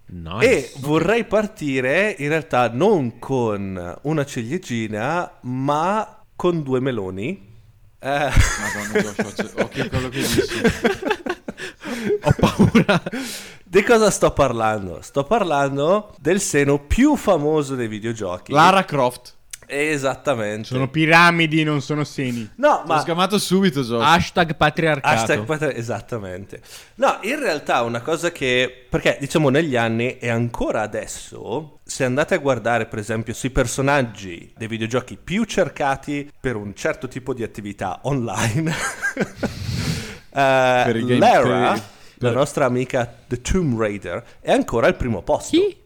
E 0.09 0.13
Nice. 0.13 0.73
vorrei 0.79 1.25
partire 1.25 2.15
in 2.17 2.29
realtà 2.29 2.69
non 2.71 3.19
con 3.19 3.99
una 4.03 4.25
ciliegina, 4.25 5.29
ma 5.41 6.23
con 6.35 6.63
due 6.63 6.79
meloni. 6.79 7.55
Eh, 7.99 8.07
Madonna, 8.09 9.01
Josh, 9.01 9.17
occhio- 9.25 9.51
occhio 9.63 9.83
a 9.83 9.87
quello 9.89 10.09
che 10.09 10.19
dici. 10.19 10.41
Ho 12.21 12.33
paura. 12.39 13.01
di 13.65 13.83
cosa 13.83 14.09
sto 14.09 14.31
parlando? 14.31 15.01
Sto 15.01 15.23
parlando 15.25 16.15
del 16.19 16.39
seno 16.39 16.79
più 16.79 17.15
famoso 17.15 17.75
dei 17.75 17.87
videogiochi. 17.89 18.51
Lara 18.53 18.85
Croft. 18.85 19.35
Esattamente. 19.69 20.67
Sono 20.67 20.89
piramidi, 20.89 21.63
non 21.63 21.81
sono 21.81 22.05
seni. 22.05 22.49
No, 22.55 22.69
Ma... 22.69 22.81
Ho 22.81 22.85
ma 22.85 22.99
sgamato 23.01 23.37
subito, 23.37 23.81
Josh. 23.81 24.01
Hashtag 24.01 24.55
patriarcato. 24.55 25.13
Hashtag 25.13 25.43
patri- 25.43 25.75
esattamente. 25.75 26.61
No, 26.95 27.17
in 27.23 27.37
realtà 27.37 27.81
una 27.81 27.99
cosa 27.99 28.31
che, 28.31 28.85
perché 28.89 29.17
diciamo 29.19 29.49
negli 29.49 29.75
anni 29.75 30.17
e 30.19 30.29
ancora 30.29 30.81
adesso, 30.81 31.79
se 31.83 32.05
andate 32.05 32.33
a 32.33 32.37
guardare 32.37 32.85
per 32.85 32.99
esempio 32.99 33.33
sui 33.33 33.49
personaggi 33.49 34.53
dei 34.55 34.67
videogiochi 34.67 35.17
più 35.21 35.43
cercati 35.43 36.31
per 36.39 36.55
un 36.55 36.73
certo 36.73 37.09
tipo 37.09 37.33
di 37.33 37.43
attività 37.43 37.99
online, 38.03 38.73
game- 40.31 41.17
Lara, 41.17 41.71
per- 41.73 41.83
la 42.19 42.31
nostra 42.31 42.65
amica 42.65 43.13
The 43.27 43.41
Tomb 43.41 43.77
Raider, 43.77 44.23
è 44.39 44.51
ancora 44.51 44.87
al 44.87 44.95
primo 44.95 45.21
posto. 45.23 45.57
Chi? 45.57 45.85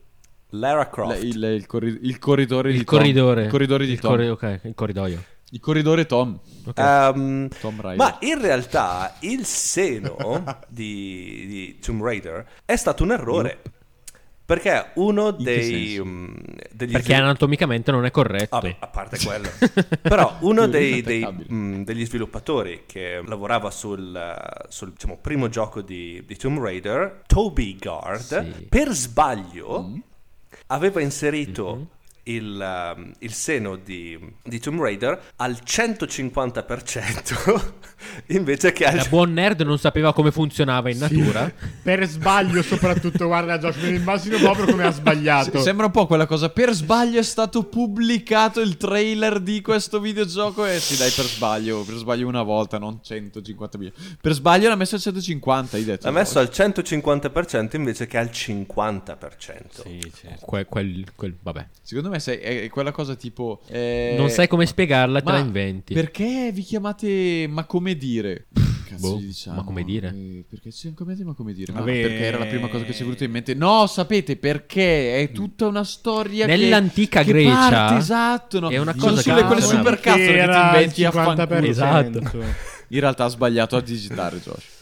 Lara 0.52 0.90
Croft. 0.90 1.22
Le- 1.22 1.28
il, 1.28 1.44
il 1.44 1.66
corri- 1.66 2.00
il 2.02 2.20
corridore 2.20 2.72
di 2.72 2.78
Il 2.80 2.84
Tom. 2.84 2.98
corridore. 2.98 3.44
Il 3.44 3.50
corridore 3.50 3.86
di 3.86 3.92
il 3.94 4.00
Tom. 4.00 4.12
corri- 4.12 4.30
ok, 4.30 4.60
il 4.64 4.74
corridoio. 4.76 5.24
Il 5.54 5.60
corridore 5.60 6.06
Tom. 6.06 6.40
Ok. 6.66 6.80
Ehm, 6.80 7.48
Tom 7.60 7.82
Raider. 7.82 7.98
ma 7.98 8.18
in 8.22 8.40
realtà 8.42 9.16
il 9.20 9.44
seno 9.46 10.16
di, 10.70 11.46
di 11.48 11.80
Tomb 11.80 12.02
Raider 12.02 12.46
è 12.66 12.76
stato 12.76 13.04
un 13.04 13.12
errore. 13.12 13.60
Perché 14.44 14.88
uno 14.96 15.32
dei, 15.32 15.98
mm, 16.04 16.28
degli 16.74 16.92
Perché 16.92 17.14
svil- 17.14 17.22
anatomicamente 17.22 17.90
non 17.92 18.04
è 18.04 18.12
corretto. 18.12 18.58
Vabbè, 18.60 18.76
a 18.80 18.88
parte 18.88 19.18
quello. 19.24 19.48
Però 20.02 20.38
uno 20.42 20.68
dei, 20.68 21.02
dei, 21.02 21.20
inattaccabile. 21.20 21.54
mm, 21.56 21.84
degli 21.84 22.06
sviluppatori 22.06 22.84
che 22.86 23.22
lavorava 23.26 23.72
sul, 23.72 24.66
sul, 24.68 24.92
diciamo, 24.92 25.18
primo 25.22 25.48
gioco 25.48 25.82
di, 25.82 26.22
di 26.28 26.36
Tomb 26.36 26.60
Raider, 26.62 27.22
Toby 27.28 27.78
Gard, 27.78 28.20
Sì. 28.20 28.66
per 28.68 28.90
sbaglio 28.90 29.84
Mm. 29.84 30.00
Aveva 30.72 31.02
inserito 31.02 31.88
il, 32.24 32.94
um, 32.96 33.12
il 33.20 33.34
seno 33.34 33.76
di, 33.76 34.18
di 34.44 34.60
Tomb 34.60 34.82
Raider 34.82 35.20
al 35.38 35.60
150% 35.66 37.74
invece 38.28 38.72
che 38.72 38.86
al... 38.86 38.98
Da 38.98 39.06
buon 39.06 39.34
nerd 39.34 39.62
non 39.62 39.78
sapeva 39.78 40.14
come 40.14 40.32
funzionava 40.32 40.90
in 40.90 40.98
natura. 40.98 41.52
Per 41.82 42.08
sbaglio, 42.08 42.62
soprattutto, 42.62 43.28
guarda, 43.28 43.58
Josh, 43.58 43.78
me 43.78 43.90
lo 43.92 43.96
immagino 43.96 44.38
proprio 44.38 44.66
come 44.66 44.84
ha 44.84 44.92
sbagliato. 44.92 45.58
Se- 45.58 45.64
Sembra 45.64 45.88
un 45.88 45.92
po' 45.92 46.08
quella 46.08 46.26
cosa. 46.26 46.50
Per 46.50 46.72
sbaglio 46.74 47.20
è 47.20 47.24
stato 47.24 47.64
pubblicato 47.64 48.62
il 48.62 48.78
trailer 48.78 49.40
di 49.40 49.62
questo 49.62 50.00
videogioco. 50.00 50.66
E 50.66 50.80
sì, 50.80 50.98
dai, 50.98 51.12
per 51.12 51.26
sbaglio. 51.26 51.84
Per 51.84 51.96
sbaglio 51.96 52.28
una 52.28 52.44
volta, 52.44 52.78
non 52.78 53.00
150.000. 53.04 53.92
Per 54.22 54.34
sbaglio 54.34 54.70
l'ha 54.70 54.76
messo 54.76 54.96
al 54.96 55.02
150. 55.02 55.76
Hai 55.76 55.84
detto. 55.84 56.06
L'ha 56.06 56.12
messo 56.12 56.40
al 56.40 56.50
150% 56.52 57.76
invece 57.76 58.08
che 58.08 58.18
al 58.18 58.30
50%. 58.32 59.82
Sì, 59.84 60.12
certo. 60.16 60.46
Que- 60.46 60.66
quel, 60.66 61.06
quel- 61.16 61.36
vabbè. 61.42 61.68
Secondo 61.82 62.10
me 62.10 62.11
sei- 62.20 62.40
è 62.40 62.70
quella 62.70 62.92
cosa 62.92 63.16
tipo. 63.16 63.62
eh, 63.68 64.16
Non 64.18 64.30
sai 64.30 64.48
come 64.48 64.66
spiegarla, 64.66 65.22
te 65.22 65.32
la 65.32 65.38
inventi. 65.38 65.94
Perché 65.94 66.52
vi 66.54 66.62
chiamate 66.64 67.48
ma 67.50 67.64
come 67.66 67.96
dire? 67.96 68.48
Cazzo 68.88 69.14
Boh, 69.14 69.20
diciamo? 69.20 69.56
ma 69.56 69.64
come 69.64 69.84
dire? 69.86 70.10
Eh, 70.10 70.44
perché 70.50 70.70
ci 70.72 70.94
chiamate 70.94 71.24
ma 71.24 71.34
come 71.34 71.54
dire? 71.54 71.72
Ma 71.72 71.80
Vabbè. 71.80 72.02
perché 72.02 72.24
era 72.26 72.38
la 72.40 72.46
prima 72.46 72.68
cosa 72.68 72.84
che 72.84 72.94
ci 72.94 73.02
è 73.02 73.06
venuta 73.06 73.24
in 73.24 73.32
mente. 73.32 73.54
No, 73.54 73.88
sapete 73.88 74.36
perché? 74.36 75.22
È 75.22 75.32
tutta 75.32 75.68
una 75.68 75.86
storia 75.86 76.46
che- 76.46 76.58
Nell'antica 76.58 77.24
che 77.24 77.32
Grecia 77.32 77.70
parte, 77.70 77.96
esatto, 77.98 78.60
no. 78.60 78.70
è 78.70 78.78
una 78.78 78.92
Sono 78.98 79.10
cosa 79.12 79.22
sulle 79.22 79.36
che- 79.36 79.44
quelle 79.48 79.62
super 79.62 80.00
cazzo 80.02 80.18
che 80.18 80.26
ti 80.52 80.58
inventi 80.58 81.06
a 81.06 81.12
fanculo. 81.12 81.36
50%. 81.48 81.70
Esatto. 81.70 82.20
In 82.90 83.00
realtà 83.00 83.24
ha 83.24 83.30
sbagliato 83.30 83.78
a 83.78 83.82
digitare, 83.82 84.40
Josh. 84.42 84.80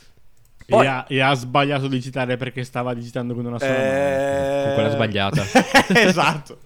Poi- 0.65 0.85
E, 0.85 0.87
ha, 0.87 1.05
e 1.07 1.19
ha 1.19 1.33
sbagliato 1.35 1.85
a 1.85 1.89
digitare 1.89 2.37
perché 2.37 2.63
stava 2.63 2.93
digitando 2.95 3.33
con 3.35 3.45
una 3.45 3.57
sola 3.59 3.71
mano. 3.71 3.83
Eh, 3.83 4.61
Con 4.65 4.73
quella 4.73 4.89
sbagliata. 4.91 5.43
esatto. 5.93 6.59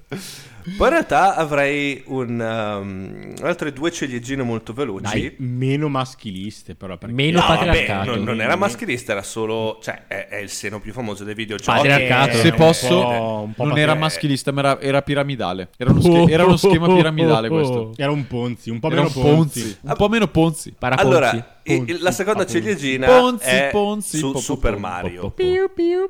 Poi 0.77 0.87
in 0.87 0.93
realtà 0.93 1.35
avrei 1.35 2.03
un, 2.07 2.39
um, 2.39 3.33
altre 3.45 3.73
due 3.73 3.91
ciliegine 3.91 4.43
molto 4.43 4.73
veloci. 4.73 5.01
Dai, 5.03 5.35
meno 5.39 5.89
maschiliste, 5.89 6.75
però. 6.75 6.97
Perché... 6.97 7.13
Meno 7.13 7.39
No, 7.39 7.47
vabbè, 7.47 7.65
patriarcato. 7.65 8.15
non, 8.15 8.23
non 8.23 8.41
era 8.41 8.55
maschilista, 8.55 9.11
era 9.11 9.23
solo. 9.23 9.79
cioè, 9.81 10.03
è, 10.07 10.27
è 10.27 10.37
il 10.37 10.49
seno 10.49 10.79
più 10.79 10.93
famoso 10.93 11.23
dei 11.23 11.33
videogiochi. 11.33 11.77
Patriarcato. 11.77 12.37
Se 12.37 12.47
un 12.49 12.55
posso, 12.55 12.87
po'- 12.87 13.43
un 13.45 13.53
po' 13.53 13.65
non 13.65 13.77
era 13.77 13.93
maschilista, 13.95 14.51
ma 14.51 14.59
era, 14.61 14.81
era 14.81 15.01
piramidale. 15.01 15.69
Era 15.77 15.91
uno, 15.91 16.01
sche- 16.01 16.31
era 16.31 16.45
uno 16.45 16.57
schema 16.57 16.87
piramidale 16.93 17.49
questo. 17.49 17.93
Era 17.95 18.11
un 18.11 18.25
Ponzi, 18.27 18.69
un 18.69 18.79
po' 18.79 18.87
Era 18.87 19.03
meno 19.03 19.11
un 19.15 19.21
Ponzi. 19.21 19.77
Un 19.81 19.93
po' 19.95 20.09
meno 20.09 20.27
Ponzi. 20.27 20.73
Paraponzi. 20.77 21.07
Allora, 21.11 21.57
Ponzi, 21.63 21.97
la 21.99 22.11
seconda 22.11 22.45
ciliegina 22.45 23.07
Ponzi, 23.07 23.45
è 23.45 23.69
Ponzi, 23.71 24.17
su 24.17 24.35
Super 24.37 24.73
po- 24.73 24.79
Mario. 24.79 25.21
po- 25.21 25.29
po- 25.31 26.09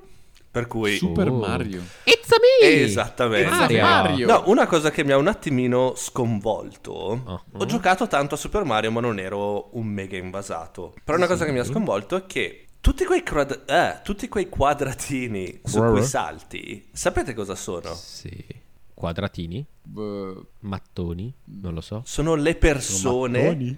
Per 0.53 0.67
cui. 0.67 0.97
Super 0.97 1.29
Oh. 1.29 1.39
Mario. 1.39 1.81
It's 2.03 2.29
a 2.31 2.35
me! 2.61 2.69
Esattamente. 2.83 3.49
Mario. 3.49 3.81
Mario. 3.81 4.27
No, 4.27 4.43
una 4.45 4.67
cosa 4.67 4.91
che 4.91 5.03
mi 5.03 5.11
ha 5.11 5.17
un 5.17 5.25
attimino 5.27 5.93
sconvolto. 5.95 6.91
Oh. 6.91 7.43
Ho 7.53 7.65
giocato 7.65 8.05
tanto 8.07 8.35
a 8.35 8.37
Super 8.37 8.63
Mario, 8.63 8.91
ma 8.91 8.99
non 9.01 9.17
ero 9.17 9.75
un 9.75 9.87
mega 9.87 10.15
invasato. 10.15 10.93
Però 11.03 11.17
una 11.17 11.25
cosa 11.25 11.45
che 11.45 11.51
mi 11.51 11.57
ha 11.57 11.63
sconvolto 11.63 12.15
è 12.15 12.25
che 12.27 12.67
tutti 12.81 13.03
quei, 13.03 13.23
crad- 13.23 13.63
eh, 13.67 14.01
tutti 14.03 14.27
quei 14.27 14.47
quadratini 14.47 15.61
su 15.63 15.79
cui 15.79 16.03
salti, 16.03 16.87
sapete 16.93 17.33
cosa 17.33 17.55
sono? 17.55 17.91
Sì. 17.95 18.45
Quadratini? 18.93 19.65
Eh, 19.97 20.33
Mattoni? 20.59 21.33
Non 21.45 21.73
lo 21.73 21.81
so. 21.81 22.03
Sono 22.05 22.35
le 22.35 22.53
persone, 22.55 23.41
Mattoni? 23.43 23.77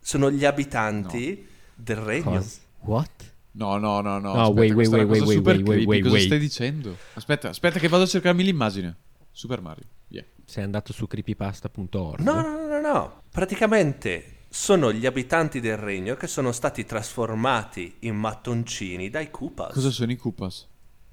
sono 0.00 0.28
gli 0.28 0.44
abitanti 0.44 1.46
del 1.72 1.96
regno. 1.98 2.30
Cosa? 2.32 2.58
What? 2.80 3.29
No, 3.52 3.78
no, 3.78 4.00
no, 4.00 4.18
no. 4.18 4.32
No, 4.34 4.40
aspetta, 4.42 4.60
wait, 4.60 4.72
wait, 4.74 4.88
wait, 4.92 5.22
super 5.22 5.26
wait, 5.26 5.44
wait, 5.46 5.64
creepy. 5.64 5.84
wait, 5.86 6.02
Cosa 6.02 6.14
wait. 6.14 6.26
stai 6.26 6.38
dicendo? 6.38 6.96
Aspetta, 7.14 7.48
aspetta 7.48 7.78
che 7.78 7.88
vado 7.88 8.04
a 8.04 8.06
cercarmi 8.06 8.42
l'immagine. 8.44 8.96
Super 9.32 9.60
Mario. 9.60 9.84
Yeah. 10.08 10.24
Sei 10.44 10.62
andato 10.64 10.92
su 10.92 11.06
creepypasta.org? 11.06 12.20
No, 12.20 12.34
no, 12.40 12.42
no, 12.42 12.66
no, 12.66 12.80
no. 12.80 13.22
Praticamente 13.30 14.36
sono 14.48 14.92
gli 14.92 15.06
abitanti 15.06 15.60
del 15.60 15.76
regno 15.76 16.14
che 16.16 16.26
sono 16.26 16.52
stati 16.52 16.84
trasformati 16.84 17.96
in 18.00 18.16
mattoncini 18.16 19.08
dai 19.10 19.30
Koopas. 19.30 19.72
Cosa 19.74 19.90
sono 19.90 20.10
i 20.12 20.16
Koopas? 20.16 20.68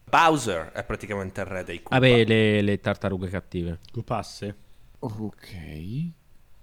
Bowser 0.09 0.71
è 0.71 0.83
praticamente 0.83 1.41
il 1.41 1.47
re 1.47 1.63
dei 1.63 1.81
Koopa. 1.81 1.99
Vabbè, 1.99 2.23
le, 2.25 2.61
le 2.61 2.79
tartarughe 2.79 3.29
cattive. 3.29 3.79
Cupasse? 3.91 4.55
Ok. 4.99 6.15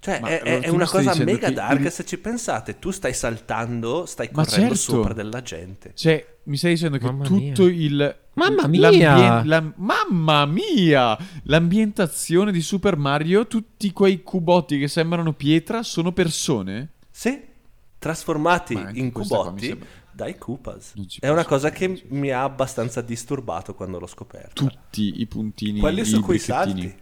Cioè, 0.05 0.21
Ma 0.21 0.29
è, 0.29 0.41
allora 0.45 0.61
è 0.67 0.69
una 0.69 0.87
cosa 0.87 1.13
dicendo 1.13 1.33
mega 1.33 1.51
dark 1.51 1.81
il- 1.81 1.91
se 1.91 2.05
ci 2.05 2.19
pensate. 2.19 2.79
Tu 2.79 2.91
stai 2.91 3.15
saltando, 3.15 4.05
stai 4.05 4.29
Ma 4.33 4.45
correndo 4.45 4.75
certo. 4.75 4.93
sopra 4.93 5.15
della 5.15 5.41
gente. 5.41 5.93
Cioè, 5.95 6.27
mi 6.43 6.59
stai 6.59 6.73
dicendo 6.73 6.99
che 6.99 7.07
Mamma 7.07 7.25
tutto 7.25 7.65
mia. 7.65 7.73
il. 7.73 8.17
Mamma 8.35 8.67
mia! 8.67 8.81
l'ambien- 8.91 9.47
la- 9.49 9.73
mamma 9.77 10.45
mia! 10.45 11.17
L'ambientazione 11.45 12.53
di 12.53 12.61
Super 12.61 12.97
Mario, 12.99 13.47
tutti 13.47 13.93
quei 13.93 14.23
cubotti 14.23 14.79
che 14.79 14.89
sembrano 14.89 15.33
pietra, 15.33 15.83
sono 15.83 16.13
persone? 16.13 16.91
Sì, 17.11 17.41
trasformati 17.99 18.75
in 18.95 19.11
cubotti 19.11 19.67
sembra- 19.69 19.87
dai 20.13 20.37
Koopas. 20.37 20.93
È 21.19 21.29
una 21.31 21.45
cosa 21.47 21.71
che 21.71 22.05
mi 22.11 22.29
ha 22.31 22.43
abbastanza 22.43 23.01
disturbato 23.01 23.75
quando 23.75 23.99
l'ho 23.99 24.07
scoperta. 24.07 24.51
Tutti 24.53 25.21
i 25.23 25.27
puntini. 25.27 25.81
Quelli 25.81 26.05
su 26.05 26.21
cui 26.21 26.39
salti. 26.39 26.95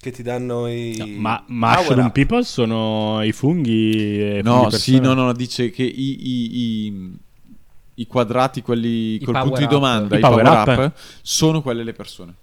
Che 0.00 0.10
ti 0.12 0.22
danno 0.22 0.68
i... 0.68 1.16
Ma 1.18 1.42
power 1.44 1.76
Mushroom 1.76 2.06
up. 2.06 2.12
People 2.12 2.44
sono 2.44 3.20
i 3.24 3.32
funghi. 3.32 4.20
e 4.36 4.40
No, 4.44 4.60
funghi 4.62 4.76
sì, 4.78 5.00
no, 5.00 5.12
no, 5.14 5.32
dice 5.32 5.70
che 5.70 5.82
i, 5.82 6.28
i- 6.28 6.86
i- 6.86 7.18
i 7.94 8.06
quadrati, 8.06 8.62
quelli 8.62 9.14
I 9.14 9.24
col 9.24 9.34
punto 9.40 9.58
di 9.58 9.66
domanda, 9.66 10.14
I 10.14 10.18
i 10.18 10.20
power 10.20 10.44
power, 10.44 10.68
up. 10.68 10.78
up, 10.86 10.92
sono 11.22 11.62
quelle 11.62 11.82
le 11.82 11.92
persone. 11.94 12.34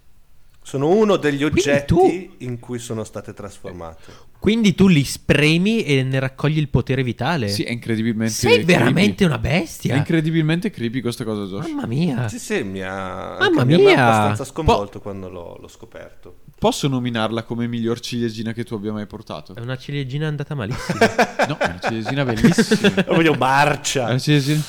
Sono 0.62 0.88
uno 0.88 1.16
degli 1.16 1.44
oggetti 1.44 1.94
tu- 1.94 2.34
in 2.38 2.58
cui 2.58 2.78
sono 2.78 3.04
state 3.04 3.32
trasformate. 3.32 4.12
Quindi 4.38 4.74
tu 4.74 4.86
li 4.88 5.04
spremi 5.04 5.82
e 5.84 6.02
ne 6.02 6.18
raccogli 6.18 6.58
il 6.58 6.68
potere 6.68 7.02
vitale? 7.02 7.48
Sì, 7.48 7.62
è 7.62 7.70
incredibilmente 7.70 8.34
Sei 8.34 8.52
creepy. 8.64 8.66
veramente 8.72 9.24
una 9.24 9.36
È 9.36 9.40
bestia? 9.40 9.96
incredibilmente 9.96 10.70
creepy 10.70 11.00
questa 11.00 11.24
cosa, 11.24 11.44
Josh. 11.44 11.68
Mamma 11.70 11.86
mia. 11.86 12.28
Sì, 12.28 12.38
sì, 12.38 12.62
mi 12.64 12.82
ha, 12.82 13.36
Mamma 13.38 13.62
anche 13.62 13.64
mi 13.64 13.74
ha 13.74 13.78
mia! 13.78 14.04
abbastanza 14.06 14.44
sconvolto 14.44 15.00
quando 15.00 15.28
l'ho, 15.30 15.56
l'ho 15.58 15.68
scoperto. 15.68 16.36
Posso 16.58 16.88
nominarla 16.88 17.42
come 17.42 17.66
miglior 17.66 18.00
ciliegina 18.00 18.52
che 18.52 18.64
tu 18.64 18.74
abbia 18.74 18.92
mai 18.92 19.06
portato? 19.06 19.54
È 19.54 19.60
una 19.60 19.76
ciliegina 19.76 20.26
andata 20.26 20.54
malissimo. 20.54 20.98
No, 21.48 21.58
è 21.58 21.64
una 21.64 21.78
ciliegina 21.80 22.24
bellissima. 22.24 22.94
È 22.94 23.04
Lo 23.08 23.14
voglio 23.14 23.34
marcia. 23.34 24.04
una 24.04 24.18
ciliegina... 24.18 24.62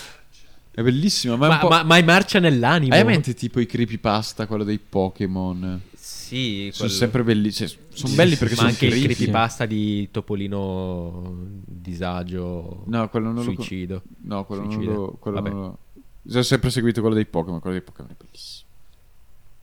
È 0.72 0.82
bellissima, 0.84 1.36
ma 1.38 1.46
è 1.48 1.50
un 1.50 1.56
ma, 1.56 1.62
po'... 1.62 1.68
ma, 1.70 1.84
ma 1.84 1.98
è 1.98 2.04
marcia 2.04 2.40
nell'animo. 2.40 2.94
Hai 2.94 3.00
in 3.02 3.08
mente 3.08 3.34
tipo 3.34 3.60
i 3.60 3.66
creepypasta, 3.66 4.46
quello 4.46 4.64
dei 4.64 4.78
Pokémon? 4.78 5.82
Sì, 5.96 6.70
Sono 6.72 6.90
quello- 6.90 6.94
sempre 6.94 7.24
belli, 7.24 7.52
cioè, 7.54 7.68
sono 7.68 8.10
Sì, 8.10 8.16
belli 8.16 8.32
sì, 8.34 8.38
perché 8.38 8.54
ma 8.54 8.60
sono 8.60 8.70
anche 8.74 8.86
il 8.86 8.92
creepy. 8.92 9.14
creepypasta 9.16 9.66
di 9.66 10.10
Topolino 10.12 11.36
disagio 11.66 12.84
No, 12.86 13.10
quello 13.10 13.32
non 13.32 13.44
lo 13.46 13.54
suicido. 13.54 14.04
No, 14.24 14.46
quello 14.46 14.64
non 14.64 14.72
Suicida. 14.74 14.92
lo... 14.94 15.12
Quello 15.20 15.42
Vabbè. 15.42 15.50
non 15.54 15.62
lo... 15.62 16.38
Ho 16.38 16.42
sempre 16.44 16.70
seguito 16.70 17.00
quello 17.00 17.16
dei 17.16 17.26
Pokémon, 17.26 17.60
quello 17.62 17.78
dei 17.78 17.84
Pokémon 17.86 18.12
è 18.12 18.16
bellissimo. 18.22 18.66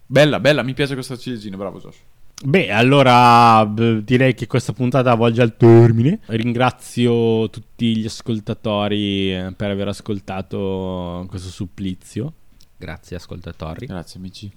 Bella, 0.06 0.40
bella, 0.40 0.62
mi 0.62 0.74
piace 0.74 0.94
questa 0.94 1.16
ciliegina, 1.16 1.56
bravo 1.56 1.78
Josh. 1.78 1.96
Beh, 2.42 2.70
allora 2.70 3.64
direi 4.02 4.34
che 4.34 4.46
questa 4.46 4.72
puntata 4.72 5.14
volge 5.14 5.40
al 5.42 5.56
termine. 5.56 6.20
Ringrazio 6.26 7.48
tutti 7.48 7.96
gli 7.96 8.06
ascoltatori 8.06 9.34
eh, 9.34 9.52
per 9.56 9.70
aver 9.70 9.88
ascoltato 9.88 11.24
questo 11.28 11.48
supplizio. 11.48 12.32
Grazie 12.76 13.16
ascoltatori 13.16 13.86
Grazie 13.86 14.18
amici. 14.18 14.50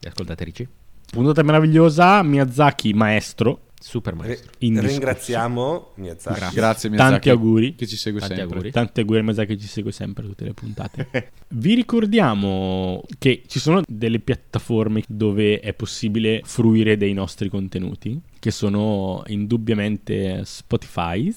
e 0.00 0.08
ascoltatrici. 0.08 0.66
Puntata 1.10 1.42
meravigliosa, 1.42 2.22
Miyazaki 2.22 2.92
maestro. 2.94 3.60
Super 3.80 4.14
maestro. 4.14 4.50
Indiscusso. 4.58 4.92
ringraziamo 4.92 5.92
Miyazaki. 5.94 6.38
Grazie. 6.38 6.56
Grazie 6.56 6.88
Miyazaki. 6.90 7.12
Tanti 7.12 7.30
auguri. 7.30 7.74
Che 7.74 7.86
ci 7.86 7.96
segue 7.96 8.20
Tanti 8.20 8.34
sempre. 8.34 8.54
auguri. 8.54 8.72
Tanti 8.72 9.00
auguri 9.00 9.18
a 9.18 9.22
Miyazaki 9.22 9.54
che 9.54 9.60
ci 9.60 9.68
segue 9.68 9.92
sempre 9.92 10.24
tutte 10.26 10.44
le 10.44 10.54
puntate. 10.54 11.08
Vi 11.48 11.74
ricordiamo 11.74 13.02
che 13.18 13.42
ci 13.46 13.58
sono 13.58 13.82
delle 13.86 14.18
piattaforme 14.20 15.02
dove 15.06 15.60
è 15.60 15.72
possibile 15.74 16.42
fruire 16.44 16.96
dei 16.96 17.12
nostri 17.12 17.48
contenuti, 17.48 18.20
che 18.38 18.50
sono 18.50 19.22
indubbiamente 19.26 20.42
Spotify. 20.44 21.34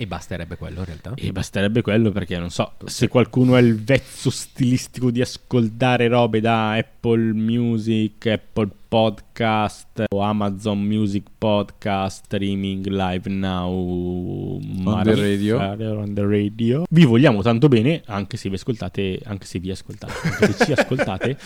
E 0.00 0.06
basterebbe 0.06 0.56
quello 0.56 0.78
in 0.78 0.86
realtà. 0.86 1.12
E 1.14 1.30
basterebbe 1.30 1.82
quello 1.82 2.10
perché 2.10 2.38
non 2.38 2.48
so 2.48 2.72
se 2.86 3.06
qualcuno 3.08 3.52
ha 3.54 3.58
il 3.58 3.78
vezzo 3.78 4.30
stilistico 4.30 5.10
di 5.10 5.20
ascoltare 5.20 6.08
robe 6.08 6.40
da 6.40 6.72
Apple 6.72 7.34
Music, 7.34 8.24
Apple 8.24 8.70
Podcast 8.88 10.04
o 10.08 10.20
Amazon 10.20 10.80
Music 10.80 11.26
Podcast, 11.36 12.24
streaming 12.24 12.86
live 12.86 13.28
now 13.28 13.70
on 13.70 15.02
the 15.04 15.14
radio. 15.14 15.58
on 15.58 16.14
the 16.14 16.24
radio. 16.24 16.84
Vi 16.88 17.04
vogliamo 17.04 17.42
tanto 17.42 17.68
bene, 17.68 18.00
anche 18.06 18.38
se 18.38 18.48
vi 18.48 18.54
ascoltate, 18.54 19.20
anche 19.24 19.44
se 19.44 19.58
vi 19.58 19.70
ascoltate, 19.70 20.12
anche 20.24 20.52
se 20.54 20.64
ci 20.64 20.72
ascoltate 20.72 21.36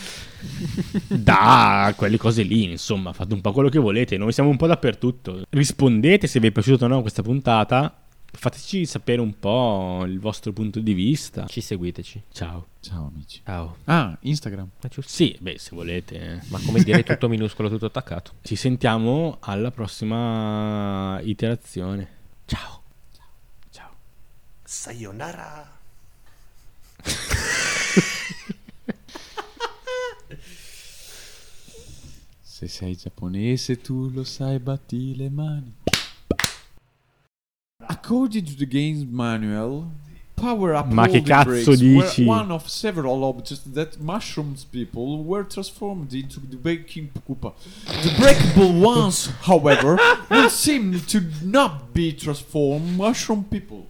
da 1.11 1.93
quelle 1.97 2.15
cose 2.15 2.43
lì, 2.43 2.71
insomma, 2.71 3.11
fate 3.11 3.33
un 3.33 3.41
po' 3.41 3.51
quello 3.51 3.67
che 3.67 3.79
volete, 3.79 4.15
noi 4.15 4.31
siamo 4.31 4.49
un 4.49 4.55
po' 4.55 4.67
dappertutto. 4.67 5.41
Rispondete 5.49 6.25
se 6.25 6.39
vi 6.39 6.47
è 6.47 6.51
piaciuta 6.51 6.85
o 6.85 6.87
no 6.87 7.01
questa 7.01 7.21
puntata 7.21 7.99
Fateci 8.37 8.85
sapere 8.85 9.21
un 9.21 9.39
po' 9.39 10.03
il 10.05 10.19
vostro 10.19 10.51
punto 10.51 10.79
di 10.79 10.93
vista. 10.93 11.45
Ci 11.47 11.61
seguiteci. 11.61 12.23
Ciao. 12.31 12.67
Ciao 12.79 13.11
amici. 13.13 13.41
Ciao. 13.43 13.77
Ah, 13.85 14.17
Instagram. 14.21 14.69
Ma 14.81 14.89
giusto. 14.89 15.11
Sì, 15.11 15.35
beh, 15.39 15.57
se 15.57 15.71
volete. 15.73 16.43
Ma 16.49 16.59
come 16.63 16.83
dire 16.83 17.01
tutto 17.05 17.27
minuscolo, 17.27 17.69
tutto 17.69 17.87
attaccato. 17.87 18.33
Ci 18.41 18.55
sentiamo 18.55 19.37
alla 19.41 19.71
prossima 19.71 21.19
iterazione. 21.21 22.07
Ciao. 22.45 22.81
Ciao. 23.71 23.91
Sayonara. 24.63 25.79
Se 32.41 32.69
sei 32.69 32.95
giapponese 32.95 33.81
tu 33.81 34.09
lo 34.11 34.23
sai, 34.23 34.59
batti 34.59 35.13
le 35.15 35.29
mani. 35.29 35.75
According 37.89 38.45
to 38.45 38.55
the 38.57 38.65
game's 38.65 39.05
manual, 39.05 39.91
power 40.35 40.73
up 40.75 40.87
Ma 40.87 41.05
che 41.05 41.19
holding 41.19 41.25
cazzo 41.25 41.45
breaks 41.45 41.79
dici? 41.79 42.25
were 42.25 42.35
one 42.37 42.51
of 42.51 42.67
several 42.69 43.23
objects 43.23 43.63
that 43.73 43.99
mushrooms 43.99 44.65
people 44.65 45.23
were 45.23 45.43
transformed 45.43 46.13
into 46.13 46.39
the 46.39 46.57
Baking 46.57 47.09
Koopa. 47.27 47.53
The 48.03 48.13
breakable 48.19 48.73
ones, 48.79 49.27
however, 49.41 49.97
will 50.29 50.49
seem 50.49 50.99
to 51.01 51.21
not 51.43 51.93
be 51.93 52.11
transformed 52.13 52.97
mushroom 52.97 53.45
people. 53.45 53.87